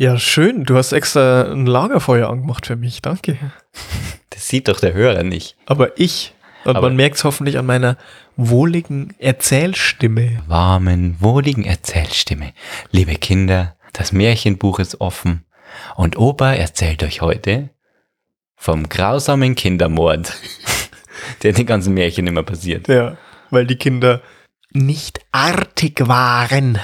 Ja, 0.00 0.16
schön. 0.16 0.62
Du 0.64 0.76
hast 0.76 0.92
extra 0.92 1.50
ein 1.50 1.66
Lagerfeuer 1.66 2.30
angemacht 2.30 2.66
für 2.66 2.76
mich. 2.76 3.02
Danke. 3.02 3.36
Das 4.30 4.46
sieht 4.46 4.68
doch 4.68 4.78
der 4.78 4.92
Hörer 4.94 5.24
nicht. 5.24 5.56
Aber 5.66 5.98
ich. 5.98 6.32
Und 6.64 6.76
Aber- 6.76 6.86
man 6.88 6.94
merkt 6.96 7.16
es 7.16 7.24
hoffentlich 7.24 7.58
an 7.58 7.66
meiner 7.66 7.96
wohligen 8.36 9.12
Erzählstimme. 9.18 10.44
Warmen, 10.46 11.16
wohligen 11.18 11.64
Erzählstimme. 11.64 12.52
Liebe 12.92 13.16
Kinder, 13.16 13.74
das 13.92 14.12
Märchenbuch 14.12 14.78
ist 14.78 15.00
offen 15.00 15.44
und 15.96 16.16
Opa 16.16 16.52
erzählt 16.52 17.02
euch 17.02 17.20
heute 17.20 17.70
vom 18.54 18.88
grausamen 18.88 19.56
Kindermord, 19.56 20.32
der 21.42 21.50
in 21.50 21.56
den 21.56 21.66
ganzen 21.66 21.94
Märchen 21.94 22.28
immer 22.28 22.44
passiert. 22.44 22.86
Ja, 22.86 23.16
weil 23.50 23.66
die 23.66 23.76
Kinder 23.76 24.22
nicht 24.70 25.18
artig 25.32 26.06
waren, 26.06 26.78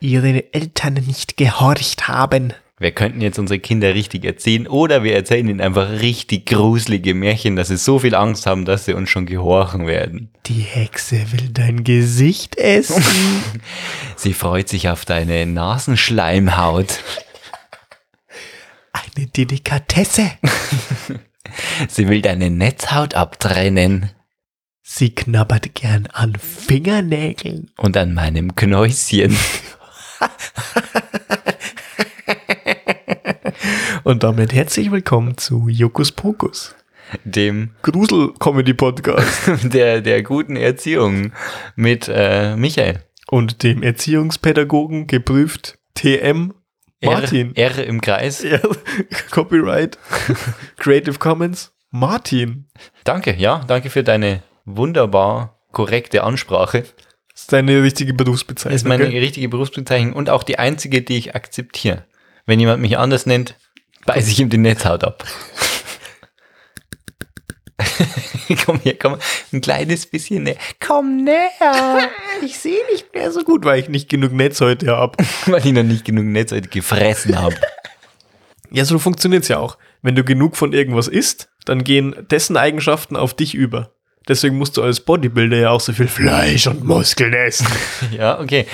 ihre 0.00 0.52
Eltern 0.52 0.94
nicht 0.94 1.36
gehorcht 1.36 2.08
haben. 2.08 2.52
Wir 2.78 2.92
könnten 2.92 3.20
jetzt 3.20 3.38
unsere 3.38 3.60
Kinder 3.60 3.94
richtig 3.94 4.24
erziehen 4.24 4.66
oder 4.66 5.04
wir 5.04 5.14
erzählen 5.14 5.46
ihnen 5.46 5.60
einfach 5.60 6.00
richtig 6.00 6.46
gruselige 6.46 7.12
Märchen, 7.12 7.54
dass 7.54 7.68
sie 7.68 7.76
so 7.76 7.98
viel 7.98 8.14
Angst 8.14 8.46
haben, 8.46 8.64
dass 8.64 8.86
sie 8.86 8.94
uns 8.94 9.10
schon 9.10 9.26
gehorchen 9.26 9.86
werden. 9.86 10.30
Die 10.46 10.62
Hexe 10.62 11.30
will 11.32 11.50
dein 11.50 11.84
Gesicht 11.84 12.56
essen. 12.56 13.04
Sie 14.16 14.32
freut 14.32 14.70
sich 14.70 14.88
auf 14.88 15.04
deine 15.04 15.44
Nasenschleimhaut. 15.44 17.00
Eine 18.92 19.26
Delikatesse. 19.26 20.30
Sie 21.88 22.08
will 22.08 22.22
deine 22.22 22.48
Netzhaut 22.48 23.14
abtrennen 23.14 24.10
Sie 24.92 25.14
knabbert 25.14 25.76
gern 25.76 26.08
an 26.08 26.34
Fingernägeln. 26.34 27.70
und 27.76 27.96
an 27.96 28.12
meinem 28.12 28.56
Knäuschen. 28.56 29.36
Und 34.04 34.22
damit 34.22 34.52
herzlich 34.52 34.90
willkommen 34.90 35.36
zu 35.36 35.68
Jokus 35.68 36.12
Pokus. 36.12 36.74
Dem 37.24 37.70
Grusel-Comedy-Podcast. 37.82 39.64
der, 39.74 40.00
der 40.00 40.22
guten 40.22 40.56
Erziehung 40.56 41.32
mit 41.76 42.10
äh, 42.12 42.56
Michael. 42.56 43.04
Und 43.28 43.62
dem 43.62 43.82
Erziehungspädagogen 43.82 45.06
geprüft 45.06 45.78
TM 45.94 46.52
Martin. 47.02 47.54
R, 47.56 47.78
R 47.78 47.86
im 47.86 48.00
Kreis. 48.00 48.42
Ja, 48.44 48.60
Copyright, 49.30 49.98
Creative 50.76 51.18
Commons, 51.18 51.72
Martin. 51.90 52.66
Danke, 53.04 53.34
ja, 53.36 53.64
danke 53.66 53.90
für 53.90 54.04
deine 54.04 54.42
wunderbar 54.64 55.58
korrekte 55.72 56.24
Ansprache. 56.24 56.84
Das 57.40 57.44
ist 57.44 57.52
deine 57.54 57.82
richtige 57.82 58.12
Berufsbezeichnung. 58.12 58.74
Das 58.74 58.82
ist 58.82 58.86
meine 58.86 59.08
gell? 59.08 59.18
richtige 59.18 59.48
Berufsbezeichnung 59.48 60.12
und 60.12 60.28
auch 60.28 60.42
die 60.42 60.58
einzige, 60.58 61.00
die 61.00 61.16
ich 61.16 61.34
akzeptiere. 61.34 62.04
Wenn 62.44 62.60
jemand 62.60 62.82
mich 62.82 62.98
anders 62.98 63.24
nennt, 63.24 63.54
beiße 64.04 64.30
ich 64.30 64.40
ihm 64.40 64.50
die 64.50 64.58
Netzhaut 64.58 65.04
ab. 65.04 65.24
komm 68.66 68.80
hier, 68.80 68.98
komm, 68.98 69.16
ein 69.54 69.62
kleines 69.62 70.04
bisschen 70.04 70.42
näher. 70.42 70.58
Komm 70.86 71.24
näher, 71.24 72.10
Ich 72.44 72.58
sehe 72.58 72.84
nicht 72.92 73.14
mehr 73.14 73.32
so 73.32 73.42
gut, 73.42 73.64
weil 73.64 73.80
ich 73.80 73.88
nicht 73.88 74.10
genug 74.10 74.32
Netz 74.32 74.60
heute 74.60 74.94
habe. 74.94 75.16
weil 75.46 75.66
ich 75.66 75.72
noch 75.72 75.82
nicht 75.82 76.04
genug 76.04 76.26
Netzhaut 76.26 76.70
gefressen 76.70 77.38
habe. 77.38 77.56
Ja, 78.70 78.84
so 78.84 78.98
funktioniert's 78.98 79.48
ja 79.48 79.58
auch. 79.58 79.78
Wenn 80.02 80.14
du 80.14 80.24
genug 80.24 80.58
von 80.58 80.74
irgendwas 80.74 81.08
isst, 81.08 81.48
dann 81.64 81.84
gehen 81.84 82.14
dessen 82.30 82.58
Eigenschaften 82.58 83.16
auf 83.16 83.32
dich 83.32 83.54
über. 83.54 83.94
Deswegen 84.30 84.58
musst 84.58 84.76
du 84.76 84.84
als 84.84 85.00
Bodybuilder 85.00 85.56
ja 85.56 85.70
auch 85.70 85.80
so 85.80 85.92
viel 85.92 86.06
Fleisch 86.06 86.68
und 86.68 86.84
Muskeln 86.84 87.34
essen. 87.34 87.66
Ja, 88.16 88.38
okay. 88.38 88.64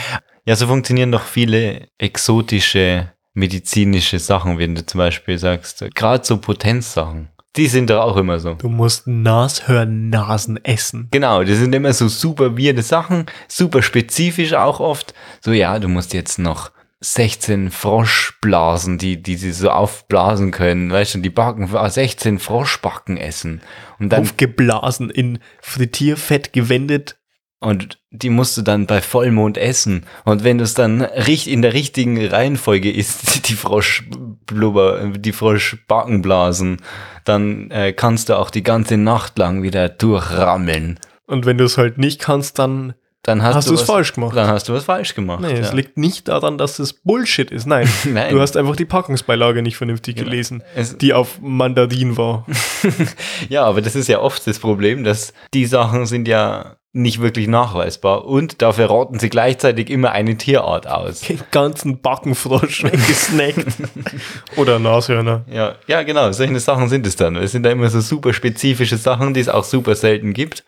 Ja, 0.44 0.54
so 0.54 0.66
funktionieren 0.66 1.10
doch 1.10 1.24
viele 1.24 1.88
exotische 1.96 3.10
medizinische 3.32 4.18
Sachen, 4.18 4.58
wenn 4.58 4.74
du 4.74 4.84
zum 4.84 4.98
Beispiel 4.98 5.38
sagst, 5.38 5.82
gerade 5.94 6.22
so 6.26 6.36
Potenzsachen. 6.36 7.28
Die 7.56 7.68
sind 7.68 7.88
doch 7.88 8.02
auch 8.02 8.18
immer 8.18 8.38
so. 8.38 8.52
Du 8.52 8.68
musst 8.68 9.06
Nashörnnasen 9.06 10.62
essen. 10.62 11.08
Genau, 11.10 11.42
das 11.42 11.56
sind 11.56 11.74
immer 11.74 11.94
so 11.94 12.08
super 12.08 12.58
weirde 12.58 12.82
Sachen, 12.82 13.24
super 13.48 13.82
spezifisch 13.82 14.52
auch 14.52 14.78
oft. 14.78 15.14
So, 15.40 15.52
ja, 15.52 15.78
du 15.78 15.88
musst 15.88 16.12
jetzt 16.12 16.38
noch 16.38 16.70
16 17.00 17.70
Froschblasen, 17.70 18.96
die, 18.96 19.22
die 19.22 19.36
sie 19.36 19.52
so 19.52 19.70
aufblasen 19.70 20.50
können, 20.50 20.90
weißt 20.90 21.16
du, 21.16 21.18
die 21.18 21.30
Backen, 21.30 21.68
ah, 21.74 21.90
16 21.90 22.38
Froschbacken 22.38 23.16
essen. 23.18 23.60
Und 23.98 24.10
dann, 24.10 24.22
Aufgeblasen, 24.22 25.10
in 25.10 25.38
Frittierfett 25.60 26.52
gewendet. 26.52 27.18
und 27.60 27.98
die 28.10 28.30
musst 28.30 28.56
du 28.56 28.62
dann 28.62 28.86
bei 28.86 29.02
Vollmond 29.02 29.58
essen. 29.58 30.06
Und 30.24 30.42
wenn 30.42 30.56
du 30.56 30.64
es 30.64 30.72
dann 30.72 31.02
in 31.02 31.62
der 31.62 31.74
richtigen 31.74 32.24
Reihenfolge 32.24 32.90
isst, 32.90 33.48
die 33.50 33.54
Froschblubber, 33.54 35.10
die 35.18 35.32
Froschbackenblasen, 35.32 36.78
dann 37.24 37.70
äh, 37.70 37.92
kannst 37.92 38.30
du 38.30 38.38
auch 38.38 38.50
die 38.50 38.62
ganze 38.62 38.96
Nacht 38.96 39.36
lang 39.38 39.62
wieder 39.62 39.90
durchrammeln. 39.90 40.98
Und 41.26 41.44
wenn 41.44 41.58
du 41.58 41.64
es 41.64 41.76
halt 41.76 41.98
nicht 41.98 42.20
kannst, 42.20 42.58
dann 42.58 42.94
Dann 43.26 43.42
hast, 43.42 43.56
hast 43.56 43.68
du 43.70 43.74
es 43.74 43.82
falsch 43.82 44.12
gemacht. 44.12 44.36
Dann 44.36 44.46
hast 44.48 44.68
du 44.68 44.72
was 44.72 44.84
falsch 44.84 45.14
gemacht. 45.14 45.40
Nee, 45.40 45.52
es 45.54 45.68
ja. 45.70 45.74
liegt 45.74 45.98
nicht 45.98 46.28
daran, 46.28 46.58
dass 46.58 46.78
es 46.78 46.92
Bullshit 46.92 47.50
ist. 47.50 47.66
Nein, 47.66 47.88
Nein. 48.04 48.32
du 48.32 48.40
hast 48.40 48.56
einfach 48.56 48.76
die 48.76 48.84
Packungsbeilage 48.84 49.62
nicht 49.62 49.76
vernünftig 49.76 50.14
gelesen, 50.16 50.62
Es- 50.76 50.96
die 50.96 51.12
auf 51.12 51.40
Mandarin 51.42 52.16
war. 52.16 52.46
Ja, 53.48 53.64
aber 53.64 53.82
das 53.82 53.96
ist 53.96 54.08
ja 54.08 54.20
oft 54.20 54.46
das 54.46 54.58
Problem, 54.58 55.04
dass 55.04 55.32
die 55.54 55.66
Sachen 55.66 56.06
sind 56.06 56.28
ja 56.28 56.76
nicht 56.92 57.20
wirklich 57.20 57.46
nachweisbar 57.46 58.24
und 58.24 58.62
dafür 58.62 58.86
rotten 58.86 59.18
sie 59.18 59.28
gleichzeitig 59.28 59.90
immer 59.90 60.12
eine 60.12 60.36
Tierart 60.38 60.86
aus. 60.86 61.20
Den 61.20 61.40
ganzen 61.50 62.00
Backenfrosch 62.00 62.84
weggesnackt. 62.84 63.66
Oder 64.56 64.78
Nashörner. 64.78 65.44
Ja, 65.50 65.74
ja, 65.88 66.02
genau, 66.04 66.32
solche 66.32 66.58
Sachen 66.60 66.88
sind 66.88 67.06
es 67.06 67.16
dann. 67.16 67.36
Es 67.36 67.52
sind 67.52 67.64
da 67.64 67.70
immer 67.70 67.90
so 67.90 68.00
super 68.00 68.32
spezifische 68.32 68.96
Sachen, 68.96 69.34
die 69.34 69.40
es 69.40 69.48
auch 69.50 69.64
super 69.64 69.94
selten 69.94 70.32
gibt. 70.32 70.64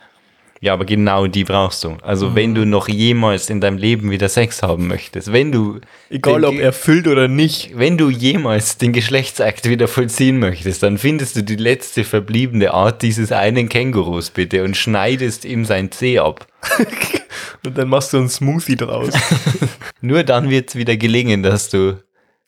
Ja, 0.60 0.72
aber 0.72 0.84
genau 0.84 1.26
die 1.26 1.44
brauchst 1.44 1.84
du. 1.84 1.96
Also 2.02 2.34
wenn 2.34 2.54
du 2.54 2.66
noch 2.66 2.88
jemals 2.88 3.48
in 3.48 3.60
deinem 3.60 3.76
Leben 3.76 4.10
wieder 4.10 4.28
Sex 4.28 4.62
haben 4.62 4.88
möchtest, 4.88 5.32
wenn 5.32 5.52
du 5.52 5.80
Egal, 6.10 6.44
ob 6.44 6.58
erfüllt 6.58 7.06
oder 7.06 7.28
nicht. 7.28 7.78
wenn 7.78 7.96
du 7.96 8.10
jemals 8.10 8.76
den 8.76 8.92
Geschlechtsakt 8.92 9.68
wieder 9.68 9.86
vollziehen 9.86 10.38
möchtest, 10.38 10.82
dann 10.82 10.98
findest 10.98 11.36
du 11.36 11.42
die 11.44 11.56
letzte 11.56 12.02
verbliebene 12.02 12.74
Art 12.74 13.02
dieses 13.02 13.30
einen 13.30 13.68
Kängurus 13.68 14.30
bitte 14.30 14.64
und 14.64 14.76
schneidest 14.76 15.44
ihm 15.44 15.64
sein 15.64 15.92
Zeh 15.92 16.18
ab. 16.18 16.46
Und 17.64 17.76
dann 17.76 17.88
machst 17.88 18.12
du 18.12 18.18
einen 18.18 18.28
Smoothie 18.28 18.76
draus. 18.76 19.12
Nur 20.00 20.22
dann 20.22 20.50
wird 20.50 20.70
es 20.70 20.74
wieder 20.76 20.96
gelingen, 20.96 21.42
dass 21.42 21.70
du, 21.70 22.02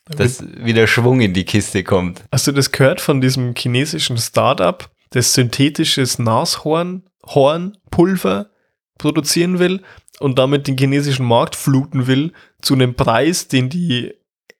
dass 0.07 0.43
wieder 0.57 0.87
Schwung 0.87 1.21
in 1.21 1.35
die 1.35 1.45
Kiste 1.45 1.85
kommt. 1.85 2.23
Hast 2.33 2.47
du 2.47 2.53
das 2.53 2.73
gehört 2.73 3.01
von 3.01 3.21
diesem 3.21 3.55
chinesischen 3.57 4.19
Startup, 4.19 4.89
das 5.11 5.35
synthetisches 5.35 6.19
Nashorn, 6.19 7.03
Hornpulver 7.35 8.51
produzieren 8.99 9.59
will 9.59 9.83
und 10.19 10.39
damit 10.39 10.69
den 10.69 10.77
chinesischen 10.77 11.27
Markt 11.27 11.57
fluten 11.57 12.07
will 12.07 12.33
zu 12.61 12.75
einem 12.75 12.95
Preis, 12.95 13.49
den 13.49 13.69
die 13.69 14.15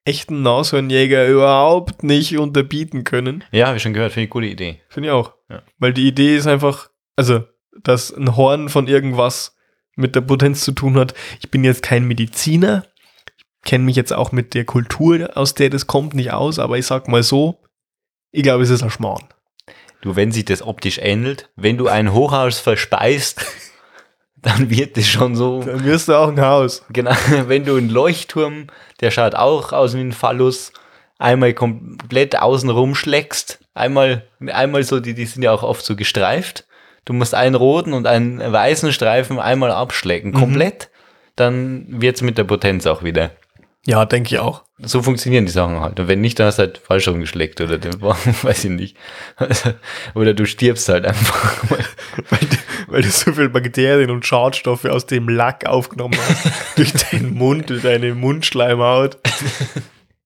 echten 0.05 0.43
Nashornjäger 0.43 1.29
überhaupt 1.29 2.03
nicht 2.03 2.39
unterbieten 2.39 3.05
können? 3.05 3.45
Ja, 3.53 3.67
habe 3.67 3.77
ich 3.77 3.83
schon 3.83 3.93
gehört, 3.93 4.13
finde 4.13 4.25
ich 4.25 4.33
eine 4.33 4.33
gute 4.33 4.47
Idee. 4.47 4.81
Finde 4.89 5.09
ich 5.09 5.13
auch. 5.13 5.35
Ja. 5.49 5.63
Weil 5.79 5.93
die 5.93 6.09
Idee 6.09 6.37
ist 6.37 6.47
einfach, 6.47 6.91
also, 7.17 7.45
dass 7.83 8.13
ein 8.13 8.37
Horn 8.37 8.69
von 8.69 8.89
irgendwas 8.89 9.57
mit 9.97 10.15
der 10.15 10.23
Potenz 10.23 10.65
zu 10.65 10.73
tun 10.73 10.97
hat. 10.97 11.15
Ich 11.41 11.51
bin 11.51 11.65
jetzt 11.65 11.83
kein 11.83 12.07
Mediziner, 12.07 12.87
kenne 13.65 13.85
mich 13.85 13.97
jetzt 13.97 14.13
auch 14.13 14.33
mit 14.33 14.55
der 14.55 14.65
Kultur, 14.65 15.37
aus 15.37 15.55
der 15.55 15.71
das 15.71 15.87
kommt, 15.87 16.15
nicht 16.15 16.33
aus, 16.33 16.59
aber 16.59 16.79
ich 16.79 16.87
sag 16.87 17.09
mal 17.09 17.23
so, 17.23 17.61
ich 18.33 18.43
glaube, 18.43 18.63
es 18.63 18.71
ist 18.71 18.83
ein 18.83 18.91
Schmarrn. 18.91 19.29
Du, 20.03 20.17
wenn 20.17 20.33
sich 20.33 20.47
das 20.47 20.63
optisch 20.63 20.99
ähnelt, 20.99 21.49
wenn 21.57 21.77
du 21.77 21.89
ein 21.89 22.13
Hochhaus 22.13 22.59
verspeist, 22.59 23.45
dann 24.37 24.71
wird 24.71 24.97
es 24.97 25.09
schon 25.09 25.37
so. 25.37 25.63
Dann 25.63 25.85
wirst 25.85 26.09
du 26.09 26.15
auch 26.15 26.29
ein 26.29 26.41
Haus. 26.41 26.85
Genau, 26.91 27.13
wenn 27.47 27.65
du 27.65 27.77
einen 27.77 27.91
Leuchtturm, 27.91 28.69
der 29.01 29.11
schaut 29.11 29.35
auch 29.35 29.73
aus 29.73 29.95
wie 29.95 30.01
ein 30.01 30.13
Phallus, 30.13 30.73
einmal 31.19 31.53
komplett 31.53 32.41
außen 32.41 32.71
rumschlägst, 32.71 33.61
einmal, 33.75 34.27
einmal 34.47 34.83
so, 34.85 35.01
die, 35.01 35.15
die 35.15 35.27
sind 35.27 35.43
ja 35.43 35.53
auch 35.53 35.63
oft 35.63 35.85
so 35.85 35.97
gestreift. 35.97 36.67
Du 37.05 37.13
musst 37.13 37.35
einen 37.35 37.55
roten 37.55 37.93
und 37.93 38.07
einen 38.07 38.41
weißen 38.41 38.93
Streifen 38.93 39.39
einmal 39.39 39.71
abschlecken, 39.71 40.33
komplett, 40.33 40.91
dann 41.35 41.87
wird's 41.89 42.23
mit 42.23 42.39
der 42.39 42.45
Potenz 42.45 42.87
auch 42.87 43.03
wieder. 43.03 43.31
Ja, 43.87 44.05
denke 44.05 44.35
ich 44.35 44.39
auch. 44.41 44.65
So 44.79 45.03
funktionieren 45.03 45.47
die 45.47 45.53
Sachen 45.53 45.81
halt. 45.81 45.99
Und 46.01 46.07
wenn 46.09 46.21
nicht, 46.21 46.39
dann 46.39 46.47
hast 46.47 46.59
du 46.59 46.63
halt 46.63 46.79
falsch 46.79 47.09
rumgeschleckt 47.09 47.61
oder 47.63 47.79
den, 47.79 48.01
weiß 48.03 48.65
ich 48.65 48.71
nicht. 48.71 48.97
Oder 50.15 50.35
du 50.35 50.45
stirbst 50.47 50.89
halt 50.89 51.07
einfach. 51.07 51.57
Weil, 52.31 52.39
du- 52.41 52.57
weil 52.93 53.03
du 53.03 53.11
so 53.11 53.33
viel 53.33 53.49
Bakterien 53.49 54.11
und 54.11 54.27
Schadstoffe 54.27 54.85
aus 54.85 55.07
dem 55.07 55.29
Lack 55.29 55.65
aufgenommen 55.67 56.15
hast. 56.29 56.47
durch 56.77 56.93
deinen 56.93 57.35
Mund, 57.35 57.71
durch 57.71 57.83
deine 57.83 58.15
Mundschleimhaut. 58.15 59.19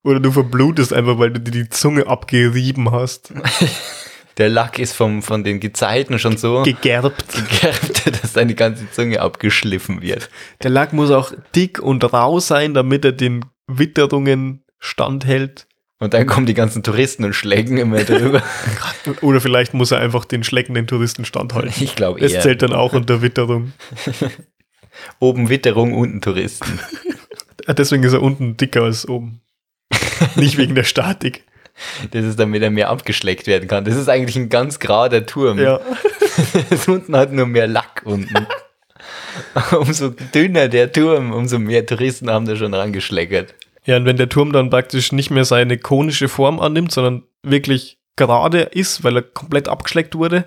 Oder 0.03 0.21
du 0.21 0.31
verblutest 0.33 0.93
einfach, 0.93 1.19
weil 1.19 1.31
du 1.31 1.41
dir 1.41 1.51
die 1.65 1.69
Zunge 1.69 2.06
abgerieben 2.06 2.91
hast. 2.91 3.33
Der 4.38 4.48
Lack 4.48 4.78
ist 4.78 4.94
vom, 4.94 5.22
von 5.22 5.44
den 5.44 5.60
Gezeiten 5.60 6.19
schon 6.19 6.36
so 6.36 6.62
Gegerbt. 6.62 7.25
gegerbt, 7.34 8.02
dass 8.22 8.32
deine 8.32 8.54
ganze 8.54 8.90
Zunge 8.90 9.20
abgeschliffen 9.20 10.02
wird. 10.02 10.28
Der 10.62 10.70
Lack 10.70 10.92
muss 10.92 11.10
auch 11.10 11.32
dick 11.54 11.78
und 11.78 12.02
rau 12.12 12.40
sein, 12.40 12.75
damit 12.75 13.04
er 13.04 13.12
den 13.12 13.44
Witterungen 13.66 14.64
standhält. 14.81 15.66
Und 16.00 16.12
dann 16.12 16.26
kommen 16.26 16.46
die 16.46 16.54
ganzen 16.54 16.82
Touristen 16.82 17.25
und 17.25 17.32
schlägen 17.34 17.78
immer 17.78 18.02
drüber. 18.02 18.42
Oder 19.22 19.40
vielleicht 19.40 19.72
muss 19.72 19.92
er 19.92 20.00
einfach 20.00 20.25
den 20.25 20.42
schleckenden 20.42 20.86
Touristen 20.86 21.25
standhalten. 21.25 21.72
Ich 21.82 21.94
glaube 21.94 22.20
Es 22.20 22.32
eher. 22.32 22.40
zählt 22.40 22.62
dann 22.62 22.72
auch 22.72 22.92
unter 22.92 23.22
Witterung. 23.22 23.72
Oben 25.20 25.48
Witterung, 25.48 25.94
unten 25.94 26.20
Touristen. 26.20 26.78
Ah, 27.66 27.72
Deswegen 27.72 28.02
ist 28.02 28.12
er 28.12 28.22
unten 28.22 28.56
dicker 28.56 28.82
als 28.82 29.08
oben. 29.08 29.40
Nicht 30.36 30.58
wegen 30.58 30.75
der 30.75 30.84
Statik. 30.84 31.44
Das 32.12 32.25
ist 32.25 32.38
damit 32.38 32.62
er 32.62 32.71
mehr 32.71 32.91
abgeschleckt 32.91 33.47
werden 33.47 33.69
kann. 33.69 33.85
Das 33.85 33.97
ist 33.97 34.09
eigentlich 34.09 34.37
ein 34.37 34.49
ganz 34.49 34.79
gerader 34.79 35.26
Turm. 35.26 35.59
Ja. 35.59 35.81
Das 36.69 36.88
unten 36.88 37.17
hat 37.17 37.32
nur 37.32 37.47
mehr 37.47 37.69
Lack 37.69 38.03
unten. 38.05 38.47
umso 39.79 40.09
dünner 40.35 40.69
der 40.69 40.91
Turm, 40.91 41.32
umso 41.32 41.61
mehr 41.61 41.87
Touristen 41.87 42.29
haben 42.29 42.47
da 42.47 42.56
schon 42.56 42.75
rangeschleckert. 42.75 43.55
Ja, 43.85 43.97
und 43.97 44.05
wenn 44.05 44.17
der 44.17 44.29
Turm 44.29 44.53
dann 44.53 44.71
praktisch 44.71 45.12
nicht 45.12 45.31
mehr 45.31 45.44
seine 45.44 45.79
konische 45.79 46.29
Form 46.29 46.59
annimmt, 46.59 46.91
sondern 46.91 47.23
wirklich 47.43 47.99
gerade 48.17 48.62
ist, 48.62 49.05
weil 49.05 49.17
er 49.17 49.23
komplett 49.23 49.69
abgeschleckt 49.69 50.15
wurde, 50.15 50.47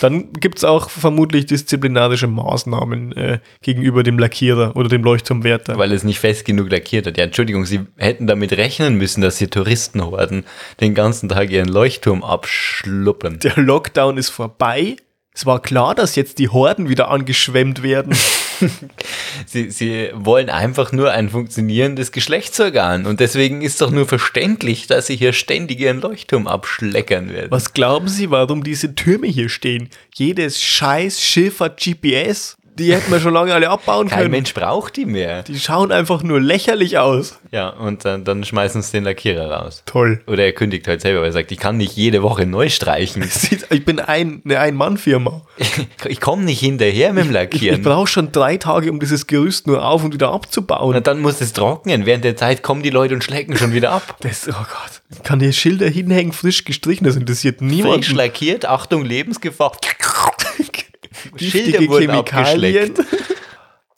dann 0.00 0.32
gibt 0.32 0.58
es 0.58 0.64
auch 0.64 0.90
vermutlich 0.90 1.46
disziplinarische 1.46 2.26
Maßnahmen 2.26 3.12
äh, 3.12 3.38
gegenüber 3.62 4.02
dem 4.02 4.18
Lackierer 4.18 4.76
oder 4.76 4.88
dem 4.88 5.04
Leuchtturmwärter. 5.04 5.78
Weil 5.78 5.92
es 5.92 6.02
nicht 6.02 6.18
fest 6.18 6.44
genug 6.44 6.70
lackiert 6.70 7.06
hat. 7.06 7.16
Ja, 7.16 7.24
Entschuldigung, 7.24 7.64
sie 7.64 7.80
hätten 7.96 8.26
damit 8.26 8.52
rechnen 8.52 8.96
müssen, 8.96 9.20
dass 9.20 9.38
hier 9.38 9.48
Touristenhorden 9.48 10.44
den 10.80 10.94
ganzen 10.94 11.28
Tag 11.28 11.50
ihren 11.50 11.68
Leuchtturm 11.68 12.24
abschluppern. 12.24 13.38
Der 13.38 13.56
Lockdown 13.56 14.18
ist 14.18 14.30
vorbei. 14.30 14.96
Es 15.32 15.46
war 15.46 15.60
klar, 15.60 15.94
dass 15.94 16.16
jetzt 16.16 16.38
die 16.38 16.48
Horden 16.48 16.88
wieder 16.88 17.10
angeschwemmt 17.10 17.82
werden. 17.82 18.16
Sie, 19.46 19.70
sie 19.70 20.10
wollen 20.14 20.48
einfach 20.50 20.92
nur 20.92 21.12
ein 21.12 21.28
funktionierendes 21.28 22.10
Geschlechtsorgan. 22.10 23.06
Und 23.06 23.20
deswegen 23.20 23.62
ist 23.62 23.80
doch 23.80 23.90
nur 23.90 24.06
verständlich, 24.06 24.86
dass 24.86 25.06
sie 25.06 25.16
hier 25.16 25.32
ständig 25.32 25.80
ihren 25.80 26.00
Leuchtturm 26.00 26.46
abschleckern 26.46 27.32
werden. 27.32 27.50
Was 27.50 27.72
glauben 27.72 28.08
Sie, 28.08 28.30
warum 28.30 28.64
diese 28.64 28.94
Türme 28.94 29.26
hier 29.26 29.48
stehen? 29.48 29.90
Jedes 30.14 30.60
scheiß 30.62 31.22
Schiff 31.22 31.60
hat 31.60 31.80
GPS. 31.80 32.56
Die 32.78 32.92
hätten 32.94 33.10
wir 33.10 33.20
schon 33.20 33.32
lange 33.32 33.54
alle 33.54 33.70
abbauen 33.70 34.08
Kein 34.08 34.18
können. 34.18 34.30
Mensch 34.32 34.52
braucht 34.52 34.96
die 34.96 35.06
mehr. 35.06 35.42
Die 35.42 35.58
schauen 35.58 35.90
einfach 35.92 36.22
nur 36.22 36.40
lächerlich 36.40 36.98
aus. 36.98 37.38
Ja, 37.50 37.70
und 37.70 38.04
dann, 38.04 38.24
dann 38.24 38.44
schmeißen 38.44 38.82
sie 38.82 38.92
den 38.92 39.04
Lackierer 39.04 39.50
raus. 39.50 39.82
Toll. 39.86 40.20
Oder 40.26 40.44
er 40.44 40.52
kündigt 40.52 40.86
halt 40.86 41.00
selber, 41.00 41.20
weil 41.20 41.28
er 41.28 41.32
sagt, 41.32 41.52
ich 41.52 41.58
kann 41.58 41.78
nicht 41.78 41.96
jede 41.96 42.22
Woche 42.22 42.44
neu 42.46 42.68
streichen. 42.68 43.24
Ich 43.70 43.84
bin 43.84 43.98
ein, 44.00 44.42
eine 44.44 44.58
Ein-Mann-Firma. 44.60 45.42
Ich 46.08 46.20
komme 46.20 46.44
nicht 46.44 46.60
hinterher 46.60 47.12
mit 47.12 47.24
dem 47.24 47.30
Ich, 47.30 47.30
ich 47.30 47.34
Lackieren. 47.34 47.82
brauche 47.82 48.06
schon 48.06 48.30
drei 48.32 48.56
Tage, 48.58 48.90
um 48.90 49.00
dieses 49.00 49.26
Gerüst 49.26 49.66
nur 49.66 49.84
auf 49.84 50.04
und 50.04 50.12
wieder 50.14 50.30
abzubauen. 50.30 50.94
Und 50.96 51.06
dann 51.06 51.20
muss 51.20 51.40
es 51.40 51.52
trocknen. 51.52 52.06
Während 52.06 52.24
der 52.24 52.36
Zeit 52.36 52.62
kommen 52.62 52.82
die 52.82 52.90
Leute 52.90 53.14
und 53.14 53.24
schlecken 53.24 53.56
schon 53.56 53.72
wieder 53.72 53.92
ab. 53.92 54.16
Das, 54.20 54.48
oh 54.48 54.52
Gott. 54.52 55.02
Ich 55.10 55.22
kann 55.22 55.40
hier 55.40 55.52
Schilder 55.52 55.88
hinhängen, 55.88 56.32
frisch 56.32 56.64
gestrichen, 56.64 57.04
das 57.04 57.16
interessiert 57.16 57.60
niemanden. 57.60 58.02
Frisch 58.02 58.14
lackiert, 58.14 58.66
Achtung, 58.66 59.04
Lebensgefahr. 59.04 59.72
Giftige 61.36 61.88
wurden 61.88 62.10
Chemikalien. 62.10 62.94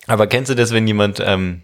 Aber 0.08 0.26
kennst 0.26 0.50
du 0.50 0.54
das, 0.54 0.72
wenn 0.72 0.86
jemand 0.86 1.22
ähm, 1.24 1.62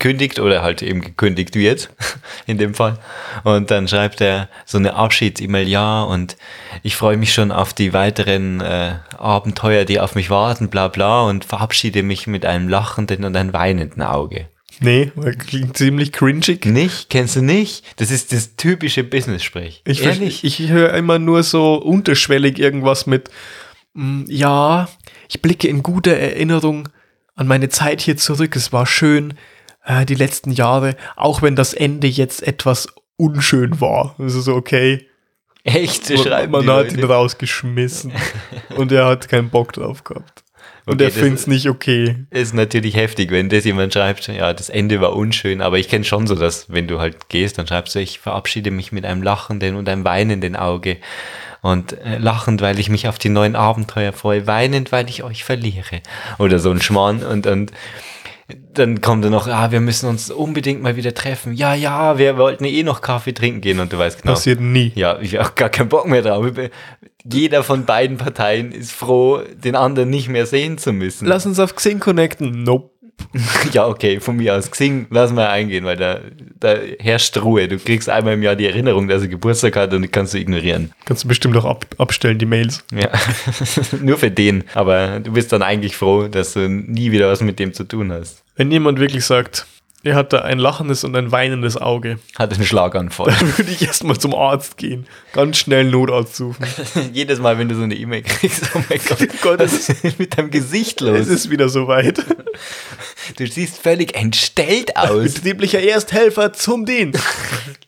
kündigt 0.00 0.40
oder 0.40 0.62
halt 0.62 0.82
eben 0.82 1.00
gekündigt 1.00 1.54
wird, 1.54 1.90
in 2.46 2.58
dem 2.58 2.74
Fall, 2.74 2.98
und 3.44 3.70
dann 3.70 3.86
schreibt 3.86 4.20
er 4.20 4.48
so 4.66 4.78
eine 4.78 4.94
Abschieds-E-Mail, 4.94 5.68
ja, 5.68 6.02
und 6.02 6.36
ich 6.82 6.96
freue 6.96 7.16
mich 7.16 7.32
schon 7.32 7.52
auf 7.52 7.72
die 7.72 7.92
weiteren 7.92 8.60
äh, 8.60 8.96
Abenteuer, 9.16 9.84
die 9.84 10.00
auf 10.00 10.16
mich 10.16 10.28
warten, 10.28 10.68
bla 10.70 10.88
bla, 10.88 11.22
und 11.22 11.44
verabschiede 11.44 12.02
mich 12.02 12.26
mit 12.26 12.44
einem 12.44 12.68
lachenden 12.68 13.24
und 13.24 13.36
einem 13.36 13.52
weinenden 13.52 14.02
Auge. 14.02 14.48
Nee, 14.80 15.12
klingt 15.46 15.76
ziemlich 15.76 16.12
cringig. 16.12 16.66
Nicht? 16.66 17.08
Kennst 17.08 17.36
du 17.36 17.42
nicht? 17.42 17.84
Das 18.00 18.10
ist 18.10 18.32
das 18.32 18.56
typische 18.56 19.04
Business-Sprech. 19.04 19.82
Ich, 19.84 20.02
Ehrlich? 20.02 20.42
ich, 20.42 20.60
ich 20.60 20.68
höre 20.68 20.92
immer 20.94 21.20
nur 21.20 21.44
so 21.44 21.76
unterschwellig 21.76 22.58
irgendwas 22.58 23.06
mit, 23.06 23.30
ja, 23.94 24.88
ich 25.28 25.40
blicke 25.42 25.68
in 25.68 25.82
guter 25.82 26.16
Erinnerung 26.16 26.88
an 27.36 27.46
meine 27.46 27.68
Zeit 27.68 28.00
hier 28.00 28.16
zurück. 28.16 28.56
Es 28.56 28.72
war 28.72 28.86
schön, 28.86 29.34
äh, 29.84 30.04
die 30.04 30.14
letzten 30.14 30.50
Jahre, 30.50 30.96
auch 31.16 31.42
wenn 31.42 31.56
das 31.56 31.74
Ende 31.74 32.06
jetzt 32.06 32.42
etwas 32.46 32.88
unschön 33.16 33.80
war. 33.80 34.14
Also 34.18 34.40
so, 34.40 34.54
okay, 34.54 35.06
Echt? 35.64 36.06
So 36.06 36.14
man, 36.14 36.22
schreiben 36.24 36.52
man 36.52 36.62
die 36.62 36.68
hat 36.68 36.76
Leute. 36.90 37.00
ihn 37.00 37.04
rausgeschmissen 37.04 38.12
und 38.76 38.92
er 38.92 39.06
hat 39.06 39.28
keinen 39.28 39.48
Bock 39.48 39.72
drauf 39.72 40.04
gehabt. 40.04 40.44
Und 40.86 40.94
Okay, 40.96 41.04
er 41.04 41.10
findet 41.10 41.38
es 41.38 41.46
nicht 41.46 41.66
okay. 41.70 42.26
ist 42.28 42.52
natürlich 42.52 42.94
heftig, 42.94 43.30
wenn 43.30 43.48
das 43.48 43.64
jemand 43.64 43.94
schreibt, 43.94 44.26
ja, 44.26 44.52
das 44.52 44.68
Ende 44.68 45.00
war 45.00 45.16
unschön, 45.16 45.62
aber 45.62 45.78
ich 45.78 45.88
kenne 45.88 46.04
schon 46.04 46.26
so, 46.26 46.34
dass 46.34 46.70
wenn 46.70 46.86
du 46.86 47.00
halt 47.00 47.30
gehst, 47.30 47.56
dann 47.56 47.66
schreibst 47.66 47.94
du, 47.94 48.00
ich 48.00 48.18
verabschiede 48.18 48.70
mich 48.70 48.92
mit 48.92 49.06
einem 49.06 49.22
lachenden 49.22 49.76
und 49.76 49.88
einem 49.88 50.04
weinenden 50.04 50.54
Auge. 50.56 50.98
Und 51.64 51.98
äh, 52.04 52.18
lachend, 52.18 52.60
weil 52.60 52.78
ich 52.78 52.90
mich 52.90 53.08
auf 53.08 53.18
die 53.18 53.30
neuen 53.30 53.56
Abenteuer 53.56 54.12
freue, 54.12 54.46
weinend, 54.46 54.92
weil 54.92 55.08
ich 55.08 55.22
euch 55.22 55.44
verliere. 55.44 56.02
Oder 56.38 56.58
so 56.58 56.70
ein 56.70 56.82
Schmarrn. 56.82 57.22
Und, 57.22 57.46
und 57.46 57.72
dann 58.74 59.00
kommt 59.00 59.24
dann 59.24 59.32
noch, 59.32 59.48
ah, 59.48 59.70
wir 59.70 59.80
müssen 59.80 60.06
uns 60.06 60.30
unbedingt 60.30 60.82
mal 60.82 60.96
wieder 60.96 61.14
treffen. 61.14 61.54
Ja, 61.54 61.72
ja, 61.72 62.18
wir 62.18 62.36
wollten 62.36 62.66
eh 62.66 62.82
noch 62.82 63.00
Kaffee 63.00 63.32
trinken 63.32 63.62
gehen 63.62 63.80
und 63.80 63.94
du 63.94 63.98
weißt 63.98 64.20
genau. 64.20 64.34
Passiert 64.34 64.60
nie. 64.60 64.92
Ja, 64.94 65.18
ich 65.20 65.36
habe 65.36 65.46
auch 65.46 65.54
gar 65.54 65.70
keinen 65.70 65.88
Bock 65.88 66.06
mehr 66.06 66.20
drauf. 66.20 66.44
Jeder 67.24 67.62
von 67.62 67.86
beiden 67.86 68.18
Parteien 68.18 68.70
ist 68.70 68.92
froh, 68.92 69.40
den 69.54 69.74
anderen 69.74 70.10
nicht 70.10 70.28
mehr 70.28 70.44
sehen 70.44 70.76
zu 70.76 70.92
müssen. 70.92 71.26
Lass 71.26 71.46
uns 71.46 71.58
auf 71.58 71.74
Xing 71.74 71.98
connecten. 71.98 72.62
Nope. 72.62 72.90
Ja, 73.72 73.86
okay, 73.86 74.20
von 74.20 74.36
mir 74.36 74.54
aus. 74.54 74.70
Xing, 74.70 75.06
lass 75.10 75.32
mal 75.32 75.48
eingehen, 75.48 75.84
weil 75.84 75.96
da, 75.96 76.20
da 76.60 76.76
herrscht 76.98 77.36
Ruhe. 77.38 77.68
Du 77.68 77.78
kriegst 77.78 78.08
einmal 78.08 78.34
im 78.34 78.42
Jahr 78.42 78.56
die 78.56 78.66
Erinnerung, 78.66 79.08
dass 79.08 79.22
er 79.22 79.28
Geburtstag 79.28 79.76
hat 79.76 79.92
und 79.92 80.02
die 80.02 80.08
kannst 80.08 80.34
du 80.34 80.38
ignorieren. 80.38 80.92
Kannst 81.04 81.24
du 81.24 81.28
bestimmt 81.28 81.56
auch 81.56 81.64
ab, 81.64 81.86
abstellen, 81.98 82.38
die 82.38 82.46
Mails. 82.46 82.84
Ja, 82.92 83.10
nur 84.00 84.18
für 84.18 84.30
den. 84.30 84.64
Aber 84.74 85.20
du 85.20 85.32
bist 85.32 85.52
dann 85.52 85.62
eigentlich 85.62 85.96
froh, 85.96 86.28
dass 86.28 86.52
du 86.52 86.68
nie 86.68 87.10
wieder 87.10 87.28
was 87.28 87.40
mit 87.40 87.58
dem 87.58 87.72
zu 87.72 87.84
tun 87.84 88.12
hast. 88.12 88.42
Wenn 88.56 88.70
jemand 88.70 89.00
wirklich 89.00 89.24
sagt, 89.24 89.66
er 90.04 90.14
hat 90.14 90.32
da 90.32 90.40
ein 90.42 90.58
lachendes 90.58 91.02
und 91.04 91.16
ein 91.16 91.32
weinendes 91.32 91.76
Auge, 91.76 92.18
Hat 92.38 92.52
einen 92.52 92.64
Schlaganfall. 92.64 93.34
dann 93.38 93.58
würde 93.58 93.70
ich 93.70 93.82
erstmal 93.82 94.18
zum 94.18 94.34
Arzt 94.34 94.76
gehen. 94.76 95.06
Ganz 95.32 95.58
schnell 95.58 95.80
einen 95.80 95.90
Notarzt 95.90 96.36
suchen. 96.36 96.64
Jedes 97.12 97.38
Mal, 97.40 97.58
wenn 97.58 97.68
du 97.68 97.74
so 97.74 97.82
eine 97.82 97.94
E-Mail 97.94 98.22
kriegst, 98.22 98.70
oh 98.74 98.80
mein 98.88 99.00
Gott, 99.08 99.28
Gott, 99.42 99.58
was 99.60 99.88
ist 99.88 100.18
mit 100.18 100.36
deinem 100.38 100.50
Gesicht 100.50 101.00
Es 101.02 101.08
los? 101.08 101.26
ist 101.28 101.50
wieder 101.50 101.68
soweit. 101.68 102.22
Du 103.38 103.46
siehst 103.46 103.78
völlig 103.78 104.14
entstellt 104.14 104.96
aus. 104.98 105.32
Betrieblicher 105.34 105.80
Ersthelfer 105.80 106.52
zum 106.52 106.84
Dienst. 106.84 107.22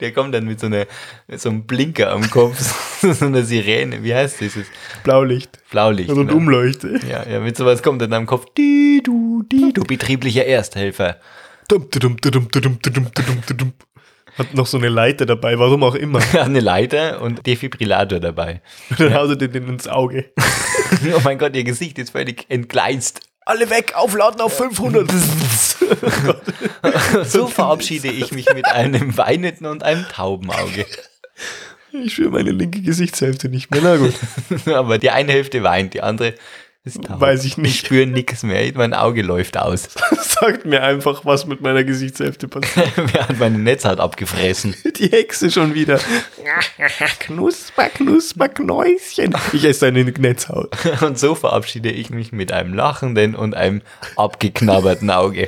Der 0.01 0.13
kommt 0.13 0.35
dann 0.35 0.47
mit 0.47 0.61
so, 0.61 0.67
einer, 0.67 0.87
mit 1.29 1.41
so 1.43 1.51
einem 1.51 1.65
Blinker 1.67 2.11
am 2.11 2.31
Kopf, 2.31 2.59
so 3.03 3.27
einer 3.27 3.43
Sirene. 3.43 4.03
Wie 4.03 4.15
heißt 4.15 4.41
dieses? 4.41 4.67
Blaulicht. 5.05 5.51
Blaulicht. 5.71 6.09
Und 6.09 6.29
genau. 6.29 6.39
Umleuchte. 6.39 6.99
Ja, 7.09 7.29
ja, 7.29 7.41
mit 7.41 7.55
sowas 7.55 7.83
kommt 7.83 8.01
in 8.01 8.11
deinem 8.11 8.25
Kopf. 8.25 8.47
Die, 8.57 9.03
du, 9.05 9.43
die, 9.53 9.75
du 9.75 9.85
betrieblicher 9.85 10.47
Ersthelfer. 10.47 11.17
Hat 14.39 14.53
noch 14.53 14.67
so 14.67 14.77
eine 14.77 14.89
Leiter 14.89 15.25
dabei, 15.25 15.59
warum 15.59 15.83
auch 15.83 15.95
immer. 15.95 16.21
eine 16.39 16.61
Leiter 16.61 17.23
und 17.23 17.47
Defibrillator 17.47 18.21
dabei. 18.21 18.61
Und 18.91 19.01
dann 19.01 19.11
ja. 19.11 19.21
er 19.21 19.37
du 19.37 19.49
den 19.49 19.69
ins 19.69 19.89
Auge. 19.89 20.27
oh 21.17 21.21
mein 21.25 21.39
Gott, 21.39 21.57
ihr 21.57 21.65
Gesicht 21.65 21.99
ist 21.99 22.11
völlig 22.11 22.45
entgleist. 22.49 23.21
Alle 23.47 23.71
weg, 23.71 23.93
aufladen 23.95 24.41
auf 24.41 24.57
500. 24.57 25.09
so 27.25 27.47
verabschiede 27.47 28.09
ich 28.09 28.33
mich 28.33 28.47
mit 28.53 28.67
einem 28.67 29.17
weinenden 29.17 29.67
und 29.67 29.85
einem 29.85 30.05
tauben 30.09 30.51
Auge. 30.51 30.85
Ich 31.93 32.15
spüre 32.15 32.31
meine 32.31 32.51
linke 32.51 32.83
Gesichtshälfte 32.83 33.49
nicht 33.49 33.71
mehr. 33.71 33.81
Na 33.83 33.97
gut. 33.97 34.15
Aber 34.67 34.99
die 34.99 35.11
eine 35.11 35.33
Hälfte 35.33 35.63
weint, 35.63 35.95
die 35.95 36.03
andere 36.03 36.35
ist 36.87 37.03
taub. 37.03 37.21
weiß 37.21 37.45
ich 37.45 37.53
Ich 37.53 37.59
nicht. 37.59 37.87
spüre 37.87 38.07
nichts 38.07 38.43
mehr. 38.43 38.73
Mein 38.75 38.95
Auge 38.95 39.21
läuft 39.23 39.59
aus. 39.59 39.89
Sagt 40.41 40.65
mir 40.65 40.83
einfach, 40.83 41.25
was 41.25 41.45
mit 41.47 41.61
meiner 41.61 41.85
Gesichtshälfte 41.85 42.49
passiert. 42.49 42.91
Wer 43.13 43.29
hat 43.29 43.39
meine 43.39 43.59
Netzhaut 43.59 44.01
abgefressen? 44.01 44.75
Die 44.97 45.09
Hexe 45.09 45.51
schon 45.51 45.75
wieder. 45.75 45.99
knusper, 47.21 47.89
knusper, 47.91 48.49
Knäuschen. 48.49 49.35
Ich 49.53 49.65
esse 49.65 49.93
deine 49.93 50.05
Netzhaut. 50.05 50.75
Und 51.03 51.19
so 51.19 51.35
verabschiede 51.35 51.91
ich 51.91 52.11
mich 52.11 52.33
mit 52.33 52.53
einem 52.53 52.73
lachenden 52.73 53.35
und 53.35 53.55
einem 53.55 53.83
abgeknabberten 54.17 55.11
Auge. 55.11 55.47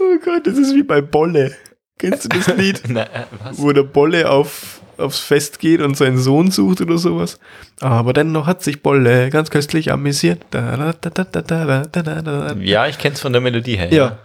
Oh 0.00 0.18
Gott, 0.24 0.46
das 0.46 0.58
ist 0.58 0.74
wie 0.74 0.82
bei 0.82 1.00
Bolle. 1.00 1.56
Kennst 1.98 2.24
du 2.24 2.28
das 2.28 2.48
Lied? 2.56 2.82
Na, 2.88 3.04
äh, 3.04 3.26
was? 3.44 3.58
Wo 3.58 3.72
der 3.72 3.84
Bolle 3.84 4.28
auf, 4.28 4.80
aufs 5.02 5.18
Fest 5.18 5.58
geht 5.58 5.80
und 5.80 5.96
seinen 5.96 6.18
Sohn 6.18 6.50
sucht 6.50 6.80
oder 6.80 6.98
sowas. 6.98 7.38
Aber 7.80 8.12
dennoch 8.12 8.46
hat 8.46 8.62
sich 8.62 8.82
Bolle 8.82 9.30
ganz 9.30 9.50
köstlich 9.50 9.92
amüsiert. 9.92 10.42
Ja, 12.62 12.86
ich 12.86 12.98
kenn's 12.98 13.20
von 13.20 13.32
der 13.32 13.42
Melodie 13.42 13.76
her. 13.76 13.92
Ja. 13.92 14.18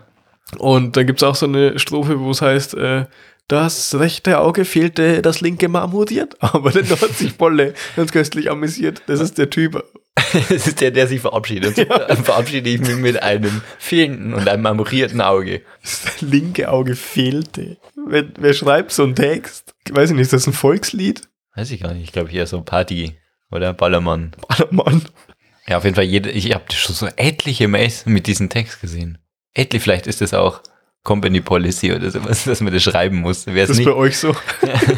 Und 0.58 0.96
dann 0.96 1.06
gibt's 1.06 1.24
auch 1.24 1.36
so 1.36 1.46
eine 1.46 1.78
Strophe, 1.78 2.20
wo 2.20 2.32
es 2.32 2.42
heißt, 2.42 2.76
äh, 2.76 3.06
das 3.48 3.98
rechte 3.98 4.40
Auge 4.40 4.66
fehlte, 4.66 5.22
das 5.22 5.42
linke 5.42 5.70
marmodiert, 5.70 6.36
aber 6.40 6.72
dennoch 6.72 7.02
hat 7.02 7.12
sich 7.12 7.38
Bolle 7.38 7.74
ganz 7.96 8.12
köstlich 8.12 8.50
amüsiert. 8.52 9.02
Das 9.08 9.20
ist 9.20 9.38
der 9.38 9.50
Typ 9.50 9.84
Das 10.50 10.68
ist 10.68 10.82
der, 10.82 10.92
der 10.92 11.08
sich 11.08 11.22
verabschiedet. 11.22 11.78
Dann 11.78 12.24
verabschiede 12.24 12.70
ich 12.70 12.80
mich 12.82 12.96
mit 12.96 13.22
einem 13.22 13.62
fehlenden 13.78 14.34
und 14.34 14.48
einem 14.48 14.64
marmorierten 14.64 15.22
Auge. 15.22 15.62
Das 15.82 16.22
linke 16.22 16.70
Auge 16.70 16.96
fehlte. 16.96 17.78
Wer, 18.08 18.26
wer 18.38 18.54
schreibt 18.54 18.92
so 18.92 19.04
einen 19.04 19.16
Text? 19.16 19.74
Ich 19.88 19.96
weiß 19.96 20.12
nicht, 20.12 20.22
ist 20.22 20.34
das 20.34 20.48
ein 20.48 20.54
Volkslied? 20.54 21.22
Weiß 21.56 21.72
ich 21.72 21.82
gar 21.82 21.94
nicht. 21.94 22.04
Ich 22.04 22.12
glaube 22.12 22.30
hier 22.30 22.48
so 22.48 22.62
Party 22.62 23.18
oder 23.52 23.74
Ballermann. 23.74 24.32
Ballermann. 24.48 25.04
Ja, 25.68 25.78
auf 25.78 25.84
jeden 25.84 25.96
Fall, 25.96 26.06
jede, 26.06 26.32
ich 26.32 26.54
habe 26.54 26.66
schon 26.74 26.96
so 26.96 27.08
etliche 27.18 27.68
Mails 27.68 28.06
mit 28.06 28.28
diesem 28.28 28.50
Text 28.50 28.82
gesehen. 28.82 29.18
Etliche, 29.54 29.84
vielleicht 29.84 30.08
ist 30.08 30.22
das 30.22 30.34
auch 30.34 30.62
Company 31.04 31.42
Policy 31.42 31.94
oder 31.94 32.10
sowas, 32.12 32.44
dass 32.46 32.62
man 32.62 32.74
das 32.74 32.84
schreiben 32.84 33.18
muss. 33.22 33.40
Es 33.48 33.54
Das 33.54 33.70
ist 33.72 33.78
nicht. 33.78 33.86
bei 33.86 33.94
euch 33.94 34.18
so. 34.18 34.36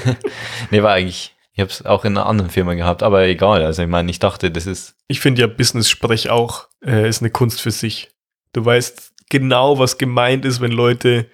nee, 0.71 0.81
war 0.81 0.93
eigentlich, 0.93 1.35
ich 1.59 1.61
habe 1.61 1.71
es 1.71 1.85
auch 1.85 2.05
in 2.05 2.17
einer 2.17 2.25
anderen 2.25 2.49
Firma 2.49 2.73
gehabt, 2.73 3.03
aber 3.03 3.27
egal. 3.27 3.65
Also 3.65 3.81
ich 3.81 3.89
meine, 3.89 4.09
ich 4.09 4.19
dachte, 4.19 4.49
das 4.49 4.65
ist, 4.65 4.95
Ich 5.09 5.19
finde 5.19 5.41
ja 5.41 5.47
Business-Sprech 5.47 6.29
auch 6.29 6.69
äh, 6.85 7.09
ist 7.09 7.21
eine 7.21 7.31
Kunst 7.31 7.59
für 7.59 7.71
sich. 7.71 8.11
Du 8.53 8.63
weißt 8.63 9.11
genau, 9.29 9.77
was 9.77 9.97
gemeint 9.97 10.45
ist, 10.45 10.61
wenn 10.61 10.71
Leute 10.71 11.25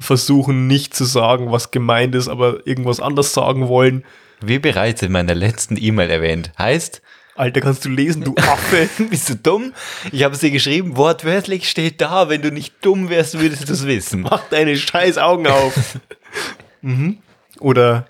versuchen 0.00 0.68
nicht 0.68 0.94
zu 0.94 1.04
sagen, 1.04 1.50
was 1.50 1.72
gemeint 1.72 2.14
ist, 2.14 2.28
aber 2.28 2.68
irgendwas 2.68 3.00
anders 3.00 3.34
sagen 3.34 3.66
wollen. 3.66 4.04
wie 4.40 4.60
bereits 4.60 5.02
in 5.02 5.10
meiner 5.10 5.34
letzten 5.34 5.76
E-Mail 5.76 6.08
erwähnt, 6.08 6.52
heißt, 6.56 7.02
Alter, 7.34 7.60
kannst 7.60 7.84
du 7.84 7.88
lesen, 7.88 8.22
du 8.22 8.36
Affe. 8.36 8.88
bist 9.10 9.28
du 9.28 9.34
dumm? 9.34 9.72
Ich 10.12 10.22
habe 10.22 10.34
es 10.34 10.40
dir 10.40 10.52
geschrieben, 10.52 10.96
wortwörtlich 10.96 11.68
steht 11.68 12.00
da, 12.00 12.28
wenn 12.28 12.42
du 12.42 12.52
nicht 12.52 12.74
dumm 12.80 13.10
wärst, 13.10 13.40
würdest 13.40 13.68
du 13.68 13.72
es 13.72 13.86
wissen. 13.88 14.20
Mach 14.20 14.48
deine 14.50 14.76
scheiß 14.76 15.18
Augen 15.18 15.48
auf. 15.48 15.98
mhm. 16.80 17.18
Oder 17.58 18.06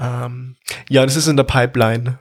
ähm, 0.00 0.56
ja, 0.88 1.04
das 1.04 1.16
ist 1.16 1.26
in 1.26 1.36
der 1.36 1.44
Pipeline. 1.44 2.18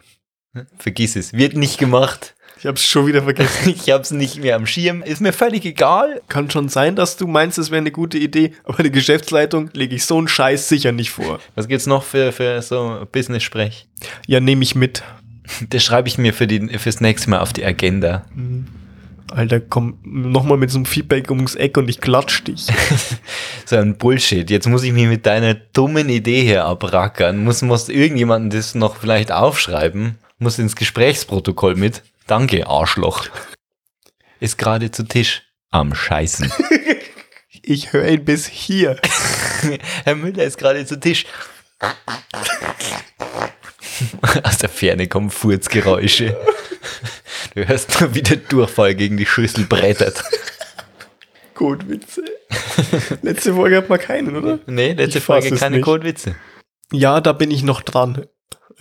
Vergiss 0.78 1.16
es, 1.16 1.34
wird 1.34 1.56
nicht 1.56 1.78
gemacht. 1.78 2.36
Ich 2.58 2.66
hab's 2.66 2.88
schon 2.88 3.08
wieder 3.08 3.24
vergessen. 3.24 3.76
Ich 3.76 3.92
habe 3.92 4.04
es 4.04 4.12
nicht 4.12 4.42
mehr 4.42 4.56
am 4.56 4.66
Schirm, 4.66 5.04
ist 5.04 5.22
mir 5.22 5.34
völlig 5.34 5.66
egal. 5.66 6.22
Kann 6.30 6.50
schon 6.50 6.70
sein, 6.70 6.96
dass 6.96 7.18
du 7.18 7.28
meinst, 7.28 7.58
es 7.58 7.70
wäre 7.70 7.80
eine 7.80 7.92
gute 7.92 8.18
Idee, 8.18 8.54
aber 8.64 8.82
die 8.84 8.92
Geschäftsleitung 8.92 9.70
lege 9.74 9.96
ich 9.96 10.06
so 10.06 10.18
einen 10.18 10.28
Scheiß 10.28 10.70
sicher 10.70 10.92
nicht 10.92 11.12
vor. 11.12 11.40
Was 11.56 11.68
gibt's 11.68 11.88
noch 11.88 12.04
für, 12.04 12.32
für 12.32 12.62
so 12.62 13.06
Business-Sprech? 13.12 13.88
Ja, 14.28 14.40
nehme 14.40 14.64
ich 14.64 14.76
mit. 14.76 15.04
Das 15.70 15.84
schreibe 15.84 16.08
ich 16.08 16.18
mir 16.18 16.34
für 16.34 16.48
die, 16.48 16.78
fürs 16.80 17.02
nächste 17.02 17.30
Mal 17.30 17.40
auf 17.40 17.54
die 17.54 17.66
Agenda. 17.66 18.26
Alter, 19.32 19.60
komm 19.60 20.00
nochmal 20.04 20.58
mit 20.58 20.70
so 20.70 20.78
einem 20.78 20.86
Feedback 20.86 21.30
ums 21.32 21.56
Eck 21.56 21.78
und 21.78 21.90
ich 21.90 22.02
klatsch 22.02 22.44
dich. 22.44 22.68
So 23.68 23.78
ein 23.78 23.98
Bullshit. 23.98 24.52
Jetzt 24.52 24.68
muss 24.68 24.84
ich 24.84 24.94
mich 24.94 25.08
mit 25.08 25.26
deiner 25.26 25.56
dummen 25.56 26.08
Idee 26.08 26.44
hier 26.44 26.66
abrackern. 26.66 27.44
Muss, 27.44 27.64
muss 27.64 27.90
irgendjemanden 27.90 28.52
das 28.52 28.76
noch 28.76 28.98
vielleicht 28.98 29.32
aufschreiben. 29.32 30.20
Muss 30.38 30.60
ins 30.60 30.76
Gesprächsprotokoll 30.76 31.76
mit. 31.76 32.04
Danke, 32.28 32.68
Arschloch. 32.68 33.26
Ist 34.40 34.60
gerade 34.60 34.92
zu 34.92 35.04
Tisch. 35.08 35.42
Am 35.72 35.96
Scheißen. 35.96 36.52
Ich 37.68 37.94
höre 37.94 38.08
ihn 38.10 38.24
bis 38.24 38.46
hier. 38.46 39.00
Herr 40.04 40.14
Müller 40.14 40.44
ist 40.44 40.60
gerade 40.60 40.86
zu 40.86 41.00
Tisch. 41.00 41.26
Aus 44.44 44.58
der 44.58 44.70
Ferne 44.70 45.08
kommen 45.08 45.30
Furzgeräusche. 45.30 46.38
Du 47.54 47.68
hörst 47.68 48.00
nur, 48.00 48.14
wie 48.16 48.22
der 48.22 48.38
Durchfall 48.38 48.96
gegen 48.96 49.18
die 49.18 49.26
Schüssel 49.26 49.66
brettert. 49.66 50.24
Gut, 51.54 51.88
Witze. 51.88 52.24
Letzte 53.22 53.54
Folge 53.54 53.78
hat 53.78 53.90
man 53.90 54.00
keinen, 54.00 54.36
oder? 54.36 54.60
Nee, 54.66 54.94
letzte 54.94 55.20
Ich 55.20 55.24
Folge 55.24 55.52
keine 55.56 55.78
nicht. 55.78 55.86
Codewitze. 55.86 56.36
Ja, 56.92 57.22
da 57.22 57.32
bin 57.32 57.50
ich 57.50 57.64
noch 57.64 57.82
dran. 57.82 58.26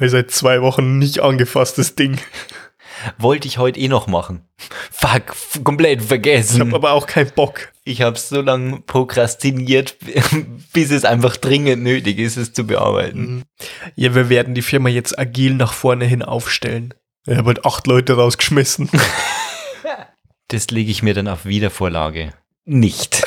Ihr 0.00 0.10
seit 0.10 0.32
zwei 0.32 0.60
Wochen 0.60 0.98
nicht 0.98 1.20
angefasstes 1.20 1.94
Ding. 1.94 2.18
Wollte 3.18 3.48
ich 3.48 3.58
heute 3.58 3.78
eh 3.80 3.88
noch 3.88 4.06
machen. 4.06 4.42
Fuck, 4.90 5.34
komplett 5.64 6.00
Ich 6.02 6.06
vergessen. 6.06 6.60
habe 6.60 6.74
aber 6.76 6.92
auch 6.92 7.06
keinen 7.06 7.30
Bock. 7.30 7.72
Ich 7.84 8.02
habe 8.02 8.18
so 8.18 8.40
lange 8.40 8.80
prokrastiniert, 8.80 9.96
bis 10.72 10.90
es 10.90 11.04
einfach 11.04 11.36
dringend 11.36 11.82
nötig 11.82 12.18
ist, 12.18 12.36
es 12.36 12.52
zu 12.52 12.66
bearbeiten. 12.66 13.42
Ja, 13.96 14.14
wir 14.14 14.28
werden 14.28 14.54
die 14.54 14.62
Firma 14.62 14.88
jetzt 14.88 15.18
agil 15.18 15.54
nach 15.54 15.72
vorne 15.72 16.04
hin 16.06 16.22
aufstellen. 16.22 16.94
Ich 17.26 17.36
habe 17.36 17.48
halt 17.48 17.64
acht 17.64 17.86
Leute 17.86 18.14
rausgeschmissen. 18.14 18.90
Das 20.48 20.70
lege 20.70 20.90
ich 20.90 21.02
mir 21.02 21.14
dann 21.14 21.26
auf 21.28 21.46
Wiedervorlage. 21.46 22.32
Nicht. 22.64 23.24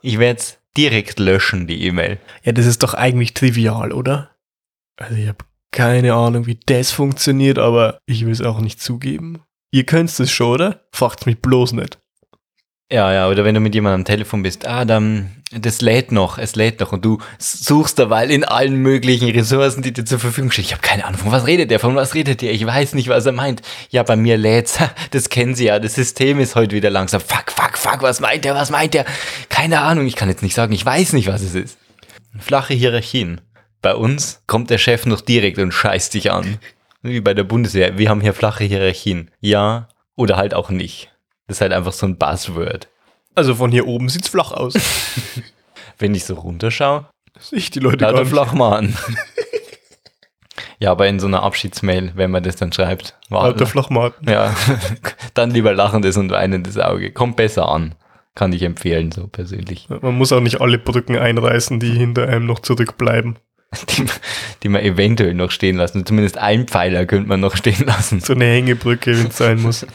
Ich 0.00 0.18
werde 0.18 0.40
es 0.40 0.58
direkt 0.76 1.18
löschen, 1.18 1.66
die 1.66 1.84
E-Mail. 1.86 2.18
Ja, 2.42 2.52
das 2.52 2.66
ist 2.66 2.82
doch 2.82 2.94
eigentlich 2.94 3.34
trivial, 3.34 3.92
oder? 3.92 4.30
Also 4.96 5.14
ich 5.14 5.28
habe 5.28 5.44
keine 5.72 6.14
Ahnung, 6.14 6.46
wie 6.46 6.60
das 6.66 6.92
funktioniert, 6.92 7.58
aber 7.58 7.98
ich 8.06 8.24
will 8.24 8.32
es 8.32 8.42
auch 8.42 8.60
nicht 8.60 8.80
zugeben. 8.80 9.42
Ihr 9.72 9.84
könnt 9.84 10.10
es 10.10 10.30
schon, 10.30 10.52
oder? 10.52 10.82
Fragt's 10.92 11.26
mich 11.26 11.40
bloß 11.40 11.72
nicht. 11.72 11.98
Ja, 12.92 13.10
ja, 13.10 13.28
oder 13.30 13.42
wenn 13.42 13.54
du 13.54 13.60
mit 13.60 13.74
jemandem 13.74 14.02
am 14.02 14.04
Telefon 14.04 14.42
bist, 14.42 14.66
ah, 14.66 14.84
dann, 14.84 15.30
das 15.50 15.80
lädt 15.80 16.12
noch, 16.12 16.36
es 16.36 16.56
lädt 16.56 16.80
noch 16.80 16.92
und 16.92 17.02
du 17.02 17.22
suchst 17.38 17.98
derweil 17.98 18.30
in 18.30 18.44
allen 18.44 18.76
möglichen 18.76 19.30
Ressourcen, 19.30 19.82
die 19.82 19.94
dir 19.94 20.04
zur 20.04 20.18
Verfügung 20.18 20.50
stehen. 20.50 20.66
Ich 20.66 20.72
habe 20.72 20.82
keine 20.82 21.06
Ahnung, 21.06 21.18
von 21.18 21.32
was 21.32 21.46
redet 21.46 21.70
der, 21.70 21.80
von 21.80 21.96
was 21.96 22.14
redet 22.14 22.42
der, 22.42 22.52
ich 22.52 22.66
weiß 22.66 22.92
nicht, 22.92 23.08
was 23.08 23.24
er 23.24 23.32
meint. 23.32 23.62
Ja, 23.88 24.02
bei 24.02 24.14
mir 24.14 24.36
lädt's, 24.36 24.78
das 25.10 25.30
kennen 25.30 25.54
sie 25.54 25.64
ja, 25.64 25.78
das 25.78 25.94
System 25.94 26.38
ist 26.38 26.54
heute 26.54 26.76
wieder 26.76 26.90
langsam. 26.90 27.22
Fuck, 27.22 27.50
fuck, 27.50 27.78
fuck, 27.78 28.02
was 28.02 28.20
meint 28.20 28.44
der, 28.44 28.54
was 28.54 28.70
meint 28.70 28.92
der? 28.92 29.06
Keine 29.48 29.80
Ahnung, 29.80 30.06
ich 30.06 30.16
kann 30.16 30.28
jetzt 30.28 30.42
nicht 30.42 30.54
sagen, 30.54 30.74
ich 30.74 30.84
weiß 30.84 31.14
nicht, 31.14 31.28
was 31.28 31.40
es 31.40 31.54
ist. 31.54 31.78
Flache 32.38 32.74
Hierarchien. 32.74 33.40
Bei 33.82 33.94
uns 33.94 34.42
kommt 34.46 34.70
der 34.70 34.78
Chef 34.78 35.06
noch 35.06 35.20
direkt 35.20 35.58
und 35.58 35.72
scheißt 35.72 36.14
dich 36.14 36.30
an. 36.30 36.58
Wie 37.02 37.20
bei 37.20 37.34
der 37.34 37.42
Bundeswehr, 37.44 37.98
wir 37.98 38.08
haben 38.08 38.20
hier 38.20 38.32
flache 38.32 38.64
Hierarchien. 38.64 39.30
Ja 39.40 39.88
oder 40.14 40.36
halt 40.36 40.54
auch 40.54 40.70
nicht. 40.70 41.10
Das 41.48 41.56
ist 41.56 41.60
halt 41.62 41.72
einfach 41.72 41.92
so 41.92 42.06
ein 42.06 42.16
Buzzword. 42.16 42.88
Also 43.34 43.54
von 43.56 43.70
hier 43.72 43.86
oben 43.88 44.08
sieht's 44.08 44.28
flach 44.28 44.52
aus. 44.52 44.74
Wenn 45.98 46.14
ich 46.14 46.24
so 46.24 46.34
runterschaue, 46.34 47.06
Ich 47.50 47.70
die 47.70 47.80
Leute 47.80 48.04
lauter. 48.04 48.26
Flachmann. 48.26 48.96
ja, 50.78 50.90
aber 50.90 51.08
in 51.08 51.18
so 51.18 51.26
einer 51.26 51.42
Abschiedsmail, 51.42 52.12
wenn 52.14 52.30
man 52.30 52.42
das 52.42 52.56
dann 52.56 52.72
schreibt, 52.72 53.18
Lauter 53.30 53.66
Flachmaten. 53.66 54.28
ja, 54.28 54.54
dann 55.34 55.50
lieber 55.50 55.72
lachendes 55.74 56.16
und 56.16 56.30
weinendes 56.30 56.78
Auge. 56.78 57.10
Kommt 57.12 57.36
besser 57.36 57.68
an. 57.68 57.94
Kann 58.34 58.52
ich 58.52 58.62
empfehlen, 58.62 59.12
so 59.12 59.26
persönlich. 59.28 59.88
Man 59.90 60.14
muss 60.16 60.32
auch 60.32 60.40
nicht 60.40 60.60
alle 60.60 60.78
Brücken 60.78 61.16
einreißen, 61.16 61.80
die 61.80 61.90
hinter 61.92 62.28
einem 62.28 62.46
noch 62.46 62.60
zurückbleiben. 62.60 63.38
Die, 63.96 64.04
die 64.62 64.68
man 64.68 64.82
eventuell 64.82 65.34
noch 65.34 65.50
stehen 65.50 65.76
lassen. 65.76 66.04
Zumindest 66.04 66.38
einen 66.38 66.68
Pfeiler 66.68 67.06
könnte 67.06 67.28
man 67.28 67.40
noch 67.40 67.56
stehen 67.56 67.86
lassen. 67.86 68.20
So 68.20 68.34
eine 68.34 68.44
Hängebrücke, 68.46 69.16
wenn 69.18 69.28
es 69.28 69.36
sein 69.38 69.60
muss. 69.62 69.86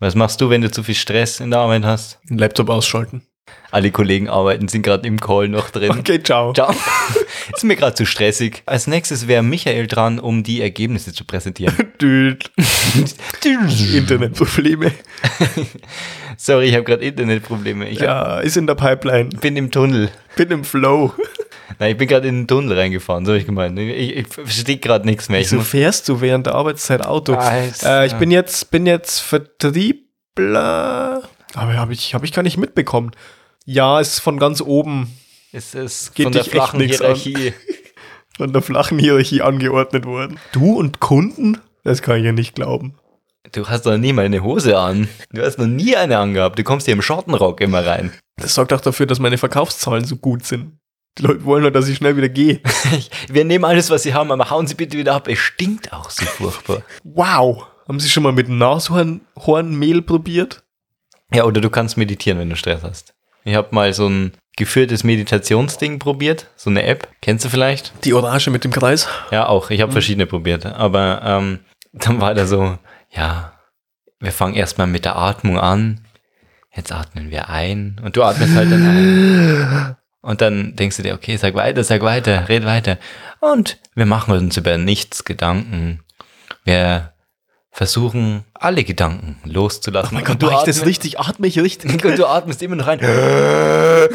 Was 0.00 0.14
machst 0.14 0.40
du, 0.40 0.50
wenn 0.50 0.60
du 0.62 0.70
zu 0.70 0.82
viel 0.82 0.94
Stress 0.96 1.40
in 1.40 1.50
der 1.50 1.60
Arbeit 1.60 1.84
hast? 1.84 2.18
Den 2.28 2.38
Laptop 2.38 2.68
ausschalten. 2.70 3.22
Alle 3.70 3.90
Kollegen 3.90 4.28
arbeiten, 4.28 4.68
sind 4.68 4.82
gerade 4.82 5.06
im 5.06 5.20
Call 5.20 5.48
noch 5.48 5.70
drin. 5.70 5.90
Okay, 5.90 6.22
ciao. 6.22 6.52
Ciao. 6.52 6.72
Ist 7.54 7.64
mir 7.64 7.76
gerade 7.76 7.94
zu 7.94 8.06
stressig. 8.06 8.62
Als 8.66 8.86
nächstes 8.86 9.26
wäre 9.28 9.42
Michael 9.42 9.86
dran, 9.86 10.18
um 10.18 10.42
die 10.42 10.60
Ergebnisse 10.62 11.12
zu 11.12 11.24
präsentieren. 11.24 11.74
Internetprobleme. 13.94 14.92
Sorry, 16.36 16.66
ich 16.66 16.74
habe 16.74 16.84
gerade 16.84 17.04
Internetprobleme. 17.04 17.88
Ich 17.88 18.00
Ja, 18.00 18.40
ist 18.40 18.56
in 18.56 18.66
der 18.66 18.74
Pipeline. 18.76 19.28
bin 19.40 19.56
im 19.56 19.70
Tunnel. 19.70 20.10
Bin 20.36 20.50
im 20.50 20.64
Flow. 20.64 21.12
Nein, 21.78 21.92
ich 21.92 21.96
bin 21.96 22.08
gerade 22.08 22.28
in 22.28 22.42
den 22.42 22.48
Tunnel 22.48 22.78
reingefahren, 22.78 23.24
so 23.24 23.32
hab 23.32 23.38
ich 23.38 23.46
gemeint. 23.46 23.78
Ich, 23.78 24.16
ich 24.16 24.28
verstehe 24.28 24.78
gerade 24.78 25.06
nichts 25.06 25.28
mehr. 25.28 25.40
Wieso 25.40 25.60
fährst 25.60 26.08
du 26.08 26.20
während 26.20 26.46
der 26.46 26.54
Arbeitszeit 26.54 27.04
Auto? 27.04 27.34
Äh, 27.34 28.06
ich 28.06 28.14
bin 28.14 28.30
jetzt, 28.30 28.70
bin 28.70 28.86
jetzt 28.86 29.20
Vertriebler. 29.20 31.22
Aber 31.54 31.76
habe 31.76 31.92
ich, 31.92 32.14
hab 32.14 32.24
ich 32.24 32.32
gar 32.32 32.42
nicht 32.42 32.56
mitbekommen. 32.56 33.12
Ja, 33.64 34.00
es 34.00 34.14
ist 34.14 34.20
von 34.20 34.38
ganz 34.38 34.60
oben, 34.60 35.16
es 35.52 35.74
ist 35.74 36.14
Geht 36.14 36.24
von 36.24 36.32
der 36.32 36.44
flachen 36.44 36.80
an. 36.80 36.86
Hierarchie. 36.86 37.54
von 38.36 38.52
der 38.52 38.62
flachen 38.62 38.98
Hierarchie 38.98 39.42
angeordnet 39.42 40.04
worden. 40.04 40.38
Du 40.52 40.74
und 40.74 41.00
Kunden? 41.00 41.58
Das 41.84 42.02
kann 42.02 42.18
ich 42.18 42.24
ja 42.24 42.32
nicht 42.32 42.54
glauben. 42.54 42.94
Du 43.52 43.68
hast 43.68 43.84
noch 43.84 43.98
nie 43.98 44.12
mal 44.12 44.24
eine 44.24 44.42
Hose 44.42 44.78
an. 44.78 45.08
Du 45.30 45.42
hast 45.42 45.58
noch 45.58 45.66
nie 45.66 45.96
eine 45.96 46.18
angehabt. 46.18 46.58
Du 46.58 46.64
kommst 46.64 46.86
hier 46.86 46.94
im 46.94 47.02
Schottenrock 47.02 47.60
immer 47.60 47.86
rein. 47.86 48.12
Das 48.36 48.54
sorgt 48.54 48.72
auch 48.72 48.80
dafür, 48.80 49.06
dass 49.06 49.20
meine 49.20 49.38
Verkaufszahlen 49.38 50.04
so 50.04 50.16
gut 50.16 50.44
sind. 50.44 50.78
Die 51.18 51.22
Leute 51.22 51.44
wollen 51.44 51.62
nur, 51.62 51.70
dass 51.70 51.88
ich 51.88 51.96
schnell 51.96 52.16
wieder 52.16 52.28
gehe. 52.28 52.60
Wir 53.28 53.44
nehmen 53.44 53.64
alles, 53.64 53.90
was 53.90 54.02
Sie 54.02 54.14
haben, 54.14 54.32
aber 54.32 54.50
hauen 54.50 54.66
Sie 54.66 54.74
bitte 54.74 54.98
wieder 54.98 55.14
ab. 55.14 55.28
Es 55.28 55.38
stinkt 55.38 55.92
auch 55.92 56.10
so 56.10 56.24
furchtbar. 56.24 56.82
Wow. 57.04 57.66
Haben 57.86 58.00
Sie 58.00 58.08
schon 58.08 58.22
mal 58.22 58.32
mit 58.32 58.48
Nashornmehl 58.48 60.02
probiert? 60.02 60.62
Ja, 61.32 61.44
oder 61.44 61.60
du 61.60 61.70
kannst 61.70 61.96
meditieren, 61.96 62.38
wenn 62.38 62.50
du 62.50 62.56
Stress 62.56 62.82
hast. 62.82 63.14
Ich 63.44 63.54
habe 63.54 63.68
mal 63.72 63.92
so 63.92 64.08
ein 64.08 64.32
geführtes 64.56 65.04
Meditationsding 65.04 65.98
probiert, 65.98 66.48
so 66.56 66.70
eine 66.70 66.84
App. 66.84 67.08
Kennst 67.20 67.44
du 67.44 67.48
vielleicht? 67.48 67.92
Die 68.04 68.14
Orange 68.14 68.50
mit 68.50 68.64
dem 68.64 68.72
Kreis? 68.72 69.08
Ja, 69.30 69.46
auch. 69.46 69.70
Ich 69.70 69.80
habe 69.80 69.92
verschiedene 69.92 70.26
probiert. 70.26 70.66
Aber 70.66 71.20
ähm, 71.24 71.60
dann 71.92 72.20
war 72.20 72.34
da 72.34 72.46
so, 72.46 72.78
ja, 73.10 73.52
wir 74.20 74.32
fangen 74.32 74.54
erstmal 74.54 74.86
mit 74.86 75.04
der 75.04 75.16
Atmung 75.16 75.58
an. 75.58 76.00
Jetzt 76.74 76.92
atmen 76.92 77.30
wir 77.30 77.50
ein. 77.50 78.00
Und 78.02 78.16
du 78.16 78.22
atmest 78.22 78.56
halt 78.56 78.72
dann 78.72 78.86
ein. 78.86 79.96
Und 80.24 80.40
dann 80.40 80.74
denkst 80.74 80.96
du 80.96 81.02
dir, 81.02 81.12
okay, 81.12 81.36
sag 81.36 81.54
weiter, 81.54 81.84
sag 81.84 82.00
weiter, 82.00 82.48
red 82.48 82.64
weiter. 82.64 82.96
Und 83.40 83.76
wir 83.94 84.06
machen 84.06 84.32
uns 84.34 84.56
über 84.56 84.78
nichts 84.78 85.24
Gedanken. 85.24 86.02
Wir 86.64 87.12
versuchen, 87.70 88.44
alle 88.54 88.84
Gedanken 88.84 89.38
loszulassen. 89.44 90.12
Oh 90.12 90.14
mein 90.14 90.24
Gott, 90.24 90.40
du, 90.40 90.48
ich 90.48 90.56
das 90.62 90.78
atmest- 90.78 90.86
richtig? 90.86 91.20
Atme 91.20 91.46
ich 91.46 91.60
richtig? 91.60 92.02
und 92.06 92.18
du 92.18 92.26
atmest 92.26 92.62
immer 92.62 92.76
noch 92.76 92.86
rein. 92.86 93.00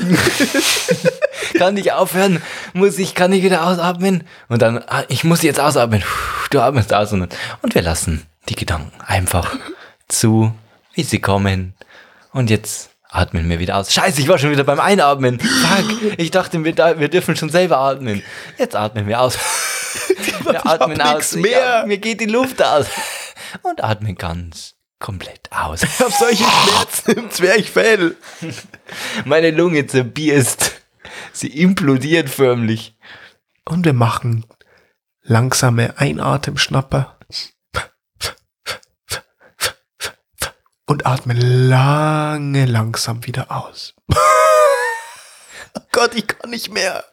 kann 1.55 1.77
ich 1.77 1.91
aufhören? 1.91 2.41
Muss 2.73 2.97
ich, 2.97 3.13
kann 3.13 3.31
ich 3.31 3.43
wieder 3.43 3.67
ausatmen? 3.67 4.23
Und 4.47 4.63
dann, 4.63 4.79
ah, 4.87 5.03
ich 5.09 5.23
muss 5.23 5.43
jetzt 5.43 5.59
ausatmen. 5.59 6.03
Du 6.49 6.59
atmest 6.59 6.91
aus 6.91 7.13
und, 7.13 7.35
und 7.61 7.75
wir 7.75 7.83
lassen 7.83 8.25
die 8.47 8.55
Gedanken 8.55 8.99
einfach 9.05 9.55
zu, 10.07 10.55
wie 10.95 11.03
sie 11.03 11.19
kommen. 11.19 11.75
Und 12.31 12.49
jetzt 12.49 12.89
atmen 13.09 13.49
wir 13.49 13.59
wieder 13.59 13.77
aus. 13.77 13.91
Scheiße, 13.91 14.21
ich 14.21 14.27
war 14.27 14.37
schon 14.37 14.51
wieder 14.51 14.63
beim 14.63 14.79
Einatmen. 14.79 15.39
Fuck, 15.39 16.17
ich 16.17 16.31
dachte, 16.31 16.63
wir, 16.63 16.75
wir 16.99 17.09
dürfen 17.09 17.35
schon 17.35 17.49
selber 17.49 17.79
atmen. 17.79 18.23
Jetzt 18.57 18.75
atmen 18.75 19.07
wir 19.07 19.19
aus. 19.21 19.37
Wir 20.43 20.65
atmen 20.65 21.01
hab 21.01 21.17
aus. 21.17 21.35
mehr. 21.35 21.59
Ja, 21.59 21.85
mir 21.85 21.97
geht 21.97 22.21
die 22.21 22.25
Luft 22.25 22.61
aus. 22.61 22.87
Und 23.63 23.83
atmen 23.83 24.15
ganz 24.15 24.75
komplett 24.99 25.49
aus. 25.51 25.83
Ich 25.83 25.99
hab 25.99 26.11
solche 26.11 26.43
Schmerzen 26.43 27.11
im 27.19 27.31
Zwerchfell. 27.31 28.15
Meine 29.25 29.51
Lunge 29.51 29.87
zerbierst. 29.87 30.81
Sie 31.33 31.47
implodiert 31.47 32.29
förmlich. 32.29 32.95
Und 33.65 33.85
wir 33.85 33.93
machen 33.93 34.45
langsame 35.23 35.97
Einatemschnapper. 35.97 37.18
Und 40.89 41.05
atmen 41.05 41.37
lange 41.39 42.65
langsam 42.65 43.23
wieder 43.27 43.51
aus. 43.51 43.93
oh 44.11 45.81
Gott, 45.91 46.15
ich 46.15 46.25
kann 46.25 46.49
nicht 46.49 46.73
mehr. 46.73 47.03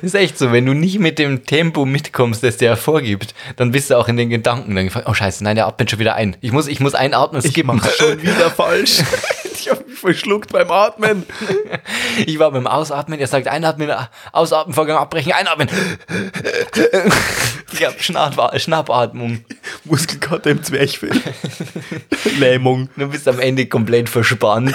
Ist 0.00 0.14
echt 0.14 0.38
so, 0.38 0.52
wenn 0.52 0.64
du 0.64 0.74
nicht 0.74 1.00
mit 1.00 1.18
dem 1.18 1.44
Tempo 1.44 1.86
mitkommst, 1.86 2.44
das 2.44 2.56
der 2.56 2.76
vorgibt, 2.76 3.34
dann 3.56 3.72
bist 3.72 3.90
du 3.90 3.96
auch 3.96 4.06
in 4.06 4.16
den 4.16 4.30
Gedanken 4.30 4.76
dann 4.76 4.84
gefragt, 4.84 5.08
oh 5.08 5.12
scheiße, 5.12 5.42
nein, 5.42 5.56
der 5.56 5.66
atmet 5.66 5.90
schon 5.90 5.98
wieder 5.98 6.14
ein. 6.14 6.36
Ich 6.40 6.52
muss, 6.52 6.68
ich 6.68 6.78
muss 6.78 6.94
einatmen, 6.94 7.42
Ich 7.44 7.50
skippen. 7.50 7.74
mach's 7.78 7.96
schon 7.96 8.22
wieder 8.22 8.48
falsch. 8.48 9.02
ich 9.60 9.70
hab 9.70 9.86
mich 9.86 9.98
verschluckt 9.98 10.52
beim 10.52 10.70
Atmen. 10.70 11.24
Ich 12.24 12.38
war 12.38 12.50
beim 12.50 12.66
Ausatmen, 12.66 13.18
er 13.20 13.26
sagt 13.26 13.46
einatmen, 13.46 13.90
ausatmen, 14.32 14.74
Vorgang 14.74 14.96
abbrechen, 14.96 15.32
einatmen. 15.32 15.68
Ich 17.72 17.84
hab 17.84 18.02
Schnapp, 18.02 18.58
Schnappatmung. 18.58 19.44
Muskelkater 19.84 20.50
im 20.50 20.62
Zwerchfell. 20.62 21.20
Lähmung. 22.38 22.88
Du 22.96 23.08
bist 23.08 23.28
am 23.28 23.38
Ende 23.38 23.66
komplett 23.66 24.08
verspannt. 24.08 24.74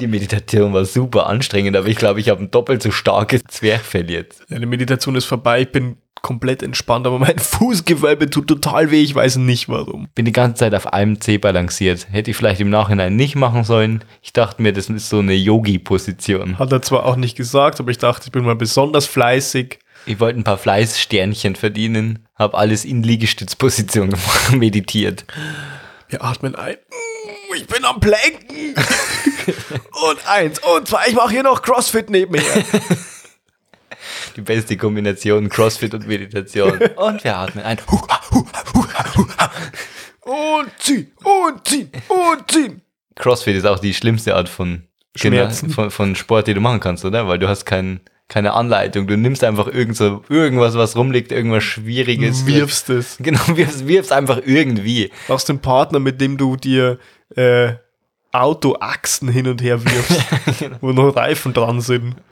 Die 0.00 0.06
Meditation 0.06 0.72
war 0.72 0.84
super 0.84 1.26
anstrengend, 1.26 1.76
aber 1.76 1.88
ich 1.88 1.96
glaube, 1.96 2.20
ich 2.20 2.28
habe 2.28 2.42
ein 2.42 2.50
doppelt 2.50 2.82
so 2.82 2.90
starkes 2.90 3.42
Zwerchfell 3.48 4.10
jetzt. 4.10 4.44
Die 4.48 4.66
Meditation 4.66 5.14
ist 5.14 5.24
vorbei. 5.24 5.62
Ich 5.62 5.72
bin 5.72 5.96
komplett 6.22 6.62
entspannt, 6.62 7.06
aber 7.06 7.18
mein 7.18 7.38
Fußgewölbe 7.38 8.30
tut 8.30 8.48
total 8.48 8.90
weh. 8.90 9.02
Ich 9.02 9.14
weiß 9.14 9.36
nicht 9.36 9.68
warum. 9.68 10.08
Bin 10.14 10.24
die 10.24 10.32
ganze 10.32 10.60
Zeit 10.60 10.74
auf 10.74 10.92
einem 10.92 11.20
Zeh 11.20 11.38
balanciert. 11.38 12.08
Hätte 12.10 12.30
ich 12.30 12.36
vielleicht 12.36 12.60
im 12.60 12.70
Nachhinein 12.70 13.16
nicht 13.16 13.36
machen 13.36 13.64
sollen. 13.64 14.04
Ich 14.22 14.32
dachte 14.32 14.62
mir, 14.62 14.72
das 14.72 14.88
ist 14.88 15.08
so 15.08 15.20
eine 15.20 15.34
Yogi-Position. 15.34 16.58
Hat 16.58 16.72
er 16.72 16.82
zwar 16.82 17.06
auch 17.06 17.16
nicht 17.16 17.36
gesagt, 17.36 17.80
aber 17.80 17.90
ich 17.90 17.98
dachte, 17.98 18.26
ich 18.26 18.32
bin 18.32 18.44
mal 18.44 18.56
besonders 18.56 19.06
fleißig. 19.06 19.78
Ich 20.06 20.20
wollte 20.20 20.40
ein 20.40 20.44
paar 20.44 20.58
Fleißsternchen 20.58 21.56
verdienen, 21.56 22.26
habe 22.34 22.56
alles 22.56 22.84
in 22.84 23.02
Liegestützposition 23.02 24.10
gemacht, 24.10 24.52
meditiert. 24.52 25.24
Wir 26.08 26.24
atmen 26.24 26.54
ein. 26.54 26.76
Ich 27.68 27.74
bin 27.74 27.84
am 27.84 28.00
Planken. 28.00 28.74
und 30.10 30.26
eins 30.26 30.58
und 30.60 30.88
zwei. 30.88 31.08
Ich 31.08 31.14
mache 31.14 31.30
hier 31.30 31.42
noch 31.42 31.60
Crossfit 31.60 32.08
nebenher. 32.08 32.64
Die 34.36 34.40
beste 34.40 34.76
Kombination 34.78 35.50
Crossfit 35.50 35.92
und 35.92 36.06
Meditation. 36.06 36.78
Und 36.96 37.24
wir 37.24 37.36
atmen 37.36 37.64
ein. 37.64 37.78
Und 40.20 40.70
ziehen, 40.78 41.12
und 41.24 41.66
ziehen, 41.66 41.90
und 42.08 42.50
ziehen. 42.50 42.82
Crossfit 43.16 43.56
ist 43.56 43.66
auch 43.66 43.78
die 43.78 43.94
schlimmste 43.94 44.34
Art 44.34 44.48
von, 44.48 44.84
Schmerzen. 45.16 45.70
von, 45.70 45.90
von 45.90 46.14
Sport, 46.14 46.46
die 46.46 46.54
du 46.54 46.60
machen 46.60 46.80
kannst, 46.80 47.04
oder? 47.04 47.28
Weil 47.28 47.38
du 47.38 47.48
hast 47.48 47.64
kein, 47.64 48.00
keine 48.28 48.52
Anleitung. 48.52 49.06
Du 49.06 49.16
nimmst 49.16 49.42
einfach 49.42 49.66
irgend 49.66 49.96
so, 49.96 50.22
irgendwas, 50.28 50.74
was 50.74 50.96
rumliegt, 50.96 51.32
irgendwas 51.32 51.64
Schwieriges. 51.64 52.46
Wirfst 52.46 52.90
es. 52.90 53.16
Genau, 53.20 53.40
wirfst, 53.48 53.88
wirfst 53.88 54.12
einfach 54.12 54.40
irgendwie. 54.44 55.10
Brauchst 55.26 55.48
den 55.48 55.60
Partner, 55.60 55.98
mit 55.98 56.20
dem 56.20 56.36
du 56.36 56.56
dir 56.56 56.98
äh, 57.36 57.74
Autoachsen 58.30 59.30
hin 59.30 59.48
und 59.48 59.62
her 59.62 59.82
wirfst, 59.82 60.20
wo 60.82 60.92
noch 60.92 61.16
Reifen 61.16 61.54
dran 61.54 61.80
sind. 61.80 62.14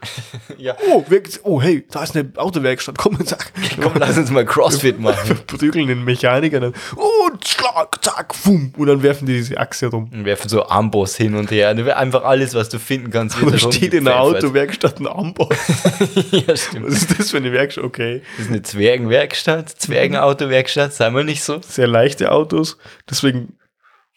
Ja. 0.59 0.75
Oh, 0.89 1.05
wir, 1.07 1.21
oh, 1.43 1.61
hey, 1.61 1.85
da 1.91 2.01
ist 2.01 2.15
eine 2.15 2.31
Autowerkstatt. 2.35 2.97
Komm 2.97 3.15
und 3.17 3.29
sag. 3.29 3.51
Komm, 3.79 3.93
lass 3.99 4.17
uns 4.17 4.31
mal 4.31 4.43
Crossfit 4.43 4.97
Wir 4.97 5.03
machen. 5.03 5.39
prügeln 5.45 5.85
den 5.87 6.03
Mechaniker 6.03 6.59
dann. 6.59 6.73
Und 6.95 7.47
schlag, 7.47 8.03
zack, 8.03 8.33
fum. 8.33 8.73
Und 8.75 8.87
dann 8.87 9.03
werfen 9.03 9.27
die 9.27 9.33
diese 9.33 9.59
Achse 9.59 9.87
rum. 9.87 10.09
Und 10.11 10.25
werfen 10.25 10.49
so 10.49 10.65
Amboss 10.65 11.15
hin 11.15 11.35
und 11.35 11.51
her. 11.51 11.69
Einfach 11.95 12.23
alles, 12.23 12.55
was 12.55 12.69
du 12.69 12.79
finden 12.79 13.11
kannst. 13.11 13.39
Und 13.39 13.53
da 13.53 13.59
steht 13.59 13.93
in 13.93 14.05
der. 14.05 14.19
Autowerkstatt 14.19 14.99
ein 14.99 15.05
Amboss. 15.05 15.55
ja, 16.31 16.57
stimmt. 16.57 16.87
Was 16.87 17.03
ist 17.03 17.19
das 17.19 17.29
für 17.29 17.37
eine 17.37 17.51
Werkstatt? 17.51 17.83
Okay. 17.83 18.23
Das 18.37 18.47
ist 18.47 18.51
eine 18.51 18.63
Zwergenwerkstatt, 18.63 19.69
Zwergenautowerkstatt, 19.69 20.91
sei 20.91 21.11
mal 21.11 21.23
nicht 21.23 21.43
so. 21.43 21.61
Sehr 21.61 21.87
leichte 21.87 22.31
Autos. 22.31 22.79
Deswegen 23.07 23.57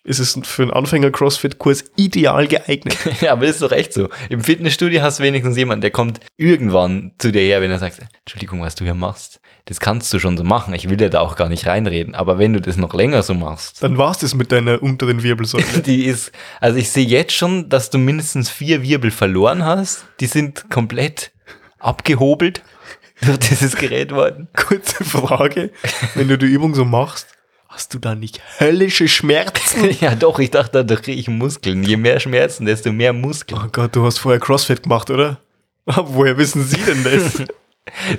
ist 0.02 0.18
es 0.18 0.38
für 0.42 0.62
einen 0.62 0.72
Anfänger-Crossfit-Kurs 0.72 1.84
ideal 1.96 2.46
geeignet. 2.46 2.96
Ja, 3.20 3.32
aber 3.32 3.46
das 3.46 3.56
ist 3.56 3.62
doch 3.62 3.72
echt 3.72 3.92
so. 3.92 4.08
Im 4.30 4.42
Fitnessstudio 4.42 5.02
hast 5.02 5.18
du 5.18 5.24
wenigstens 5.24 5.56
jemanden, 5.56 5.82
der 5.82 5.90
kommt 5.90 6.20
irgendwann 6.36 7.12
zu 7.18 7.32
dir 7.32 7.42
her, 7.42 7.60
wenn 7.60 7.70
er 7.70 7.78
sagt, 7.78 8.00
Entschuldigung, 8.20 8.62
was 8.62 8.74
du 8.74 8.84
hier 8.84 8.94
machst, 8.94 9.40
das 9.66 9.78
kannst 9.78 10.12
du 10.12 10.18
schon 10.18 10.36
so 10.36 10.44
machen. 10.44 10.74
Ich 10.74 10.88
will 10.88 10.96
dir 10.96 11.10
da 11.10 11.20
auch 11.20 11.36
gar 11.36 11.48
nicht 11.48 11.66
reinreden. 11.66 12.14
Aber 12.14 12.38
wenn 12.38 12.52
du 12.52 12.60
das 12.60 12.76
noch 12.76 12.94
länger 12.94 13.22
so 13.22 13.34
machst, 13.34 13.82
Dann 13.82 13.98
war's 13.98 14.18
das 14.18 14.34
mit 14.34 14.52
deiner 14.52 14.82
unteren 14.82 15.22
Wirbelsäule. 15.22 15.64
die 15.84 16.06
ist, 16.06 16.32
also 16.60 16.78
ich 16.78 16.90
sehe 16.90 17.06
jetzt 17.06 17.34
schon, 17.34 17.68
dass 17.68 17.90
du 17.90 17.98
mindestens 17.98 18.48
vier 18.48 18.82
Wirbel 18.82 19.10
verloren 19.10 19.64
hast. 19.64 20.06
Die 20.20 20.26
sind 20.26 20.70
komplett 20.70 21.32
abgehobelt 21.78 22.62
durch 23.20 23.38
dieses 23.38 23.76
Gerät 23.76 24.12
worden. 24.12 24.48
Kurze 24.56 25.04
Frage. 25.04 25.70
Wenn 26.14 26.28
du 26.28 26.38
die 26.38 26.46
Übung 26.46 26.74
so 26.74 26.84
machst, 26.84 27.28
hast 27.70 27.94
du 27.94 27.98
da 27.98 28.14
nicht 28.14 28.40
höllische 28.60 29.08
Schmerzen? 29.08 29.88
Ja, 30.00 30.14
doch, 30.14 30.38
ich 30.38 30.50
dachte, 30.50 30.84
da 30.84 30.96
kriege 30.96 31.18
ich 31.20 31.28
Muskeln. 31.28 31.82
Je 31.82 31.96
mehr 31.96 32.20
Schmerzen, 32.20 32.66
desto 32.66 32.92
mehr 32.92 33.12
Muskeln. 33.12 33.60
Oh 33.64 33.68
Gott, 33.72 33.94
du 33.96 34.04
hast 34.04 34.18
vorher 34.18 34.40
Crossfit 34.40 34.82
gemacht, 34.82 35.10
oder? 35.10 35.38
Woher 35.86 36.36
wissen 36.36 36.62
Sie 36.64 36.76
denn 36.78 37.04
das? 37.04 37.42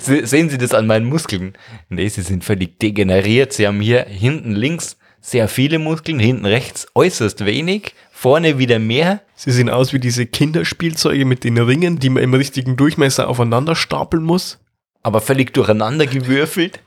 Se- 0.00 0.26
Sehen 0.26 0.50
Sie 0.50 0.58
das 0.58 0.74
an 0.74 0.86
meinen 0.86 1.06
Muskeln? 1.06 1.56
Nee, 1.88 2.08
sie 2.08 2.22
sind 2.22 2.44
völlig 2.44 2.78
degeneriert. 2.80 3.52
Sie 3.52 3.66
haben 3.66 3.80
hier 3.80 4.04
hinten 4.04 4.52
links 4.52 4.96
sehr 5.20 5.46
viele 5.48 5.78
Muskeln, 5.78 6.18
hinten 6.18 6.44
rechts 6.46 6.88
äußerst 6.94 7.44
wenig, 7.46 7.94
vorne 8.10 8.58
wieder 8.58 8.78
mehr. 8.80 9.20
Sie 9.36 9.52
sehen 9.52 9.70
aus 9.70 9.92
wie 9.92 10.00
diese 10.00 10.26
Kinderspielzeuge 10.26 11.24
mit 11.24 11.44
den 11.44 11.56
Ringen, 11.58 11.98
die 12.00 12.10
man 12.10 12.22
im 12.24 12.34
richtigen 12.34 12.76
Durchmesser 12.76 13.28
aufeinander 13.28 13.76
stapeln 13.76 14.24
muss. 14.24 14.58
aber 15.04 15.20
völlig 15.20 15.52
durcheinander 15.54 16.06
gewürfelt. 16.06 16.80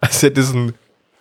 Als 0.00 0.22
hätte 0.22 0.40
es 0.40 0.52
ein 0.54 0.72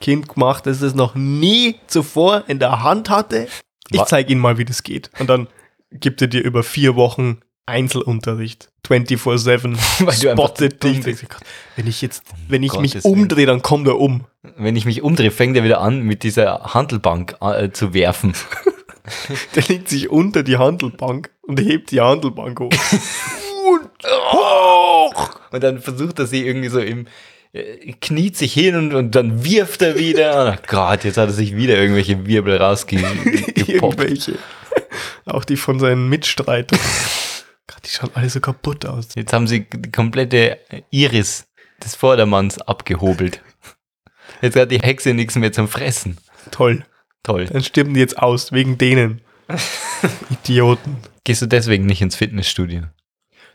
Kind 0.02 0.28
gemacht, 0.28 0.66
das 0.66 0.82
es 0.82 0.94
noch 0.94 1.16
nie 1.16 1.76
zuvor 1.88 2.44
in 2.48 2.60
der 2.60 2.84
Hand 2.84 3.10
hatte. 3.10 3.48
Ich 3.90 4.04
zeige 4.04 4.32
Ihnen 4.32 4.42
mal, 4.42 4.58
wie 4.58 4.66
das 4.66 4.84
geht. 4.84 5.10
Und 5.20 5.30
dann 5.30 5.48
gibt 5.92 6.22
er 6.22 6.28
dir 6.28 6.42
über 6.44 6.64
vier 6.64 6.96
Wochen 6.96 7.40
Einzelunterricht. 7.66 8.70
24-7. 8.88 9.78
Weil 10.06 10.16
du 10.18 10.30
einfach 10.30 10.54
zu 10.54 10.66
Spottet 10.66 10.84
dich. 10.84 10.94
dumm 10.94 11.04
bist. 11.04 11.30
Gott, 11.30 11.42
Wenn 11.76 11.88
ich 11.88 12.02
jetzt, 12.02 12.24
wenn 12.48 12.64
ich 12.64 12.72
Gottes 12.72 12.96
mich 12.96 13.06
umdrehe, 13.06 13.46
dann 13.46 13.62
kommt 13.62 13.88
er 13.88 14.00
um. 14.00 14.26
Wenn 14.58 14.76
ich 14.76 14.86
mich 14.86 15.02
umdrehe, 15.02 15.32
fängt 15.32 15.56
er 15.56 15.64
wieder 15.64 15.82
an, 15.82 16.02
mit 16.02 16.24
dieser 16.24 16.74
Handelbank 16.74 17.36
äh, 17.42 17.72
zu 17.72 17.94
werfen. 17.94 18.34
Der 19.56 19.64
legt 19.64 19.90
sich 19.90 20.10
unter 20.10 20.44
die 20.44 20.58
Handelbank 20.58 21.32
und 21.42 21.60
hebt 21.60 21.92
die 21.92 22.02
Handelbank 22.02 22.60
hoch. 22.60 22.72
und 23.68 23.90
hoch! 24.06 25.40
Und 25.52 25.64
dann 25.64 25.80
versucht 25.80 26.20
er 26.20 26.28
sie 26.28 26.46
irgendwie 26.46 26.70
so 26.70 26.80
im, 26.80 27.08
kniet 28.00 28.38
sich 28.38 28.54
hin 28.54 28.76
und, 28.76 28.94
und 28.94 29.16
dann 29.16 29.44
wirft 29.44 29.82
er 29.82 29.98
wieder. 29.98 30.58
Oh 30.58 30.64
Gott, 30.68 31.04
jetzt 31.04 31.18
hat 31.18 31.30
er 31.30 31.34
sich 31.34 31.56
wieder 31.56 31.78
irgendwelche 31.78 32.26
Wirbel 32.26 32.58
rausgepoppt. 32.58 33.68
Irgendwelche. 33.68 34.36
Auch 35.26 35.44
die 35.44 35.58
von 35.58 35.80
seinen 35.80 36.08
Mitstreitern. 36.10 36.80
Gott, 37.68 37.82
die 37.86 37.90
schauen 37.90 38.12
alle 38.14 38.30
so 38.30 38.40
kaputt 38.40 38.86
aus. 38.86 39.10
Jetzt 39.16 39.34
haben 39.34 39.48
sie 39.48 39.68
die 39.70 39.92
komplette 39.92 40.60
Iris 40.92 41.48
des 41.84 41.96
Vordermanns 41.96 42.60
abgehobelt. 42.60 43.42
Jetzt 44.42 44.56
hat 44.56 44.72
die 44.72 44.80
Hexe 44.80 45.14
nichts 45.14 45.36
mehr 45.36 45.52
zum 45.52 45.68
Fressen. 45.68 46.18
Toll. 46.52 46.86
Toll. 47.24 47.46
Dann 47.46 47.64
stirben 47.64 47.94
die 47.94 48.00
jetzt 48.00 48.18
aus, 48.18 48.52
wegen 48.52 48.78
denen. 48.78 49.22
Idioten. 50.30 50.98
Gehst 51.24 51.42
du 51.42 51.46
deswegen 51.46 51.86
nicht 51.86 52.02
ins 52.02 52.16
Fitnessstudio? 52.16 52.84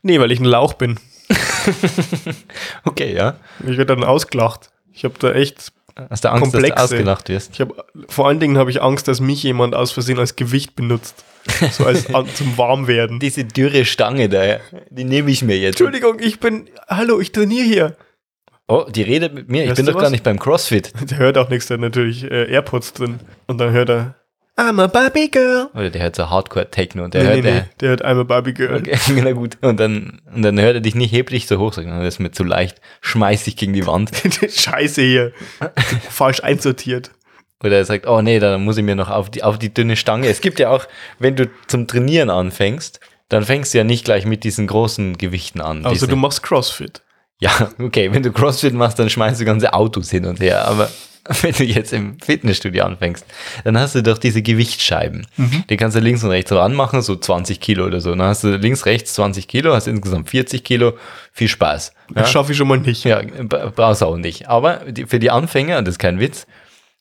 Nee, 0.03 0.21
weil 0.21 0.31
ich 0.31 0.39
ein 0.39 0.45
Lauch 0.45 0.75
bin. 0.75 0.99
Okay, 2.85 3.15
ja. 3.15 3.37
Ich 3.61 3.77
werde 3.77 3.87
dann 3.97 4.05
ausgelacht. 4.05 4.71
Ich 4.93 5.05
habe 5.05 5.15
da 5.19 5.33
echt, 5.33 5.73
Hast 6.11 6.25
du 6.25 6.29
Angst, 6.31 6.47
dass 6.47 6.53
Komplexe. 6.53 6.77
du 6.77 6.83
ausgelacht 6.83 7.29
wirst? 7.29 7.55
ich 7.55 7.61
habe, 7.61 7.75
vor 8.09 8.29
allen 8.29 8.39
Dingen 8.41 8.59
habe 8.59 8.71
ich 8.71 8.83
Angst, 8.83 9.09
dass 9.09 9.21
mich 9.21 9.43
jemand 9.43 9.75
aus 9.75 9.93
Versehen 9.93 10.19
als 10.19 10.37
Gewicht 10.37 10.77
benutzt. 10.77 11.25
So 11.73 11.85
als 11.87 12.07
an, 12.15 12.27
zum 12.35 12.57
Warmwerden. 12.59 13.19
Diese 13.19 13.45
dürre 13.45 13.85
Stange 13.85 14.29
da, 14.29 14.59
die 14.91 15.05
nehme 15.05 15.31
ich 15.31 15.43
mir 15.43 15.57
jetzt. 15.59 15.81
Entschuldigung, 15.81 16.19
ich 16.21 16.41
bin, 16.41 16.69
hallo, 16.89 17.21
ich 17.21 17.33
trainiere 17.33 17.65
hier. 17.65 17.97
Oh, 18.69 18.85
die 18.91 19.03
redet 19.03 19.33
mit 19.33 19.49
mir. 19.49 19.63
Ich 19.63 19.69
Hörst 19.69 19.77
bin 19.77 19.87
doch 19.87 19.95
gar 19.95 20.03
was? 20.05 20.11
nicht 20.11 20.25
beim 20.25 20.39
CrossFit. 20.39 20.93
Der 21.11 21.19
hört 21.19 21.39
auch 21.39 21.49
nichts, 21.49 21.67
der 21.69 21.77
hat 21.77 21.83
natürlich 21.83 22.25
äh, 22.25 22.51
AirPods 22.53 22.95
drin. 22.95 23.21
Und 23.47 23.59
dann 23.59 23.71
hört 23.71 23.89
er, 23.91 24.17
I'm 24.59 24.81
a 24.81 24.87
Barbie 24.87 25.31
Girl. 25.31 25.69
Oder 25.75 25.91
der 25.91 26.03
hört 26.03 26.17
so 26.17 26.31
Hardcore-Techno 26.31 27.05
und 27.05 27.13
der 27.13 27.23
nee, 27.23 27.27
hört, 27.29 27.37
nee, 27.37 27.43
der, 27.43 27.55
nee, 27.55 27.67
der 27.81 27.89
hört 27.91 28.05
I'm 28.07 28.21
a 28.21 28.23
Barbie 28.23 28.55
Girl. 28.55 28.77
Okay, 28.79 28.97
na 29.23 29.33
gut. 29.33 29.59
Und 29.61 29.79
dann, 29.79 30.23
und 30.35 30.43
dann 30.43 30.59
hört 30.59 30.77
er 30.77 30.81
dich 30.81 30.95
nicht, 30.95 31.13
heb 31.13 31.29
dich 31.29 31.47
so 31.47 31.59
hoch, 31.59 31.75
sagt, 31.75 31.87
er, 31.87 31.99
das 31.99 32.15
ist 32.15 32.21
mir 32.21 32.31
zu 32.31 32.43
leicht, 32.43 32.81
schmeiß 33.03 33.45
dich 33.45 33.57
gegen 33.57 33.75
die 33.75 33.87
Wand. 33.87 34.11
Scheiße 34.49 35.03
hier. 35.03 35.33
Falsch 36.09 36.43
einsortiert. 36.43 37.11
Oder 37.63 37.77
er 37.77 37.85
sagt, 37.85 38.07
oh 38.07 38.23
nee, 38.23 38.39
dann 38.39 38.65
muss 38.65 38.79
ich 38.79 38.85
mir 38.85 38.97
noch 38.97 39.11
auf 39.11 39.31
die, 39.31 39.43
auf 39.43 39.59
die 39.59 39.73
dünne 39.73 39.97
Stange. 39.97 40.27
Es 40.29 40.41
gibt 40.41 40.59
ja 40.59 40.71
auch, 40.71 40.87
wenn 41.19 41.37
du 41.37 41.51
zum 41.67 41.87
Trainieren 41.87 42.31
anfängst, 42.31 43.01
dann 43.29 43.45
fängst 43.45 43.75
du 43.75 43.79
ja 43.79 43.85
nicht 43.85 44.05
gleich 44.05 44.25
mit 44.25 44.45
diesen 44.45 44.67
großen 44.67 45.19
Gewichten 45.19 45.61
an. 45.61 45.85
Also 45.85 45.95
Diese- 45.95 46.09
du 46.09 46.17
machst 46.17 46.43
Crossfit. 46.43 47.03
ja, 47.41 47.51
okay, 47.79 48.11
wenn 48.13 48.23
du 48.23 48.33
Crossfit 48.33 48.73
machst, 48.73 48.99
dann 48.99 49.11
schmeißt 49.11 49.39
du 49.41 49.45
ganze 49.45 49.75
Autos 49.75 50.11
hin 50.11 50.25
und 50.27 50.41
her. 50.41 50.67
Aber 50.67 50.89
wenn 51.43 51.53
du 51.53 51.65
jetzt 51.65 51.93
im 51.93 52.19
Fitnessstudio 52.21 52.85
anfängst, 52.85 53.25
dann 53.65 53.79
hast 53.79 53.95
du 53.95 54.03
doch 54.03 54.19
diese 54.19 54.43
Gewichtsscheiben. 54.43 55.27
Die 55.71 55.77
kannst 55.77 55.97
du 55.97 56.01
links 56.01 56.23
und 56.25 56.31
rechts 56.31 56.53
ranmachen, 56.53 57.03
so 57.03 57.17
20 57.17 57.61
Kilo 57.61 57.85
oder 57.87 58.01
so. 58.01 58.11
Dann 58.11 58.23
hast 58.23 58.45
du 58.45 58.57
links, 58.57 58.87
rechts 58.87 59.15
20 59.15 59.49
Kilo, 59.49 59.75
hast 59.75 59.87
insgesamt 59.89 60.31
40 60.31 60.63
Kilo. 60.65 60.95
Viel 61.33 61.49
Spaß. 61.49 61.93
Ja? 62.15 62.23
Das 62.23 62.31
schaffe 62.31 62.53
ich 62.53 62.59
schon 62.59 62.69
mal 62.69 62.79
nicht. 62.79 63.05
Ja, 63.05 63.21
bra- 63.23 63.73
brauchst 63.75 64.03
du 64.03 64.07
auch 64.07 64.17
nicht. 64.17 64.49
Aber 64.49 64.83
für 65.07 65.19
die 65.19 65.31
Anfänger, 65.31 65.83
das 65.83 65.95
ist 65.95 65.99
kein 65.99 66.19
Witz, 66.21 66.47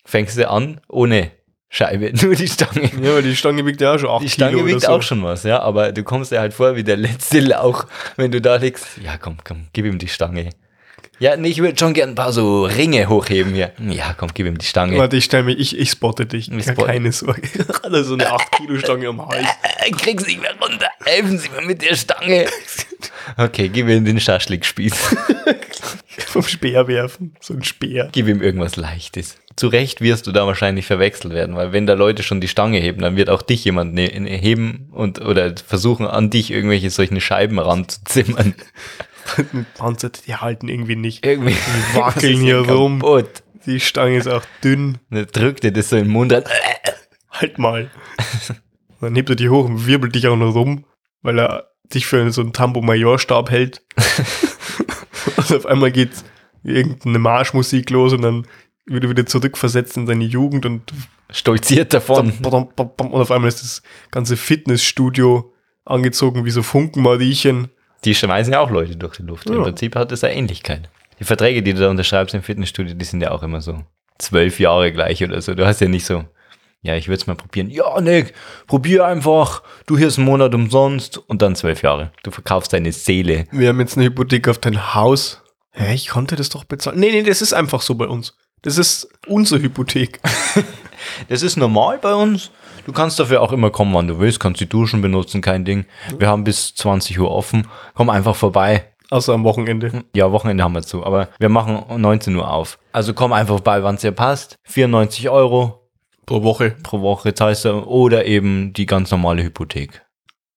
fängst 0.06 0.38
du 0.38 0.50
an 0.50 0.82
ohne 0.88 1.32
Scheibe, 1.70 2.12
nur 2.22 2.36
die 2.36 2.48
Stange. 2.48 2.90
Ja, 3.02 3.16
weil 3.16 3.24
die 3.24 3.36
Stange 3.36 3.66
wiegt 3.66 3.82
ja 3.82 3.96
auch 3.96 4.00
schon 4.00 4.10
8 4.10 4.24
Die 4.24 4.30
Stange 4.30 4.56
Kilo 4.58 4.68
wiegt 4.68 4.82
so. 4.82 4.88
auch 4.90 5.02
schon 5.02 5.24
was, 5.24 5.44
ja, 5.44 5.60
aber 5.62 5.92
du 5.92 6.04
kommst 6.04 6.32
dir 6.32 6.40
halt 6.40 6.54
vor 6.54 6.76
wie 6.76 6.84
der 6.84 6.96
letzte 6.98 7.40
Lauch, 7.40 7.86
wenn 8.16 8.32
du 8.32 8.40
da 8.40 8.56
liegst. 8.58 8.86
Ja, 9.04 9.18
komm, 9.18 9.38
komm, 9.44 9.68
gib 9.74 9.86
ihm 9.86 9.98
die 9.98 10.08
Stange. 10.08 10.52
Ja, 11.20 11.38
nee, 11.38 11.48
ich 11.48 11.60
würde 11.60 11.78
schon 11.80 11.94
gern 11.94 12.10
ein 12.10 12.16
paar 12.16 12.34
so 12.34 12.66
Ringe 12.66 13.08
hochheben 13.08 13.54
hier. 13.54 13.72
Ja, 13.90 14.14
komm, 14.18 14.30
gib 14.34 14.46
ihm 14.48 14.58
die 14.58 14.66
Stange. 14.66 14.98
Warte, 14.98 15.16
ich 15.16 15.24
stell 15.26 15.44
mich, 15.44 15.58
ich, 15.60 15.78
ich 15.78 15.90
spotte 15.90 16.26
dich. 16.26 16.52
Ich 16.52 16.66
spotte. 16.66 16.88
keine 16.88 17.12
Sorge. 17.12 17.42
Hat 17.84 17.94
er 17.94 18.04
so 18.04 18.16
eine 18.16 18.32
8 18.32 18.52
Kilo 18.52 18.78
Stange 18.80 19.08
am 19.08 19.26
Hals. 19.26 19.48
Äh, 19.80 19.92
Krieg 19.92 20.20
sie 20.22 20.28
nicht 20.28 20.42
mehr 20.42 20.54
runter. 20.62 20.88
Helfen 21.06 21.38
Sie 21.38 21.50
mir 21.50 21.66
mit 21.66 21.82
der 21.82 21.96
Stange. 21.96 22.48
Okay, 23.38 23.70
gib 23.70 23.88
ihm 23.88 24.04
den 24.04 24.20
Schaschlikspieß. 24.20 24.94
Vom 26.28 26.44
Speer 26.44 26.88
werfen. 26.88 27.36
So 27.40 27.54
ein 27.54 27.64
Speer. 27.64 28.10
Gib 28.12 28.28
ihm 28.28 28.42
irgendwas 28.42 28.76
Leichtes. 28.76 29.38
Zu 29.56 29.68
Recht 29.68 30.02
wirst 30.02 30.28
du 30.28 30.34
da 30.34 30.46
wahrscheinlich 30.46 30.86
verwechselt 30.86 31.34
werden, 31.34 31.56
weil 31.56 31.72
wenn 31.72 31.86
da 31.86 31.94
Leute 31.94 32.24
schon 32.24 32.42
die 32.42 32.50
Stange 32.50 32.80
heben, 32.80 33.02
dann 33.02 33.16
wird 33.16 33.30
auch 33.30 33.42
dich 33.42 33.64
jemand 33.64 33.94
ne- 33.94 34.08
heben 34.10 34.90
und 34.92 35.22
oder 35.22 35.54
versuchen 35.66 36.06
an 36.06 36.30
dich 36.30 36.52
irgendwelche 36.52 36.90
solchen 36.90 37.22
Scheiben 37.22 37.58
ranzuzimmern. 37.58 38.54
Mit 39.52 39.74
Panzer, 39.74 40.10
die 40.10 40.36
halten 40.36 40.68
irgendwie 40.68 40.96
nicht. 40.96 41.26
Irgendwie 41.26 41.54
Die 41.54 41.98
wackeln 41.98 42.38
hier 42.42 42.62
ja 42.66 42.74
rum. 42.74 43.00
kaputt. 43.00 43.44
Die 43.66 43.80
Stange 43.80 44.18
ist 44.18 44.28
auch 44.28 44.44
dünn. 44.64 45.00
Dann 45.10 45.26
drückt 45.32 45.64
dir 45.64 45.72
das 45.72 45.90
so 45.90 45.96
in 45.98 46.04
den 46.06 46.12
Mund 46.12 46.32
rein. 46.32 46.44
Halt 47.32 47.58
mal. 47.58 47.90
Dann 49.02 49.16
hebt 49.16 49.30
er 49.30 49.36
die 49.36 49.50
hoch 49.50 49.66
und 49.66 49.88
wirbelt 49.88 50.16
dich 50.16 50.28
auch 50.28 50.36
noch 50.38 50.54
rum, 50.56 50.86
weil 51.22 51.40
er 51.40 51.68
dich 51.94 52.06
für 52.06 52.32
so 52.32 52.42
einen 52.42 52.54
Tambo-Major-Stab 52.54 53.50
hält. 53.52 53.84
und 55.38 55.52
auf 55.54 55.66
einmal 55.66 55.92
geht 55.92 56.12
irgendeine 56.64 57.20
Marschmusik 57.20 57.90
los 57.90 58.14
und 58.14 58.22
dann 58.24 58.48
wird 58.86 59.04
er 59.04 59.10
wieder 59.10 59.26
zurückversetzt 59.26 59.98
in 59.98 60.08
seine 60.08 60.24
Jugend 60.24 60.66
und, 60.66 60.94
Stolziert 61.32 61.94
davon. 61.94 62.32
und 62.44 62.80
auf 63.14 63.32
einmal 63.32 63.48
ist 63.48 63.62
das 63.62 63.82
ganze 64.12 64.38
Fitnessstudio 64.38 65.52
angezogen 65.84 66.46
wie 66.46 66.52
so 66.52 66.62
Funkenmariechen. 66.64 67.70
Die 68.06 68.16
schmeißen 68.16 68.54
ja 68.54 68.60
auch 68.60 68.70
Leute 68.70 68.96
durch 68.96 69.18
die 69.18 69.24
Luft. 69.24 69.48
Im 69.50 69.56
Ja. 69.58 69.64
Prinzip 69.64 69.96
hat 69.96 70.12
das 70.12 70.24
eine 70.24 70.36
Ähnlichkeit. 70.36 70.90
Die 71.20 71.24
Verträge, 71.24 71.64
die 71.64 71.74
du 71.74 71.80
da 71.82 71.90
unterschreibst 71.90 72.36
im 72.36 72.44
Fitnessstudio, 72.44 72.94
die 72.96 73.06
sind 73.06 73.22
ja 73.22 73.32
auch 73.32 73.44
immer 73.44 73.62
so 73.62 73.84
zwölf 74.20 74.60
Jahre 74.60 74.92
gleich 74.92 75.24
oder 75.24 75.42
so. 75.42 75.54
Du 75.56 75.66
hast 75.66 75.82
ja 75.82 75.88
nicht 75.88 76.06
so, 76.06 76.24
ja, 76.82 76.96
ich 76.96 77.08
würde 77.08 77.16
es 77.18 77.28
mal 77.28 77.36
probieren. 77.36 77.70
Ja, 77.70 78.00
Nick, 78.02 78.34
probier 78.68 79.06
einfach. 79.06 79.64
Du 79.88 79.98
hier 79.98 80.08
ist 80.08 80.18
ein 80.18 80.26
Monat 80.26 80.54
umsonst 80.54 81.18
und 81.18 81.42
dann 81.42 81.56
zwölf 81.56 81.82
Jahre. 81.82 82.12
Du 82.24 82.32
verkaufst 82.32 82.74
deine 82.74 82.92
Seele. 82.92 83.46
Wir 83.52 83.70
haben 83.70 83.80
jetzt 83.80 83.98
eine 83.98 84.06
Hypothek 84.06 84.48
auf 84.50 84.58
dein 84.60 84.94
Haus. 84.94 85.42
Hä, 85.72 85.94
ich 85.94 86.08
konnte 86.10 86.36
das 86.36 86.50
doch 86.50 86.64
bezahlen. 86.64 87.00
Nee, 87.00 87.12
nee, 87.12 87.24
das 87.24 87.42
ist 87.42 87.54
einfach 87.54 87.82
so 87.82 87.96
bei 87.96 88.06
uns. 88.08 88.36
Das 88.62 88.78
ist 88.78 89.08
unsere 89.28 89.62
Hypothek. 89.62 90.20
Das 91.30 91.44
ist 91.44 91.56
normal 91.56 92.00
bei 92.00 92.14
uns. 92.16 92.50
Du 92.86 92.94
kannst 92.94 93.20
dafür 93.20 93.42
auch 93.42 93.52
immer 93.52 93.72
kommen, 93.72 93.94
wann 93.94 94.08
du 94.08 94.20
willst. 94.20 94.40
Kannst 94.40 94.62
die 94.62 94.70
Duschen 94.70 95.02
benutzen, 95.02 95.42
kein 95.42 95.66
Ding. 95.66 95.86
Wir 96.18 96.28
haben 96.28 96.44
bis 96.44 96.76
20 96.76 97.20
Uhr 97.20 97.32
offen. 97.32 97.68
Komm 97.96 98.10
einfach 98.10 98.36
vorbei. 98.36 98.92
Außer 99.10 99.34
am 99.34 99.44
Wochenende. 99.44 100.04
Ja, 100.16 100.32
Wochenende 100.32 100.64
haben 100.64 100.74
wir 100.74 100.82
zu, 100.82 101.06
aber 101.06 101.30
wir 101.40 101.50
machen 101.50 101.78
um 101.78 102.02
19 102.02 102.36
Uhr 102.36 102.52
auf. 102.52 102.80
Also 102.92 103.14
komm 103.14 103.34
einfach 103.34 103.56
vorbei, 103.56 103.84
wann 103.84 103.96
es 103.96 104.02
dir 104.02 104.12
passt. 104.12 104.56
94 104.66 105.30
Euro 105.30 105.82
Pro 106.26 106.42
Woche. 106.42 106.76
pro 106.82 107.02
Woche 107.02 107.34
zahlst 107.36 107.66
du 107.66 107.84
oder 107.84 108.26
eben 108.26 108.74
die 108.74 108.88
ganz 108.88 109.12
normale 109.12 109.44
Hypothek. 109.44 110.04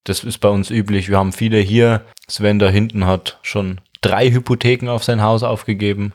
Das 0.05 0.25
ist 0.25 0.39
bei 0.39 0.49
uns 0.49 0.71
üblich. 0.71 1.11
Wir 1.11 1.19
haben 1.19 1.33
viele 1.33 1.59
hier. 1.59 2.07
Sven 2.27 2.59
da 2.59 2.69
hinten 2.69 3.05
hat 3.07 3.39
schon 3.43 3.81
drei 4.01 4.31
Hypotheken 4.31 4.89
auf 4.89 5.05
sein 5.05 5.23
Haus 5.23 5.43
aufgegeben. 5.43 6.15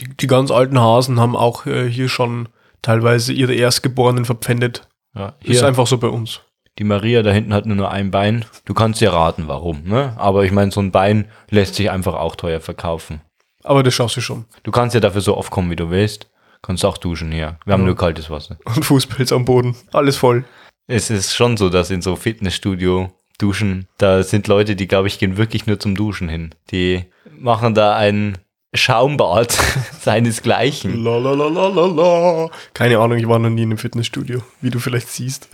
Die, 0.00 0.08
die 0.16 0.26
ganz 0.26 0.50
alten 0.50 0.80
Hasen 0.80 1.20
haben 1.20 1.36
auch 1.36 1.66
äh, 1.66 1.88
hier 1.88 2.08
schon 2.08 2.48
teilweise 2.82 3.32
ihre 3.32 3.54
Erstgeborenen 3.54 4.24
verpfändet. 4.24 4.88
Ja, 5.14 5.34
Ist 5.42 5.62
einfach 5.62 5.86
so 5.86 5.98
bei 5.98 6.08
uns. 6.08 6.40
die 6.78 6.84
Maria 6.84 7.22
da 7.22 7.30
hinten 7.30 7.54
hat 7.54 7.66
nur 7.66 7.76
noch 7.76 7.90
ein 7.90 8.10
Bein. 8.10 8.44
Du 8.64 8.74
kannst 8.74 9.00
dir 9.00 9.12
raten, 9.12 9.44
warum. 9.46 9.82
Ne? 9.84 10.14
Aber 10.18 10.44
ich 10.44 10.52
meine, 10.52 10.70
so 10.72 10.80
ein 10.80 10.90
Bein 10.90 11.28
lässt 11.50 11.76
sich 11.76 11.90
einfach 11.90 12.14
auch 12.14 12.34
teuer 12.36 12.60
verkaufen. 12.60 13.20
Aber 13.62 13.82
das 13.82 13.94
schaffst 13.94 14.16
du 14.16 14.20
schon. 14.20 14.44
Du 14.62 14.70
kannst 14.72 14.94
ja 14.94 15.00
dafür 15.00 15.20
so 15.20 15.36
oft 15.36 15.50
kommen, 15.50 15.70
wie 15.70 15.76
du 15.76 15.90
willst. 15.90 16.28
Kannst 16.62 16.84
auch 16.84 16.98
duschen 16.98 17.30
hier. 17.30 17.58
Wir 17.64 17.74
haben 17.74 17.84
nur 17.84 17.96
kaltes 17.96 18.28
Wasser. 18.30 18.58
Und 18.64 18.84
Fußpilz 18.84 19.32
am 19.32 19.44
Boden. 19.44 19.76
Alles 19.92 20.16
voll. 20.16 20.44
Es 20.86 21.10
ist 21.10 21.34
schon 21.34 21.56
so, 21.56 21.70
dass 21.70 21.90
in 21.90 22.02
so 22.02 22.16
Fitnessstudio 22.16 23.10
Duschen, 23.38 23.88
da 23.98 24.22
sind 24.22 24.46
Leute, 24.46 24.76
die, 24.76 24.86
glaube 24.86 25.08
ich, 25.08 25.18
gehen 25.18 25.36
wirklich 25.36 25.66
nur 25.66 25.80
zum 25.80 25.94
Duschen 25.96 26.28
hin. 26.28 26.54
Die 26.70 27.04
machen 27.36 27.74
da 27.74 27.96
ein 27.96 28.38
Schaumbad 28.74 29.56
seinesgleichen. 30.00 31.02
La 31.02 31.18
la 31.18 31.32
la 31.32 31.48
la 31.48 31.68
la 31.68 31.86
la. 31.86 32.50
Keine 32.74 32.98
Ahnung, 32.98 33.18
ich 33.18 33.28
war 33.28 33.38
noch 33.38 33.50
nie 33.50 33.62
in 33.62 33.70
einem 33.70 33.78
Fitnessstudio, 33.78 34.42
wie 34.60 34.70
du 34.70 34.78
vielleicht 34.78 35.08
siehst. 35.08 35.48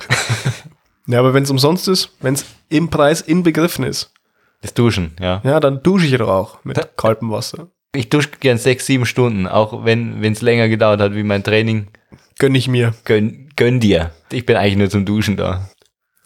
ja, 1.06 1.18
aber 1.18 1.34
wenn 1.34 1.42
es 1.42 1.50
umsonst 1.50 1.86
ist, 1.88 2.10
wenn 2.20 2.34
es 2.34 2.44
im 2.68 2.88
Preis 2.90 3.20
inbegriffen 3.20 3.84
ist, 3.84 4.12
Das 4.62 4.74
Duschen, 4.74 5.12
ja. 5.20 5.40
ja, 5.44 5.60
dann 5.60 5.82
dusche 5.82 6.06
ich 6.06 6.16
doch 6.16 6.28
auch 6.28 6.64
mit 6.64 6.96
kaltem 6.96 7.30
Wasser. 7.30 7.68
Ich 7.94 8.08
dusche 8.08 8.30
gern 8.40 8.58
sechs, 8.58 8.86
sieben 8.86 9.04
Stunden, 9.06 9.46
auch 9.46 9.84
wenn 9.84 10.22
es 10.22 10.42
länger 10.42 10.68
gedauert 10.68 11.00
hat 11.00 11.14
wie 11.14 11.24
mein 11.24 11.42
Training. 11.42 11.88
Gönn 12.38 12.54
ich 12.54 12.68
mir. 12.68 12.94
Gönn, 13.04 13.48
gönn 13.56 13.80
dir. 13.80 14.12
Ich 14.30 14.46
bin 14.46 14.56
eigentlich 14.56 14.76
nur 14.76 14.90
zum 14.90 15.04
Duschen 15.04 15.36
da. 15.36 15.68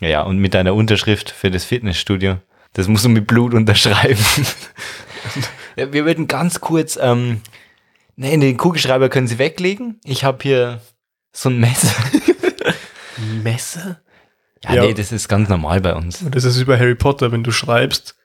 Ja, 0.01 0.09
ja, 0.09 0.23
und 0.23 0.39
mit 0.39 0.55
deiner 0.55 0.75
Unterschrift 0.75 1.31
für 1.31 1.51
das 1.51 1.65
Fitnessstudio, 1.65 2.37
das 2.75 2.89
musst 2.89 3.05
du 3.05 3.09
mit 3.09 3.27
Blut 3.27 3.55
unterschreiben. 3.55 4.19
wir 5.77 6.05
würden 6.05 6.29
ganz 6.29 6.61
kurz, 6.61 6.99
ähm, 7.01 7.41
nee, 8.17 8.37
den 8.37 8.57
Kugelschreiber 8.57 9.09
können 9.09 9.27
Sie 9.29 9.39
weglegen. 9.39 10.01
Ich 10.05 10.25
habe 10.25 10.39
hier 10.43 10.81
so 11.33 11.49
ein 11.49 11.59
Messer. 11.59 11.95
Messer? 13.43 14.01
Ja, 14.65 14.75
Ja. 14.75 14.83
nee, 14.83 14.95
das 14.95 15.13
ist 15.13 15.29
ganz 15.29 15.49
normal 15.49 15.81
bei 15.81 15.95
uns. 15.95 16.25
Das 16.31 16.45
ist 16.45 16.59
wie 16.61 16.65
bei 16.65 16.79
Harry 16.79 16.95
Potter, 16.95 17.33
wenn 17.33 17.45
du 17.45 17.51
schreibst, 17.51 18.17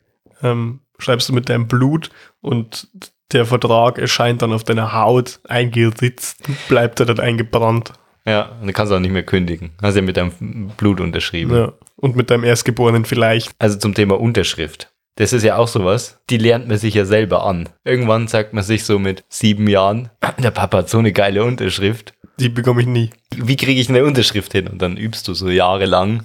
ähm, 0.42 0.80
schreibst 0.98 1.30
du 1.30 1.34
mit 1.34 1.50
deinem 1.50 1.68
Blut 1.68 2.10
und 2.42 2.88
der 3.32 3.46
Vertrag 3.46 3.98
erscheint 4.00 4.42
dann 4.42 4.54
auf 4.54 4.64
deiner 4.64 4.94
Haut 4.94 5.40
eingeritzt, 5.48 6.42
bleibt 6.68 7.00
er 7.00 7.06
dann 7.06 7.20
eingebrannt. 7.20 7.94
Ja, 8.26 8.58
und 8.62 8.68
du 8.68 8.74
kannst 8.74 8.92
auch 8.92 9.00
nicht 9.00 9.12
mehr 9.12 9.24
kündigen. 9.24 9.72
Hast 9.82 9.96
ja 9.96 10.02
mit 10.02 10.18
deinem 10.18 10.72
Blut 10.78 11.00
unterschrieben. 11.00 11.56
Ja. 11.56 11.74
Und 11.96 12.16
mit 12.16 12.30
deinem 12.30 12.44
Erstgeborenen 12.44 13.06
vielleicht. 13.06 13.52
Also 13.60 13.78
zum 13.78 13.94
Thema 13.94 14.20
Unterschrift. 14.20 14.89
Das 15.20 15.34
ist 15.34 15.44
ja 15.44 15.58
auch 15.58 15.68
sowas, 15.68 16.18
die 16.30 16.38
lernt 16.38 16.70
man 16.70 16.78
sich 16.78 16.94
ja 16.94 17.04
selber 17.04 17.44
an. 17.46 17.68
Irgendwann 17.84 18.30
sagt 18.30 18.54
man 18.54 18.64
sich 18.64 18.86
so 18.86 19.00
mit 19.00 19.26
sieben 19.28 19.68
Jahren, 19.68 20.10
der 20.42 20.52
Papa 20.52 20.78
hat 20.78 20.90
so 20.90 20.98
eine 20.98 21.12
geile 21.12 21.44
Unterschrift. 21.44 22.14
Die 22.40 22.48
bekomme 22.48 22.80
ich 22.80 22.88
nie. 22.88 23.10
Wie 23.36 23.58
kriege 23.58 23.82
ich 23.82 23.90
eine 23.90 24.06
Unterschrift 24.06 24.54
hin? 24.54 24.70
Und 24.70 24.82
dann 24.82 24.96
übst 24.96 25.28
du 25.28 25.34
so 25.34 25.50
jahrelang. 25.50 26.24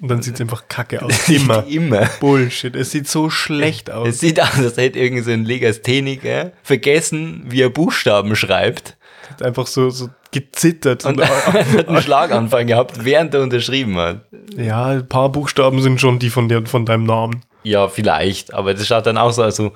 Und 0.00 0.08
dann 0.08 0.22
sieht 0.22 0.36
es 0.36 0.40
einfach 0.40 0.68
kacke 0.68 1.02
aus. 1.04 1.28
Immer. 1.28 1.66
Immer. 1.68 2.08
Bullshit. 2.18 2.74
Es 2.74 2.92
sieht 2.92 3.08
so 3.08 3.28
schlecht 3.28 3.90
aus. 3.90 4.08
Es 4.08 4.20
sieht 4.20 4.40
aus, 4.40 4.56
als 4.56 4.78
hätte 4.78 4.98
irgend 4.98 5.26
so 5.26 5.32
ein 5.32 5.44
Legastheniker 5.44 6.52
vergessen, 6.62 7.44
wie 7.46 7.60
er 7.60 7.68
Buchstaben 7.68 8.34
schreibt 8.36 8.96
hat 9.28 9.42
einfach 9.42 9.68
so, 9.68 9.90
so 9.90 10.08
gezittert. 10.32 11.04
und 11.04 11.20
Und, 11.20 11.28
hat 11.28 11.88
einen 11.88 12.02
Schlaganfall 12.02 12.64
gehabt, 12.64 13.04
während 13.04 13.32
er 13.32 13.42
unterschrieben 13.42 13.96
hat. 13.96 14.24
ja, 14.56 14.86
ein 14.86 15.08
paar 15.08 15.30
Buchstaben 15.30 15.80
sind 15.82 16.00
schon 16.00 16.18
die 16.18 16.30
von, 16.30 16.48
der, 16.48 16.66
von 16.66 16.84
deinem 16.84 17.04
Namen. 17.04 17.42
Ja, 17.62 17.88
vielleicht, 17.88 18.54
aber 18.54 18.74
das 18.74 18.86
schaut 18.86 19.06
dann 19.06 19.18
auch 19.18 19.32
so, 19.32 19.42
also 19.42 19.72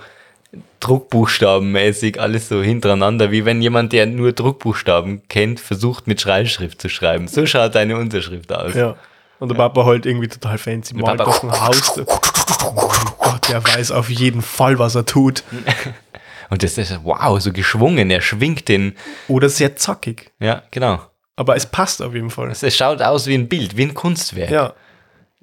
Druckbuchstabenmäßig 0.81 2.21
alles 2.21 2.49
so 2.49 2.63
hintereinander, 2.63 3.31
wie 3.31 3.45
wenn 3.45 3.63
jemand, 3.63 3.93
der 3.93 4.07
nur 4.07 4.33
Druckbuchstaben 4.33 5.23
kennt, 5.29 5.61
versucht 5.61 6.07
mit 6.07 6.21
Schreibschrift 6.21 6.81
zu 6.81 6.89
schreiben. 6.89 7.29
So 7.29 7.47
schaut 7.47 7.75
deine 7.75 7.97
Unterschrift 7.97 8.53
aus. 8.53 8.75
Ja. 8.75 8.97
Und 9.41 9.49
der 9.49 9.57
Papa 9.57 9.85
halt 9.85 10.07
irgendwie 10.07 10.29
total 10.29 10.59
fancy. 10.59 10.95
Malt 10.95 11.21
auf 11.21 11.43
ein 11.43 11.51
Haus. 11.51 11.99
Oh 11.99 12.73
mein 12.77 13.15
Gott, 13.19 13.49
der 13.49 13.65
weiß 13.65 13.91
auf 13.91 14.09
jeden 14.09 14.43
Fall, 14.43 14.79
was 14.79 14.95
er 14.95 15.07
tut. 15.07 15.43
Und 16.51 16.63
das 16.63 16.79
ist, 16.79 17.01
wow, 17.03 17.41
so 17.41 17.53
geschwungen, 17.53 18.11
er 18.11 18.21
schwingt 18.21 18.69
den, 18.69 18.95
Oder 19.29 19.49
sehr 19.49 19.77
zackig. 19.77 20.31
ja, 20.39 20.63
genau. 20.71 21.01
Aber 21.37 21.57
es 21.57 21.67
passt 21.67 22.01
auf 22.01 22.15
jeden 22.15 22.31
Fall. 22.31 22.51
Es 22.51 22.77
schaut 22.77 23.03
aus 23.03 23.27
wie 23.27 23.35
ein 23.35 23.49
Bild, 23.49 23.77
wie 23.77 23.83
ein 23.83 23.95
Kunstwerk. 23.95 24.51
Ja. 24.51 24.73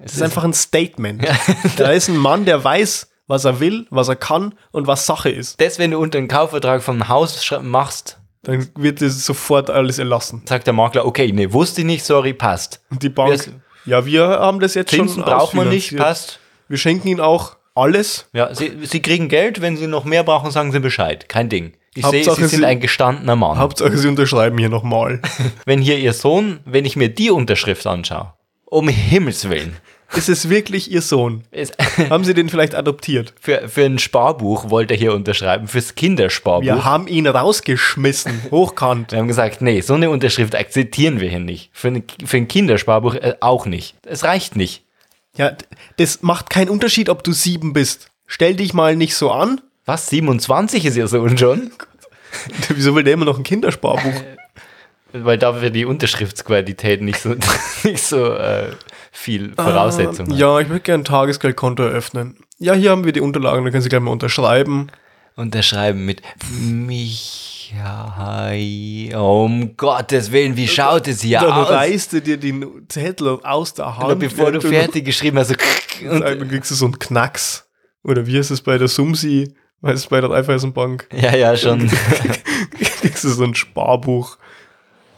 Es 0.04 0.14
ist 0.14 0.22
einfach 0.22 0.44
ein 0.44 0.52
Statement. 0.52 1.24
da 1.76 1.90
ist 1.90 2.08
ein 2.08 2.16
Mann, 2.16 2.44
der 2.44 2.62
weiß, 2.62 3.08
was 3.26 3.44
er 3.44 3.60
will, 3.60 3.86
was 3.90 4.08
er 4.08 4.16
kann 4.16 4.54
und 4.72 4.86
was 4.86 5.06
Sache 5.06 5.30
ist. 5.30 5.60
Das, 5.60 5.78
wenn 5.78 5.92
du 5.92 5.98
unter 5.98 6.18
einen 6.18 6.28
Kaufvertrag 6.28 6.82
vom 6.82 7.08
Haus 7.08 7.50
machst, 7.62 8.18
Dann 8.42 8.68
wird 8.76 9.00
es 9.00 9.24
sofort 9.24 9.70
alles 9.70 9.98
erlassen. 9.98 10.42
sagt 10.44 10.66
der 10.66 10.74
Makler, 10.74 11.06
okay, 11.06 11.30
nee, 11.32 11.52
wusste 11.52 11.82
ich 11.82 11.86
nicht, 11.86 12.04
sorry, 12.04 12.34
passt. 12.34 12.80
Und 12.90 13.02
die 13.02 13.08
Bank, 13.08 13.52
ja, 13.86 14.04
wir 14.04 14.26
haben 14.26 14.60
das 14.60 14.74
jetzt 14.74 14.90
Zinsen 14.90 15.16
schon 15.16 15.24
braucht 15.24 15.54
man 15.54 15.68
nicht, 15.68 15.96
passt. 15.96 16.40
Wir 16.68 16.78
schenken 16.78 17.08
ihnen 17.08 17.20
auch 17.20 17.56
alles. 17.74 18.26
Ja, 18.32 18.54
sie, 18.54 18.72
sie 18.82 19.00
kriegen 19.00 19.28
Geld, 19.28 19.60
wenn 19.60 19.76
sie 19.76 19.86
noch 19.86 20.04
mehr 20.04 20.24
brauchen, 20.24 20.50
sagen 20.50 20.72
sie 20.72 20.80
Bescheid. 20.80 21.28
Kein 21.28 21.48
Ding. 21.48 21.74
Ich 21.94 22.06
sehe, 22.06 22.24
sie 22.24 22.46
sind 22.46 22.64
ein 22.64 22.80
gestandener 22.80 23.36
Mann. 23.36 23.58
Hauptsache, 23.58 23.96
sie 23.98 24.08
unterschreiben 24.08 24.56
hier 24.56 24.70
nochmal. 24.70 25.20
wenn 25.66 25.80
hier 25.80 25.98
ihr 25.98 26.14
Sohn, 26.14 26.60
wenn 26.64 26.86
ich 26.86 26.96
mir 26.96 27.10
die 27.10 27.30
Unterschrift 27.30 27.86
anschaue, 27.86 28.32
um 28.72 28.88
Himmels 28.88 29.48
Willen, 29.48 29.76
ist 30.14 30.28
es 30.28 30.48
wirklich 30.50 30.90
ihr 30.90 31.00
Sohn? 31.02 31.44
Haben 32.10 32.24
sie 32.24 32.34
den 32.34 32.48
vielleicht 32.48 32.74
adoptiert? 32.74 33.32
für, 33.40 33.68
für 33.68 33.84
ein 33.84 33.98
Sparbuch 33.98 34.68
wollte 34.70 34.94
er 34.94 34.98
hier 35.00 35.14
unterschreiben, 35.14 35.68
fürs 35.68 35.94
Kindersparbuch. 35.94 36.64
Wir 36.66 36.84
haben 36.84 37.06
ihn 37.08 37.26
rausgeschmissen, 37.26 38.42
hochkant. 38.50 39.12
Wir 39.12 39.18
haben 39.20 39.28
gesagt, 39.28 39.62
nee, 39.62 39.80
so 39.80 39.94
eine 39.94 40.10
Unterschrift 40.10 40.54
akzeptieren 40.54 41.20
wir 41.20 41.28
hier 41.30 41.40
nicht. 41.40 41.70
Für, 41.72 41.88
ein- 41.88 42.04
für 42.24 42.36
ein 42.36 42.48
Kindersparbuch 42.48 43.14
äh, 43.14 43.34
auch 43.40 43.66
nicht. 43.66 43.94
Es 44.04 44.24
reicht 44.24 44.56
nicht. 44.56 44.84
Ja, 45.36 45.56
das 45.96 46.20
macht 46.22 46.50
keinen 46.50 46.68
Unterschied, 46.68 47.08
ob 47.08 47.24
du 47.24 47.32
sieben 47.32 47.72
bist. 47.72 48.08
Stell 48.26 48.54
dich 48.54 48.74
mal 48.74 48.96
nicht 48.96 49.14
so 49.14 49.30
an. 49.30 49.60
Was, 49.86 50.08
27 50.08 50.84
ist 50.84 50.96
ihr 50.96 51.08
Sohn 51.08 51.38
schon? 51.38 51.70
Wieso 52.68 52.94
will 52.94 53.02
der 53.04 53.14
immer 53.14 53.24
noch 53.24 53.38
ein 53.38 53.44
Kindersparbuch? 53.44 54.12
Weil 55.12 55.38
dafür 55.38 55.70
die 55.70 55.84
Unterschriftsqualität 55.84 57.02
nicht 57.02 57.20
so, 57.20 57.34
nicht 57.84 58.02
so 58.02 58.32
äh, 58.34 58.70
viel 59.10 59.52
Voraussetzung 59.54 60.30
hat. 60.30 60.36
Ja, 60.36 60.58
ich 60.58 60.68
möchte 60.68 60.84
gerne 60.84 61.02
ein 61.02 61.04
Tagesgeldkonto 61.04 61.82
eröffnen. 61.82 62.36
Ja, 62.58 62.74
hier 62.74 62.90
haben 62.90 63.04
wir 63.04 63.12
die 63.12 63.20
Unterlagen, 63.20 63.64
da 63.64 63.70
können 63.70 63.82
Sie 63.82 63.88
gleich 63.88 64.00
mal 64.00 64.10
unterschreiben. 64.10 64.88
Unterschreiben 65.36 66.04
mit 66.04 66.22
Michael. 66.60 67.42
Um 69.14 69.76
Gottes 69.76 70.30
Willen, 70.30 70.56
wie 70.56 70.68
schaut 70.68 71.08
es 71.08 71.22
hier 71.22 71.40
Dann 71.40 71.52
aus? 71.52 71.70
reißt 71.70 72.12
du 72.12 72.20
dir 72.20 72.36
den 72.36 72.86
Zettel 72.88 73.40
aus 73.42 73.74
der 73.74 73.96
Hand. 73.96 74.04
Aber 74.04 74.16
bevor 74.16 74.52
du 74.52 74.60
fertig 74.60 75.06
geschrieben 75.06 75.38
hast, 75.38 75.48
so 75.48 75.54
und, 76.10 76.20
Dann 76.20 76.48
kriegst 76.48 76.70
du 76.70 76.74
so 76.74 76.84
einen 76.84 76.98
Knacks. 76.98 77.66
Oder 78.04 78.26
wie 78.26 78.36
ist 78.36 78.50
es 78.50 78.60
bei 78.60 78.76
der 78.78 78.88
Sumsi? 78.88 79.54
Weißt 79.80 80.04
du, 80.04 80.10
bei 80.10 80.20
der 80.20 80.30
Raiffeisenbank? 80.30 81.08
ja, 81.12 81.34
ja, 81.34 81.56
schon. 81.56 81.90
kriegst 83.00 83.24
du 83.24 83.30
so 83.30 83.44
ein 83.44 83.54
Sparbuch. 83.54 84.38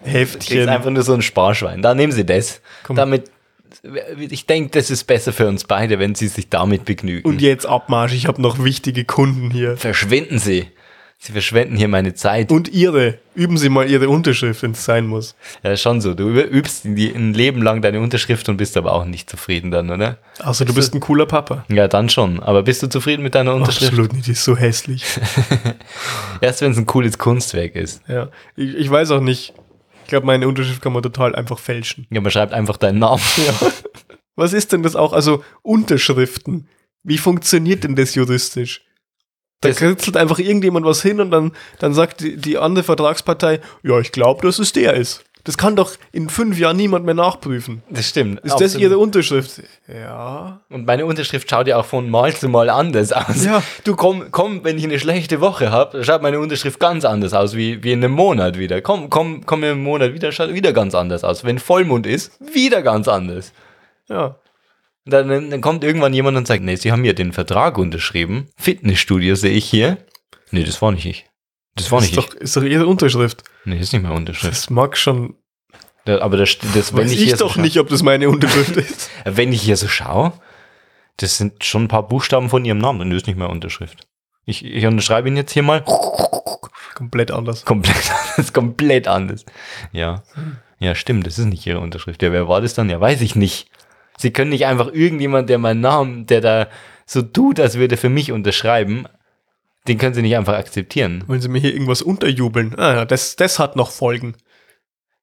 Du 0.05 0.11
kriegst 0.11 0.35
Heftchen. 0.51 0.69
einfach 0.69 0.91
nur 0.91 1.03
so 1.03 1.15
ein 1.15 1.23
Sparschwein. 1.23 1.83
Da 1.83 1.95
nehmen 1.95 2.13
sie 2.13 2.25
das. 2.27 2.61
Komm. 2.83 2.97
Damit, 2.97 3.31
ich 4.19 4.47
denke, 4.47 4.71
das 4.71 4.91
ist 4.91 5.05
besser 5.05 5.33
für 5.33 5.47
uns 5.49 5.65
beide, 5.65 5.99
wenn 5.99 6.15
sie 6.15 6.29
sich 6.29 6.49
damit 6.49 6.85
begnügen. 6.85 7.29
Und 7.29 7.41
jetzt 7.41 7.67
Abmarsch, 7.67 8.13
ich 8.15 8.27
habe 8.27 8.41
noch 8.41 8.63
wichtige 8.63 9.05
Kunden 9.05 9.51
hier. 9.51 9.77
verschwinden 9.77 10.39
sie. 10.39 10.69
Sie 11.19 11.33
verschwenden 11.33 11.77
hier 11.77 11.89
meine 11.89 12.13
Zeit. 12.13 12.51
Und 12.53 12.69
ihre. 12.69 13.19
Üben 13.35 13.57
Sie 13.57 13.71
mal 13.71 13.89
Ihre 13.91 14.11
Unterschrift, 14.11 14.63
wenn 14.63 14.73
es 14.73 14.85
sein 14.85 15.07
muss. 15.07 15.35
Ja, 15.63 15.75
schon 15.77 16.03
so. 16.03 16.13
Du 16.13 16.29
übst 16.29 16.85
ein 16.85 17.33
Leben 17.33 17.63
lang 17.63 17.81
deine 17.81 18.01
Unterschrift 18.01 18.47
und 18.51 18.59
bist 18.59 18.77
aber 18.77 18.93
auch 18.93 19.07
nicht 19.07 19.31
zufrieden 19.31 19.71
dann, 19.71 19.91
oder? 19.91 20.19
Also 20.41 20.67
du 20.67 20.75
bist 20.75 20.93
ein 20.95 21.01
cooler 21.01 21.25
Papa. 21.25 21.65
Ja, 21.71 21.89
dann 21.89 22.11
schon. 22.11 22.41
Aber 22.43 22.63
bist 22.63 22.83
du 22.83 22.89
zufrieden 22.89 23.23
mit 23.23 23.35
deiner 23.35 23.55
Unterschrift? 23.55 23.93
Absolut 23.93 24.13
nicht, 24.13 24.27
die 24.27 24.33
ist 24.33 24.45
so 24.45 24.55
hässlich. 24.55 25.03
Erst 26.43 26.61
wenn 26.61 26.73
es 26.73 26.79
ein 26.79 26.87
cooles 26.87 27.17
Kunstwerk 27.17 27.75
ist. 27.75 28.03
ja. 28.07 28.29
Ich, 28.55 28.75
ich 28.75 28.91
weiß 28.91 29.11
auch 29.13 29.21
nicht. 29.23 29.55
Ich 30.05 30.09
glaube, 30.09 30.27
meine 30.27 30.47
Unterschrift 30.49 30.81
kann 30.83 30.93
man 30.93 31.03
total 31.03 31.35
einfach 31.35 31.59
fälschen. 31.59 32.07
Ja, 32.11 32.21
man 32.21 32.31
schreibt 32.31 32.53
einfach 32.53 32.77
deinen 32.77 32.99
Namen. 33.01 33.23
Was 34.37 34.53
ist 34.53 34.73
denn 34.73 34.83
das 34.83 34.97
auch? 34.97 35.13
Also 35.13 35.43
Unterschriften. 35.63 36.69
Wie 37.03 37.19
funktioniert 37.19 37.85
denn 37.85 37.97
das 37.97 38.15
juristisch? 38.15 38.83
Da 39.61 39.69
Das- 39.71 39.79
kritzelt 39.79 40.17
einfach 40.17 40.39
irgendjemand 40.39 40.85
was 40.87 41.03
hin 41.03 41.21
und 41.21 41.31
dann, 41.31 41.53
dann 41.79 41.95
sagt 41.95 42.21
die, 42.21 42.37
die 42.37 42.59
andere 42.59 42.85
Vertragspartei, 42.85 43.61
ja, 43.83 43.99
ich 44.01 44.13
glaube, 44.13 44.43
dass 44.47 44.59
es 44.59 44.73
der 44.73 44.95
ist. 44.95 45.25
Das 45.45 45.59
kann 45.59 45.77
doch 45.77 45.93
in 46.11 46.31
fünf 46.31 46.59
Jahren 46.59 46.79
niemand 46.79 47.05
mehr 47.05 47.15
nachprüfen. 47.15 47.83
Das 47.91 48.09
stimmt. 48.09 48.41
Ist 48.41 48.61
das 48.61 48.75
Ihre 48.75 48.97
Unterschrift? 48.97 49.63
Ja. 49.87 50.63
Und 50.71 50.87
meine 50.87 51.05
Unterschrift 51.05 51.51
schaut 51.51 51.69
ja 51.69 51.77
auch 51.77 51.85
von 51.85 52.09
Mal 52.09 52.35
zu 52.35 52.49
Mal 52.49 52.71
anders 52.71 53.13
aus. 53.13 53.45
Ja. 53.45 53.63
Du 53.85 53.95
komm, 53.95 54.31
komm, 54.31 54.65
wenn 54.65 54.79
ich 54.79 54.85
eine 54.85 54.99
schlechte 54.99 55.43
Woche 55.43 55.71
habe, 55.71 56.03
schaut 56.03 56.23
meine 56.23 56.41
Unterschrift 56.41 56.81
ganz 56.81 57.05
anders 57.05 57.35
aus, 57.35 57.55
wie, 57.55 57.83
wie 57.85 57.93
in 57.93 58.03
einem 58.03 58.15
Monat 58.15 58.59
wieder. 58.59 58.81
Komm, 58.81 59.11
komm, 59.11 59.45
komm 59.45 59.63
im 59.65 59.83
Monat 59.83 60.15
wieder, 60.15 60.33
schaut 60.33 60.55
wieder 60.55 60.73
ganz 60.73 60.95
anders 60.95 61.25
aus. 61.25 61.45
Wenn 61.45 61.59
Vollmond 61.59 62.07
ist, 62.07 62.33
wieder 62.41 62.81
ganz 62.81 63.07
anders. 63.07 63.53
Ja. 64.09 64.37
Dann, 65.05 65.51
dann 65.51 65.61
kommt 65.61 65.85
irgendwann 65.85 66.15
jemand 66.15 66.39
und 66.39 66.47
sagt, 66.47 66.63
nee, 66.63 66.77
Sie 66.77 66.91
haben 66.91 67.05
hier 67.05 67.15
den 67.15 67.35
Vertrag 67.35 67.77
unterschrieben. 67.77 68.49
Fitnessstudio 68.57 69.35
sehe 69.35 69.53
ich 69.53 69.67
hier. 69.67 69.99
Nee, 70.51 70.65
das 70.65 70.81
war 70.81 70.93
nicht 70.93 71.05
ich. 71.05 71.27
Das 71.77 71.91
war 71.91 71.99
Ist 72.01 72.05
nicht 72.07 72.17
doch, 72.19 72.33
ist 72.35 72.57
doch 72.57 72.63
Ihre 72.63 72.87
Unterschrift. 72.87 73.43
Nee, 73.65 73.75
das 73.77 73.85
ist 73.89 73.93
nicht 73.93 74.03
meine 74.03 74.15
Unterschrift. 74.15 74.53
Das 74.53 74.71
mag 74.71 74.97
schon. 74.97 75.35
Da- 76.05 76.21
Aber 76.21 76.37
das, 76.37 76.57
das 76.75 76.93
wenn 76.95 77.05
Weiß 77.05 77.13
ich, 77.13 77.19
ich 77.21 77.25
hier 77.27 77.37
so 77.37 77.47
doch 77.47 77.55
schau- 77.55 77.61
nicht, 77.63 77.79
ob 77.79 77.89
das 77.89 78.03
meine 78.03 78.29
Unterschrift 78.29 78.77
ist. 78.77 79.11
Wenn 79.25 79.53
ich 79.53 79.63
hier 79.63 79.77
so 79.77 79.89
schaue, 79.89 80.33
das 81.17 81.39
sind 81.39 81.65
schon 81.65 81.85
ein 81.85 81.89
paar 81.89 82.07
Buchstaben 82.07 82.51
von 82.51 82.65
Ihrem 82.65 82.79
Namen 82.79 83.01
und 83.01 83.11
das 83.11 83.19
ist 83.23 83.27
nicht 83.27 83.39
meine 83.39 83.51
Unterschrift. 83.51 84.07
Ich, 84.45 84.65
ich 84.65 84.85
unterschreibe 84.87 85.29
ihn 85.29 85.37
jetzt 85.37 85.53
hier 85.53 85.63
mal. 85.63 85.83
Komplett 86.95 87.31
anders. 87.31 87.65
Komplett 87.65 88.11
anders, 88.13 88.53
komplett 88.53 89.09
anders. 89.09 89.45
Ja. 89.93 90.23
Ja, 90.79 90.95
stimmt, 90.95 91.27
das 91.27 91.39
ist 91.39 91.47
nicht 91.47 91.67
Ihre 91.67 91.81
Unterschrift. 91.81 92.23
Ja, 92.23 92.31
wer 92.33 92.49
war 92.49 92.61
das 92.61 92.75
dann? 92.75 92.91
Ja, 92.91 93.01
weiß 93.01 93.21
ich 93.23 93.35
nicht. 93.35 93.69
Sie 94.19 94.31
können 94.33 94.51
nicht 94.51 94.67
einfach 94.67 94.93
irgendjemand, 94.93 95.49
der 95.49 95.59
meinen 95.59 95.81
Namen, 95.81 96.27
der 96.27 96.41
da 96.41 96.69
so 97.07 97.23
tut, 97.23 97.59
als 97.59 97.77
würde 97.79 97.97
für 97.97 98.09
mich 98.11 98.31
unterschreiben, 98.33 99.07
den 99.89 99.99
können 99.99 100.15
Sie 100.15 100.23
nicht 100.23 100.37
einfach 100.37 100.55
akzeptieren. 100.55 101.25
Wollen 101.27 101.41
Sie 101.41 101.49
mir 101.49 101.61
hier 101.61 101.73
irgendwas 101.73 102.03
unterjubeln? 102.03 102.75
Ah 102.79 102.95
ja, 102.95 103.05
das, 103.05 103.37
das 103.37 103.59
hat 103.59 103.77
noch 103.77 103.91
Folgen. 103.91 104.35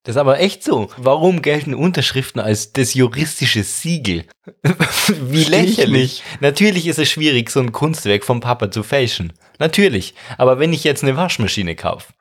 Das 0.04 0.16
ist 0.16 0.20
aber 0.20 0.40
echt 0.40 0.64
so. 0.64 0.90
Warum 0.96 1.42
gelten 1.42 1.74
Unterschriften 1.74 2.40
als 2.40 2.72
das 2.72 2.94
juristische 2.94 3.62
Siegel? 3.62 4.24
Wie 5.06 5.44
lächerlich. 5.44 6.24
Natürlich 6.40 6.88
ist 6.88 6.98
es 6.98 7.08
schwierig, 7.08 7.50
so 7.50 7.60
ein 7.60 7.70
Kunstwerk 7.70 8.24
vom 8.24 8.40
Papa 8.40 8.70
zu 8.70 8.82
fälschen. 8.82 9.32
Natürlich. 9.58 10.14
Aber 10.38 10.58
wenn 10.58 10.72
ich 10.72 10.82
jetzt 10.82 11.04
eine 11.04 11.16
Waschmaschine 11.16 11.76
kaufe 11.76 12.12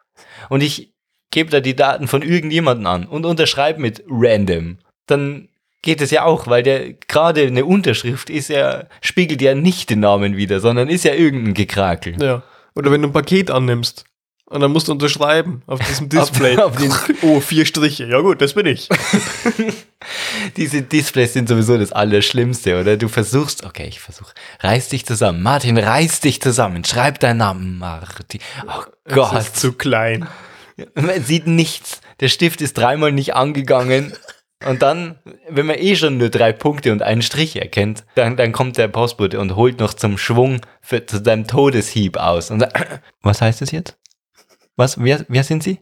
und 0.49 0.61
ich 0.61 0.93
gebe 1.31 1.49
da 1.49 1.59
die 1.59 1.75
Daten 1.75 2.07
von 2.07 2.21
irgendjemandem 2.21 2.85
an 2.85 3.07
und 3.07 3.25
unterschreibe 3.25 3.81
mit 3.81 4.03
random, 4.07 4.77
dann 5.07 5.49
geht 5.81 6.01
es 6.01 6.11
ja 6.11 6.23
auch, 6.23 6.47
weil 6.47 6.63
der 6.63 6.93
gerade 6.93 7.41
eine 7.41 7.65
Unterschrift 7.65 8.29
ist 8.29 8.49
ja, 8.49 8.83
spiegelt 9.01 9.41
ja 9.41 9.55
nicht 9.55 9.89
den 9.89 10.01
Namen 10.01 10.37
wieder, 10.37 10.59
sondern 10.59 10.89
ist 10.89 11.03
ja 11.05 11.13
irgendein 11.13 11.53
Gekrakel. 11.53 12.21
Ja. 12.21 12.43
Oder 12.75 12.91
wenn 12.91 13.01
du 13.01 13.09
ein 13.09 13.13
Paket 13.13 13.49
annimmst 13.51 14.05
und 14.45 14.61
dann 14.61 14.71
musst 14.71 14.87
du 14.87 14.91
unterschreiben 14.91 15.61
auf 15.67 15.79
diesem 15.87 16.07
Display. 16.09 16.57
auf 16.57 16.75
den- 16.77 16.93
oh, 17.23 17.39
vier 17.39 17.65
Striche. 17.65 18.05
Ja 18.05 18.19
gut, 18.21 18.41
das 18.41 18.53
bin 18.53 18.65
ich. 18.67 18.87
Diese 20.57 20.81
Displays 20.81 21.33
sind 21.33 21.47
sowieso 21.47 21.77
das 21.77 21.91
Allerschlimmste, 21.91 22.79
oder? 22.79 22.97
Du 22.97 23.07
versuchst, 23.07 23.63
okay, 23.63 23.85
ich 23.87 23.99
versuch, 23.99 24.31
reiß 24.61 24.89
dich 24.89 25.05
zusammen. 25.05 25.41
Martin, 25.43 25.77
reiß 25.77 26.21
dich 26.21 26.41
zusammen. 26.41 26.83
Schreib 26.83 27.19
deinen 27.19 27.37
Namen, 27.37 27.77
Martin. 27.77 28.41
Oh 28.67 28.83
Gott. 29.13 29.37
ist 29.39 29.57
zu 29.57 29.73
klein. 29.73 30.27
Man 30.95 31.23
sieht 31.23 31.45
nichts. 31.47 32.01
Der 32.19 32.27
Stift 32.29 32.61
ist 32.61 32.77
dreimal 32.77 33.11
nicht 33.11 33.35
angegangen. 33.35 34.13
Und 34.65 34.81
dann, 34.81 35.19
wenn 35.49 35.65
man 35.65 35.77
eh 35.77 35.95
schon 35.95 36.17
nur 36.17 36.29
drei 36.29 36.53
Punkte 36.53 36.91
und 36.91 37.01
einen 37.01 37.21
Strich 37.21 37.55
erkennt, 37.55 38.03
dann, 38.15 38.37
dann 38.37 38.51
kommt 38.51 38.77
der 38.77 38.87
Postbote 38.87 39.39
und 39.39 39.55
holt 39.55 39.79
noch 39.79 39.93
zum 39.93 40.17
Schwung 40.17 40.61
für, 40.81 41.05
zu 41.05 41.21
deinem 41.21 41.47
Todeshieb 41.47 42.17
aus. 42.17 42.51
Und 42.51 42.59
sagt, 42.59 43.01
was 43.21 43.41
heißt 43.41 43.61
das 43.61 43.71
jetzt? 43.71 43.97
Was? 44.75 45.01
Wer, 45.03 45.25
wer 45.27 45.43
sind 45.43 45.63
Sie? 45.63 45.79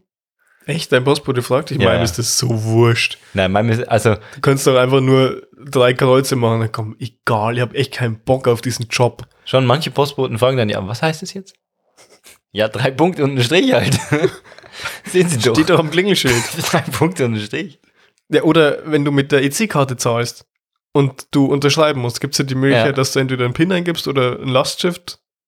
Echt, 0.65 0.91
dein 0.91 1.03
Postbote 1.03 1.41
fragt 1.41 1.71
dich 1.71 1.79
Ja, 1.79 1.95
ja. 1.95 2.03
ist 2.03 2.19
das 2.19 2.37
so 2.37 2.63
wurscht. 2.63 3.17
Nein, 3.33 3.51
mein, 3.51 3.87
also, 3.87 4.15
Du 4.35 4.41
kannst 4.41 4.67
doch 4.67 4.77
einfach 4.77 5.01
nur 5.01 5.47
drei 5.65 5.93
Kreuze 5.93 6.35
machen. 6.35 6.59
Dann 6.59 6.71
komm, 6.71 6.95
egal, 6.99 7.55
ich 7.55 7.61
habe 7.61 7.75
echt 7.75 7.93
keinen 7.93 8.19
Bock 8.19 8.47
auf 8.47 8.61
diesen 8.61 8.87
Job. 8.87 9.27
Schon 9.45 9.65
manche 9.65 9.89
Postboten 9.89 10.37
fragen 10.37 10.57
dann, 10.57 10.69
ja, 10.69 10.85
was 10.87 11.01
heißt 11.01 11.21
das 11.21 11.33
jetzt? 11.33 11.55
Ja, 12.51 12.67
drei 12.67 12.91
Punkte 12.91 13.23
und 13.23 13.35
ein 13.35 13.43
Strich 13.43 13.73
halt. 13.73 13.99
Sehen 15.05 15.27
Sie 15.27 15.39
doch. 15.39 15.55
Steht 15.55 15.69
doch 15.69 15.79
am 15.79 15.91
Klingelschild. 15.91 16.35
drei 16.71 16.81
Punkte 16.81 17.25
und 17.25 17.33
ein 17.33 17.39
Strich. 17.39 17.79
Ja, 18.31 18.43
oder 18.43 18.79
wenn 18.85 19.05
du 19.05 19.11
mit 19.11 19.31
der 19.31 19.43
EC-Karte 19.43 19.97
zahlst 19.97 20.45
und 20.93 21.27
du 21.31 21.45
unterschreiben 21.45 22.01
musst, 22.01 22.21
gibt 22.21 22.33
es 22.33 22.37
ja 22.39 22.45
die 22.45 22.55
Möglichkeit, 22.55 22.87
Ja. 22.87 22.93
dass 22.93 23.13
du 23.13 23.19
entweder 23.19 23.45
einen 23.45 23.53
PIN 23.53 23.71
eingibst 23.71 24.07
oder 24.07 24.39
ein 24.39 24.47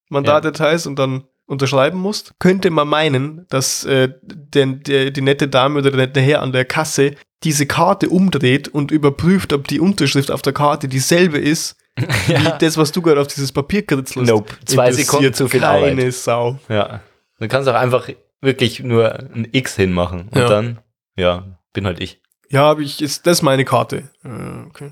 Lastschrift-Mandatdetails 0.10 0.88
und 0.88 0.98
dann 0.98 1.24
unterschreiben 1.46 2.00
musst. 2.00 2.34
Könnte 2.40 2.70
man 2.70 2.88
meinen, 2.88 3.46
dass 3.50 3.84
äh, 3.86 4.10
der, 4.24 4.66
der, 4.68 5.12
die 5.12 5.22
nette 5.22 5.48
Dame 5.48 5.80
oder 5.80 5.92
der 5.92 6.00
nette 6.08 6.22
Herr 6.22 6.42
an 6.42 6.52
der 6.54 6.66
Kasse 6.66 7.16
diese 7.44 7.66
Karte 7.66 8.10
umdreht 8.10 8.68
und 8.68 8.92
überprüft, 8.92 9.52
ob 9.52 9.68
die 9.68 9.80
Unterschrift 9.80 10.32
auf 10.32 10.42
der 10.42 10.54
Karte 10.54 10.88
dieselbe 10.88 11.38
ist 11.40 11.76
Wie 12.28 12.54
das, 12.60 12.78
was 12.78 12.94
du 12.94 13.02
gerade 13.02 13.20
auf 13.20 13.28
dieses 13.28 13.52
Papier 13.52 13.86
kritzelst. 13.86 14.32
Nope. 14.32 14.54
Zwei 14.66 14.94
Sekunden 14.94 15.34
zu 15.34 15.50
viel 15.50 15.60
keine 15.60 15.92
Arbeit. 15.94 16.14
Sau. 16.14 16.58
Ja. 16.70 17.02
Du 17.40 17.48
kannst 17.50 17.68
auch 17.68 17.74
einfach 17.76 18.08
wirklich 18.40 18.80
nur 18.80 19.14
ein 19.14 19.46
X 19.52 19.76
hinmachen. 19.76 20.30
Und 20.32 20.38
Ja. 20.38 20.48
dann, 20.48 20.80
ja, 21.18 21.60
bin 21.74 21.86
halt 21.86 22.00
ich. 22.00 22.21
Ja, 22.52 22.70
aber 22.70 22.82
ich, 22.82 23.02
ist 23.02 23.26
das 23.28 23.42
meine 23.42 23.66
Karte. 23.66 24.10
Äh, 24.24 24.68
okay. 24.68 24.92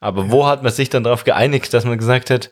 Aber 0.00 0.30
wo 0.30 0.46
hat 0.46 0.62
man 0.62 0.72
sich 0.72 0.88
dann 0.88 1.04
darauf 1.04 1.24
geeinigt, 1.24 1.74
dass 1.74 1.84
man 1.84 1.98
gesagt 1.98 2.30
hat, 2.30 2.50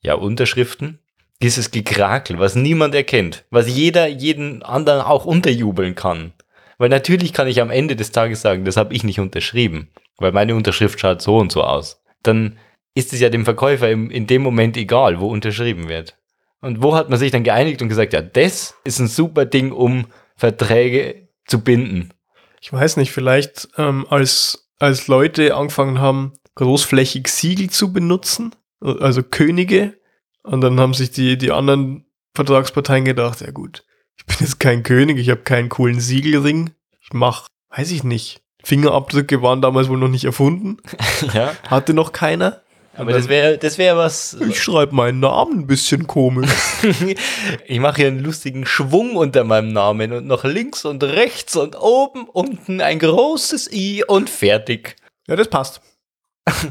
ja, 0.00 0.14
Unterschriften, 0.14 0.98
dieses 1.42 1.70
Gekrakel, 1.70 2.38
was 2.38 2.54
niemand 2.54 2.94
erkennt, 2.94 3.44
was 3.50 3.68
jeder 3.68 4.08
jeden 4.08 4.62
anderen 4.62 5.02
auch 5.02 5.24
unterjubeln 5.24 5.94
kann. 5.94 6.32
Weil 6.78 6.88
natürlich 6.88 7.32
kann 7.32 7.48
ich 7.48 7.60
am 7.60 7.70
Ende 7.70 7.96
des 7.96 8.10
Tages 8.10 8.40
sagen, 8.40 8.64
das 8.64 8.76
habe 8.76 8.94
ich 8.94 9.04
nicht 9.04 9.20
unterschrieben, 9.20 9.90
weil 10.16 10.32
meine 10.32 10.54
Unterschrift 10.54 10.98
schaut 10.98 11.22
so 11.22 11.36
und 11.36 11.52
so 11.52 11.62
aus. 11.62 12.02
Dann 12.22 12.58
ist 12.94 13.12
es 13.12 13.20
ja 13.20 13.28
dem 13.28 13.44
Verkäufer 13.44 13.90
im, 13.90 14.10
in 14.10 14.26
dem 14.26 14.42
Moment 14.42 14.76
egal, 14.76 15.20
wo 15.20 15.28
unterschrieben 15.28 15.88
wird. 15.88 16.16
Und 16.60 16.82
wo 16.82 16.96
hat 16.96 17.08
man 17.08 17.18
sich 17.18 17.30
dann 17.30 17.44
geeinigt 17.44 17.82
und 17.82 17.88
gesagt, 17.88 18.12
ja, 18.12 18.22
das 18.22 18.74
ist 18.84 18.98
ein 18.98 19.06
super 19.06 19.44
Ding, 19.44 19.70
um 19.70 20.06
Verträge 20.34 21.28
zu 21.46 21.62
binden. 21.62 22.12
Ich 22.60 22.72
weiß 22.72 22.96
nicht, 22.96 23.12
vielleicht 23.12 23.68
ähm, 23.76 24.06
als, 24.08 24.68
als 24.78 25.06
Leute 25.08 25.54
angefangen 25.56 26.00
haben, 26.00 26.32
großflächig 26.54 27.28
Siegel 27.28 27.70
zu 27.70 27.92
benutzen, 27.92 28.54
also 28.80 29.22
Könige, 29.22 29.98
und 30.42 30.60
dann 30.60 30.80
haben 30.80 30.94
sich 30.94 31.10
die, 31.10 31.36
die 31.36 31.52
anderen 31.52 32.06
Vertragsparteien 32.34 33.04
gedacht, 33.04 33.40
ja 33.40 33.50
gut, 33.50 33.84
ich 34.16 34.24
bin 34.26 34.36
jetzt 34.40 34.58
kein 34.58 34.82
König, 34.82 35.18
ich 35.18 35.30
habe 35.30 35.42
keinen 35.42 35.68
coolen 35.68 36.00
Siegelring, 36.00 36.70
ich 37.00 37.12
mach, 37.12 37.48
weiß 37.70 37.90
ich 37.92 38.04
nicht. 38.04 38.42
Fingerabdrücke 38.64 39.40
waren 39.40 39.62
damals 39.62 39.88
wohl 39.88 39.98
noch 39.98 40.08
nicht 40.08 40.24
erfunden, 40.24 40.78
ja, 41.32 41.52
hatte 41.68 41.94
noch 41.94 42.12
keiner. 42.12 42.62
Aber 42.98 43.12
das 43.12 43.28
wäre 43.28 43.58
das 43.58 43.78
wäre 43.78 43.96
was, 43.96 44.36
Ich 44.48 44.62
schreibe 44.62 44.94
meinen 44.94 45.20
Namen 45.20 45.60
ein 45.60 45.66
bisschen 45.66 46.06
komisch. 46.06 46.50
Ich 47.66 47.78
mache 47.80 47.96
hier 47.96 48.06
einen 48.08 48.20
lustigen 48.20 48.66
Schwung 48.66 49.16
unter 49.16 49.44
meinem 49.44 49.72
Namen 49.72 50.12
und 50.12 50.26
noch 50.26 50.44
links 50.44 50.84
und 50.84 51.02
rechts 51.04 51.56
und 51.56 51.76
oben, 51.80 52.24
unten 52.28 52.80
ein 52.80 52.98
großes 52.98 53.72
I 53.72 54.04
und 54.06 54.28
fertig. 54.30 54.96
ja, 55.26 55.36
das 55.36 55.48
passt. 55.48 55.80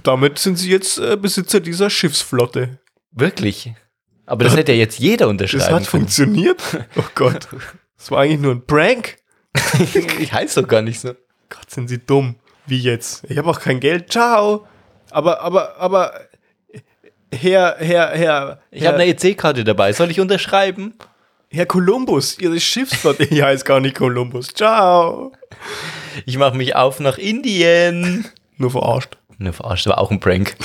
Damit 0.04 0.40
sind 0.40 0.56
sie 0.58 0.72
jetzt 0.72 0.98
äh, 0.98 1.16
Besitzer 1.18 1.60
dieser 1.60 1.90
Schiffsflotte. 1.90 2.80
Wirklich. 3.12 3.74
Aber 4.26 4.44
das 4.44 4.56
hätte 4.58 4.72
ja 4.74 4.80
jetzt 4.80 5.00
jeder 5.00 5.28
unterschreiben 5.28 5.60
Das 5.62 5.70
hat 5.70 5.76
können. 5.92 6.04
funktioniert. 6.08 6.62
Oh 6.98 7.04
Gott. 7.16 7.48
Das 7.98 8.12
war 8.12 8.22
eigentlich 8.22 8.42
nur 8.42 8.54
ein 8.54 8.66
Prank. 8.66 9.18
ich 10.20 10.34
heiße 10.34 10.62
doch 10.62 10.68
gar 10.68 10.82
nicht 10.82 11.00
so. 11.00 11.10
Gott, 11.50 11.70
sind 11.70 11.88
sie 11.88 12.00
dumm. 12.00 12.36
Wie 12.66 12.80
jetzt? 12.80 13.24
Ich 13.30 13.38
habe 13.38 13.50
auch 13.50 13.60
kein 13.60 13.80
Geld. 13.80 14.12
Ciao. 14.12 14.68
Aber, 15.12 15.41
aber, 15.41 15.78
aber, 15.78 16.13
Herr, 17.34 17.76
Herr, 17.80 18.10
Herr, 18.12 18.62
Ich 18.72 18.86
habe 18.86 18.98
eine 18.98 19.08
EC-Karte 19.08 19.63
dabei. 19.63 19.91
Soll 19.93 20.12
ich 20.12 20.20
unterschreiben? 20.20 20.93
Herr 21.50 21.65
Kolumbus, 21.65 22.38
Ihre 22.39 22.60
Schiffsflotte. 22.60 23.24
Ich 23.30 23.41
heiße 23.41 23.63
gar 23.63 23.80
nicht 23.80 23.96
Kolumbus. 23.96 24.48
Ciao. 24.50 25.32
Ich 26.26 26.38
mache 26.38 26.58
mich 26.58 26.76
auf 26.76 27.00
nach 27.00 27.17
Indien. 27.17 28.28
Nur 28.58 28.72
verarscht. 28.72 29.17
Ne, 29.38 29.54
verarscht, 29.54 29.88
war 29.88 30.00
auch 30.00 30.12
ein 30.12 30.20
Prank. 30.20 30.56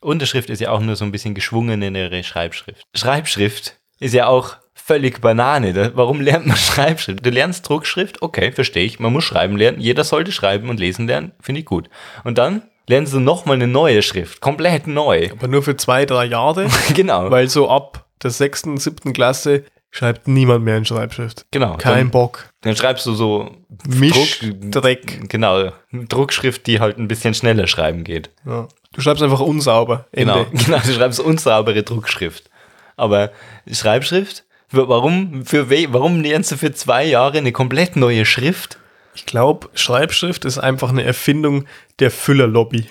Unterschrift 0.00 0.50
ist 0.50 0.60
ja 0.60 0.70
auch 0.70 0.80
nur 0.80 0.96
so 0.96 1.04
ein 1.04 1.12
bisschen 1.12 1.34
geschwungenere 1.34 2.22
Schreibschrift. 2.22 2.82
Schreibschrift 2.94 3.76
ist 4.00 4.14
ja 4.14 4.26
auch 4.26 4.56
völlig 4.74 5.20
Banane. 5.20 5.92
Warum 5.94 6.20
lernt 6.20 6.46
man 6.46 6.56
Schreibschrift? 6.56 7.24
Du 7.24 7.30
lernst 7.30 7.68
Druckschrift, 7.68 8.22
okay, 8.22 8.52
verstehe 8.52 8.84
ich. 8.84 8.98
Man 8.98 9.12
muss 9.12 9.24
schreiben 9.24 9.56
lernen. 9.56 9.80
Jeder 9.80 10.04
sollte 10.04 10.32
schreiben 10.32 10.70
und 10.70 10.80
lesen 10.80 11.06
lernen, 11.06 11.32
finde 11.40 11.60
ich 11.60 11.66
gut. 11.66 11.88
Und 12.24 12.38
dann 12.38 12.62
lernst 12.88 13.12
du 13.12 13.20
nochmal 13.20 13.56
eine 13.56 13.66
neue 13.66 14.02
Schrift, 14.02 14.40
komplett 14.40 14.86
neu. 14.86 15.30
Aber 15.32 15.48
nur 15.48 15.62
für 15.62 15.76
zwei, 15.76 16.04
drei 16.06 16.24
Jahre. 16.26 16.68
genau. 16.94 17.30
Weil 17.30 17.48
so 17.48 17.68
ab 17.68 18.06
der 18.22 18.30
sechsten, 18.30 18.76
siebten 18.78 19.12
Klasse 19.12 19.64
schreibt 19.90 20.26
niemand 20.26 20.64
mehr 20.64 20.76
in 20.78 20.84
Schreibschrift. 20.84 21.44
genau. 21.50 21.76
Kein 21.76 21.94
dann, 21.96 22.10
Bock. 22.10 22.50
dann 22.62 22.74
schreibst 22.76 23.04
du 23.06 23.14
so 23.14 23.50
Misch, 23.86 24.40
Druck- 24.40 24.70
Dreck. 24.70 25.28
Genau, 25.28 25.70
Druckschrift, 25.92 26.66
die 26.66 26.80
halt 26.80 26.98
ein 26.98 27.08
bisschen 27.08 27.34
schneller 27.34 27.66
schreiben 27.66 28.02
geht. 28.04 28.30
Ja. 28.46 28.68
Du 28.94 29.00
schreibst 29.00 29.22
einfach 29.22 29.40
unsauber. 29.40 30.06
Ende. 30.12 30.46
Genau, 30.50 30.64
genau, 30.64 30.78
du 30.78 30.92
schreibst 30.92 31.20
unsaubere 31.20 31.82
Druckschrift. 31.82 32.48
Aber 32.96 33.30
Schreibschrift, 33.70 34.44
warum, 34.70 35.44
für 35.44 35.68
warum 35.92 36.20
lernst 36.22 36.52
du 36.52 36.56
für 36.56 36.72
zwei 36.72 37.04
Jahre 37.04 37.38
eine 37.38 37.52
komplett 37.52 37.96
neue 37.96 38.24
Schrift? 38.24 38.78
Ich 39.14 39.26
glaube, 39.26 39.68
Schreibschrift 39.74 40.44
ist 40.44 40.58
einfach 40.58 40.88
eine 40.90 41.04
Erfindung 41.04 41.66
der 41.98 42.10
Füllerlobby, 42.10 42.86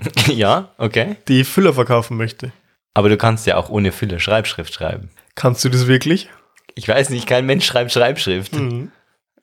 ja, 0.26 0.72
okay. 0.78 1.16
die 1.26 1.44
Füller 1.44 1.72
verkaufen 1.72 2.16
möchte. 2.16 2.52
Aber 2.94 3.08
du 3.08 3.16
kannst 3.16 3.46
ja 3.46 3.56
auch 3.56 3.68
ohne 3.68 3.92
Füller 3.92 4.18
Schreibschrift 4.20 4.74
schreiben. 4.74 5.10
Kannst 5.34 5.64
du 5.64 5.68
das 5.68 5.86
wirklich? 5.86 6.28
Ich 6.74 6.86
weiß 6.88 7.10
nicht, 7.10 7.26
kein 7.26 7.46
Mensch 7.46 7.64
schreibt 7.66 7.92
Schreibschrift. 7.92 8.54
Hm, 8.56 8.90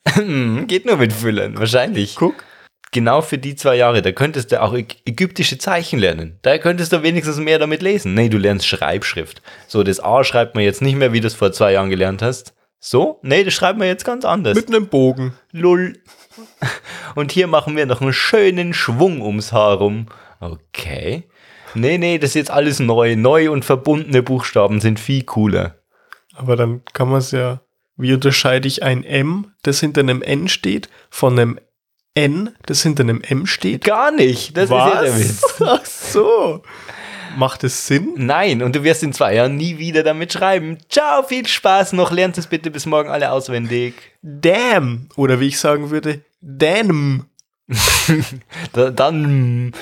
Geht 0.67 0.85
nur 0.85 0.97
mit 0.97 1.13
Füllern, 1.13 1.57
wahrscheinlich. 1.57 2.15
Guck. 2.15 2.43
Genau 2.91 3.21
für 3.21 3.37
die 3.37 3.55
zwei 3.55 3.75
Jahre, 3.75 4.01
da 4.01 4.11
könntest 4.11 4.51
du 4.51 4.61
auch 4.61 4.73
äg- 4.73 4.97
ägyptische 5.05 5.57
Zeichen 5.57 5.99
lernen. 5.99 6.39
Da 6.43 6.57
könntest 6.59 6.93
du 6.93 7.03
wenigstens 7.03 7.37
mehr 7.37 7.59
damit 7.59 7.81
lesen. 7.81 8.13
Nee, 8.13 8.29
du 8.29 8.37
lernst 8.37 8.67
Schreibschrift. 8.67 9.41
So, 9.67 9.83
das 9.83 9.99
A 9.99 10.23
schreibt 10.23 10.55
man 10.55 10.63
jetzt 10.63 10.81
nicht 10.81 10.95
mehr, 10.95 11.11
wie 11.11 11.19
du 11.19 11.27
es 11.27 11.33
vor 11.33 11.51
zwei 11.51 11.73
Jahren 11.73 11.89
gelernt 11.89 12.21
hast. 12.21 12.53
So? 12.87 13.19
Nee, 13.23 13.43
das 13.43 13.55
schreibt 13.55 13.79
man 13.79 13.87
jetzt 13.87 14.05
ganz 14.05 14.25
anders. 14.25 14.55
Mit 14.55 14.67
einem 14.67 14.89
Bogen. 14.89 15.33
Lull. 15.51 15.93
Und 17.15 17.31
hier 17.31 17.47
machen 17.47 17.75
wir 17.75 17.87
noch 17.87 17.99
einen 17.99 18.13
schönen 18.13 18.75
Schwung 18.75 19.23
ums 19.23 19.51
Haar 19.51 19.77
rum. 19.77 20.05
Okay. 20.39 21.23
Nee, 21.73 21.97
nee, 21.97 22.19
das 22.19 22.31
ist 22.31 22.35
jetzt 22.35 22.51
alles 22.51 22.79
neu. 22.79 23.15
Neu 23.15 23.49
und 23.49 23.65
verbundene 23.65 24.21
Buchstaben 24.21 24.81
sind 24.81 24.99
viel 24.99 25.23
cooler. 25.23 25.79
Aber 26.35 26.55
dann 26.55 26.83
kann 26.93 27.09
man 27.09 27.17
es 27.17 27.31
ja. 27.31 27.61
Wie 27.97 28.13
unterscheide 28.13 28.67
ich 28.67 28.83
ein 28.83 29.03
M, 29.03 29.53
das 29.63 29.79
hinter 29.79 30.01
einem 30.01 30.21
N 30.21 30.47
steht, 30.47 30.87
von 31.09 31.39
einem 31.39 31.59
N, 32.13 32.55
das 32.67 32.83
hinter 32.83 33.01
einem 33.01 33.21
M 33.21 33.47
steht? 33.47 33.83
Gar 33.83 34.11
nicht. 34.11 34.55
Das 34.55 34.65
ist 34.65 34.69
ja 34.69 35.01
der 35.01 35.17
Witz. 35.17 35.55
Ach 35.59 35.85
so. 35.85 36.61
Macht 37.35 37.63
es 37.65 37.87
Sinn? 37.87 38.13
Nein, 38.15 38.63
und 38.63 38.75
du 38.75 38.83
wirst 38.83 39.03
in 39.03 39.11
zwei 39.11 39.35
Jahren 39.35 39.57
nie 39.57 39.77
wieder 39.77 40.03
damit 40.03 40.31
schreiben. 40.31 40.77
Ciao, 40.89 41.23
viel 41.23 41.45
Spaß 41.45 41.93
noch. 41.93 42.11
Lernt 42.11 42.37
es 42.37 42.47
bitte 42.47 42.71
bis 42.71 42.85
morgen 42.85 43.09
alle 43.09 43.31
auswendig. 43.31 43.93
Damn. 44.21 45.09
Oder 45.15 45.39
wie 45.39 45.47
ich 45.47 45.59
sagen 45.59 45.89
würde, 45.89 46.21
damn. 46.41 47.25
Da, 48.73 48.91
dann, 48.91 49.73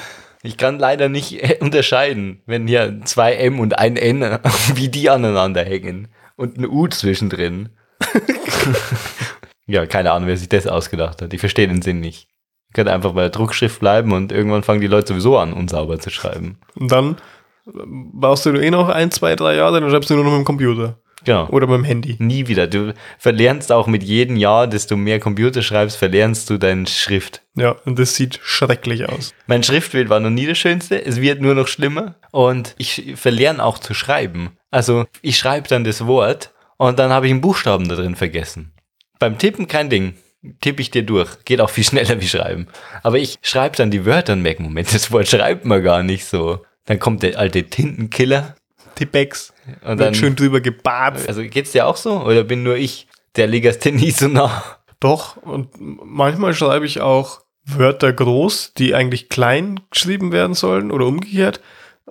ich 0.41 0.57
kann 0.57 0.79
leider 0.79 1.09
nicht 1.09 1.43
äh, 1.43 1.57
unterscheiden, 1.59 2.41
wenn 2.45 2.67
hier 2.67 3.01
zwei 3.03 3.33
M 3.33 3.59
und 3.59 3.77
ein 3.77 3.97
N, 3.97 4.21
wie 4.75 4.89
die 4.89 5.09
aneinander 5.09 5.63
hängen. 5.63 6.07
Und 6.35 6.57
ein 6.57 6.65
U 6.65 6.87
zwischendrin. 6.87 7.69
ja, 9.67 9.85
keine 9.85 10.11
Ahnung, 10.11 10.27
wer 10.27 10.37
sich 10.37 10.49
das 10.49 10.65
ausgedacht 10.65 11.21
hat. 11.21 11.33
Ich 11.33 11.39
verstehe 11.39 11.67
den 11.67 11.81
Sinn 11.81 11.99
nicht. 11.99 12.29
Ich 12.69 12.73
könnte 12.73 12.93
einfach 12.93 13.11
bei 13.11 13.21
der 13.21 13.29
Druckschrift 13.29 13.79
bleiben 13.79 14.13
und 14.13 14.31
irgendwann 14.31 14.63
fangen 14.63 14.81
die 14.81 14.87
Leute 14.87 15.09
sowieso 15.09 15.37
an, 15.37 15.53
unsauber 15.53 15.99
zu 15.99 16.09
schreiben. 16.09 16.57
Und 16.75 16.91
dann 16.91 17.17
brauchst 17.65 18.45
du 18.45 18.51
eh 18.51 18.71
noch 18.71 18.89
ein, 18.89 19.11
zwei, 19.11 19.35
drei 19.35 19.55
Jahre, 19.55 19.79
dann 19.79 19.89
schreibst 19.89 20.09
du 20.09 20.15
nur 20.15 20.23
noch 20.23 20.31
mit 20.31 20.41
dem 20.41 20.45
Computer. 20.45 20.97
Genau. 21.25 21.47
Oder 21.49 21.67
mit 21.67 21.77
dem 21.77 21.83
Handy. 21.85 22.15
Nie 22.19 22.47
wieder. 22.47 22.67
Du 22.67 22.93
verlernst 23.17 23.71
auch 23.71 23.87
mit 23.87 24.03
jedem 24.03 24.35
Jahr, 24.35 24.67
desto 24.67 24.97
mehr 24.97 25.19
Computer 25.19 25.61
schreibst, 25.61 25.97
verlernst 25.97 26.49
du 26.49 26.57
deine 26.57 26.85
Schrift. 26.87 27.41
Ja, 27.55 27.75
und 27.85 27.97
das 27.97 28.15
sieht 28.15 28.39
schrecklich 28.43 29.07
aus. 29.07 29.33
Mein 29.47 29.63
Schriftbild 29.63 30.09
war 30.09 30.19
noch 30.19 30.29
nie 30.29 30.45
das 30.45 30.57
Schönste. 30.57 31.03
Es 31.03 31.21
wird 31.21 31.41
nur 31.41 31.55
noch 31.55 31.67
schlimmer. 31.67 32.15
Und 32.31 32.75
ich 32.77 33.13
verlerne 33.15 33.63
auch 33.63 33.79
zu 33.79 33.93
schreiben. 33.93 34.57
Also 34.71 35.05
ich 35.21 35.37
schreibe 35.37 35.67
dann 35.67 35.83
das 35.83 36.05
Wort 36.07 36.51
und 36.77 36.99
dann 36.99 37.11
habe 37.11 37.27
ich 37.27 37.31
einen 37.31 37.41
Buchstaben 37.41 37.87
da 37.87 37.95
drin 37.95 38.15
vergessen. 38.15 38.73
Beim 39.19 39.37
Tippen 39.37 39.67
kein 39.67 39.89
Ding. 39.89 40.15
Tippe 40.59 40.81
ich 40.81 40.91
dir 40.91 41.03
durch. 41.03 41.45
Geht 41.45 41.61
auch 41.61 41.69
viel 41.69 41.83
schneller 41.85 42.19
wie 42.19 42.27
schreiben. 42.27 42.67
Aber 43.01 43.17
ich 43.17 43.37
schreibe 43.41 43.77
dann 43.77 43.91
die 43.91 44.05
Wörter 44.05 44.33
und 44.33 44.41
merke, 44.41 44.61
Moment, 44.61 44.93
das 44.93 45.11
Wort 45.11 45.27
schreibt 45.29 45.63
man 45.63 45.81
gar 45.83 46.03
nicht 46.03 46.25
so. 46.25 46.59
Dann 46.85 46.99
kommt 46.99 47.23
der 47.23 47.39
alte 47.39 47.63
Tintenkiller. 47.63 48.55
Tippex. 48.95 49.53
Und 49.83 49.99
dann, 49.99 50.13
schön 50.13 50.35
drüber 50.35 50.61
gebarzt. 50.61 51.27
also 51.27 51.41
geht's 51.43 51.71
dir 51.71 51.87
auch 51.87 51.97
so? 51.97 52.21
Oder 52.21 52.43
bin 52.43 52.63
nur 52.63 52.75
ich 52.75 53.07
der 53.35 53.47
Legasthenie 53.47 54.11
so 54.11 54.27
nah? 54.27 54.63
Doch, 54.99 55.37
und 55.37 55.69
manchmal 55.79 56.53
schreibe 56.53 56.85
ich 56.85 57.01
auch 57.01 57.41
Wörter 57.65 58.13
groß, 58.13 58.73
die 58.77 58.93
eigentlich 58.93 59.29
klein 59.29 59.79
geschrieben 59.89 60.31
werden 60.31 60.53
sollen 60.53 60.91
oder 60.91 61.05
umgekehrt. 61.05 61.61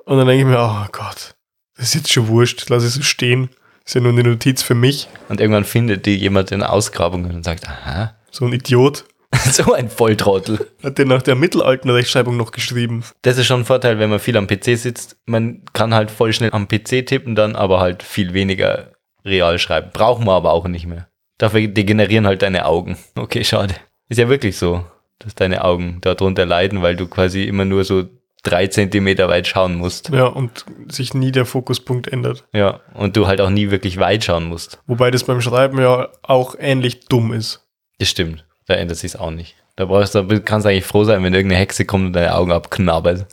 Und 0.04 0.18
dann 0.18 0.26
denke 0.26 0.42
ich 0.42 0.48
mir, 0.48 0.58
oh 0.58 0.86
Gott, 0.92 1.34
das 1.76 1.88
ist 1.88 1.94
jetzt 1.94 2.12
schon 2.12 2.28
wurscht, 2.28 2.68
lass 2.68 2.82
es 2.82 2.94
so 2.94 3.02
stehen. 3.02 3.50
Ist 3.84 3.94
ja 3.94 4.00
nur 4.00 4.12
eine 4.12 4.22
Notiz 4.22 4.62
für 4.62 4.74
mich. 4.74 5.08
Und 5.28 5.40
irgendwann 5.40 5.64
findet 5.64 6.06
die 6.06 6.16
jemand 6.16 6.52
in 6.52 6.62
Ausgrabungen 6.62 7.34
und 7.34 7.44
sagt, 7.44 7.66
aha, 7.68 8.14
So 8.30 8.44
ein 8.46 8.52
Idiot. 8.52 9.04
so 9.50 9.72
ein 9.72 9.88
Volltrottel. 9.88 10.66
Hat 10.82 10.98
der 10.98 11.06
nach 11.06 11.22
der 11.22 11.34
mittelalten 11.34 11.90
Rechtschreibung 11.90 12.36
noch 12.36 12.52
geschrieben. 12.52 13.04
Das 13.22 13.38
ist 13.38 13.46
schon 13.46 13.60
ein 13.60 13.66
Vorteil, 13.66 13.98
wenn 13.98 14.10
man 14.10 14.18
viel 14.18 14.36
am 14.36 14.46
PC 14.46 14.76
sitzt. 14.76 15.16
Man 15.26 15.62
kann 15.72 15.94
halt 15.94 16.10
voll 16.10 16.32
schnell 16.32 16.50
am 16.52 16.68
PC 16.68 17.06
tippen, 17.06 17.34
dann 17.34 17.56
aber 17.56 17.80
halt 17.80 18.02
viel 18.02 18.34
weniger 18.34 18.92
real 19.24 19.58
schreiben. 19.58 19.90
Brauchen 19.92 20.26
wir 20.26 20.32
aber 20.32 20.52
auch 20.52 20.68
nicht 20.68 20.86
mehr. 20.86 21.08
Dafür 21.38 21.66
degenerieren 21.66 22.26
halt 22.26 22.42
deine 22.42 22.66
Augen. 22.66 22.96
Okay, 23.16 23.44
schade. 23.44 23.74
Ist 24.08 24.18
ja 24.18 24.28
wirklich 24.28 24.56
so, 24.56 24.84
dass 25.18 25.34
deine 25.34 25.64
Augen 25.64 25.98
darunter 26.02 26.44
leiden, 26.44 26.82
weil 26.82 26.96
du 26.96 27.06
quasi 27.06 27.44
immer 27.44 27.64
nur 27.64 27.84
so 27.84 28.04
drei 28.42 28.66
Zentimeter 28.66 29.28
weit 29.28 29.46
schauen 29.46 29.76
musst. 29.76 30.10
Ja, 30.10 30.26
und 30.26 30.64
sich 30.88 31.14
nie 31.14 31.32
der 31.32 31.46
Fokuspunkt 31.46 32.08
ändert. 32.08 32.44
Ja, 32.52 32.80
und 32.94 33.16
du 33.16 33.26
halt 33.26 33.40
auch 33.40 33.50
nie 33.50 33.70
wirklich 33.70 33.98
weit 33.98 34.24
schauen 34.24 34.48
musst. 34.48 34.80
Wobei 34.86 35.10
das 35.10 35.24
beim 35.24 35.40
Schreiben 35.40 35.78
ja 35.78 36.08
auch 36.22 36.56
ähnlich 36.58 37.06
dumm 37.06 37.32
ist. 37.32 37.66
Das 37.98 38.08
stimmt. 38.08 38.44
Da 38.66 38.74
ändert 38.74 38.98
sich's 38.98 39.16
auch 39.16 39.30
nicht. 39.30 39.56
Da 39.76 39.86
brauchst 39.86 40.14
du, 40.14 40.40
kannst 40.40 40.64
du 40.64 40.70
eigentlich 40.70 40.84
froh 40.84 41.04
sein, 41.04 41.22
wenn 41.22 41.34
irgendeine 41.34 41.60
Hexe 41.60 41.84
kommt 41.84 42.06
und 42.06 42.12
deine 42.12 42.34
Augen 42.34 42.52
abknabbert. 42.52 43.26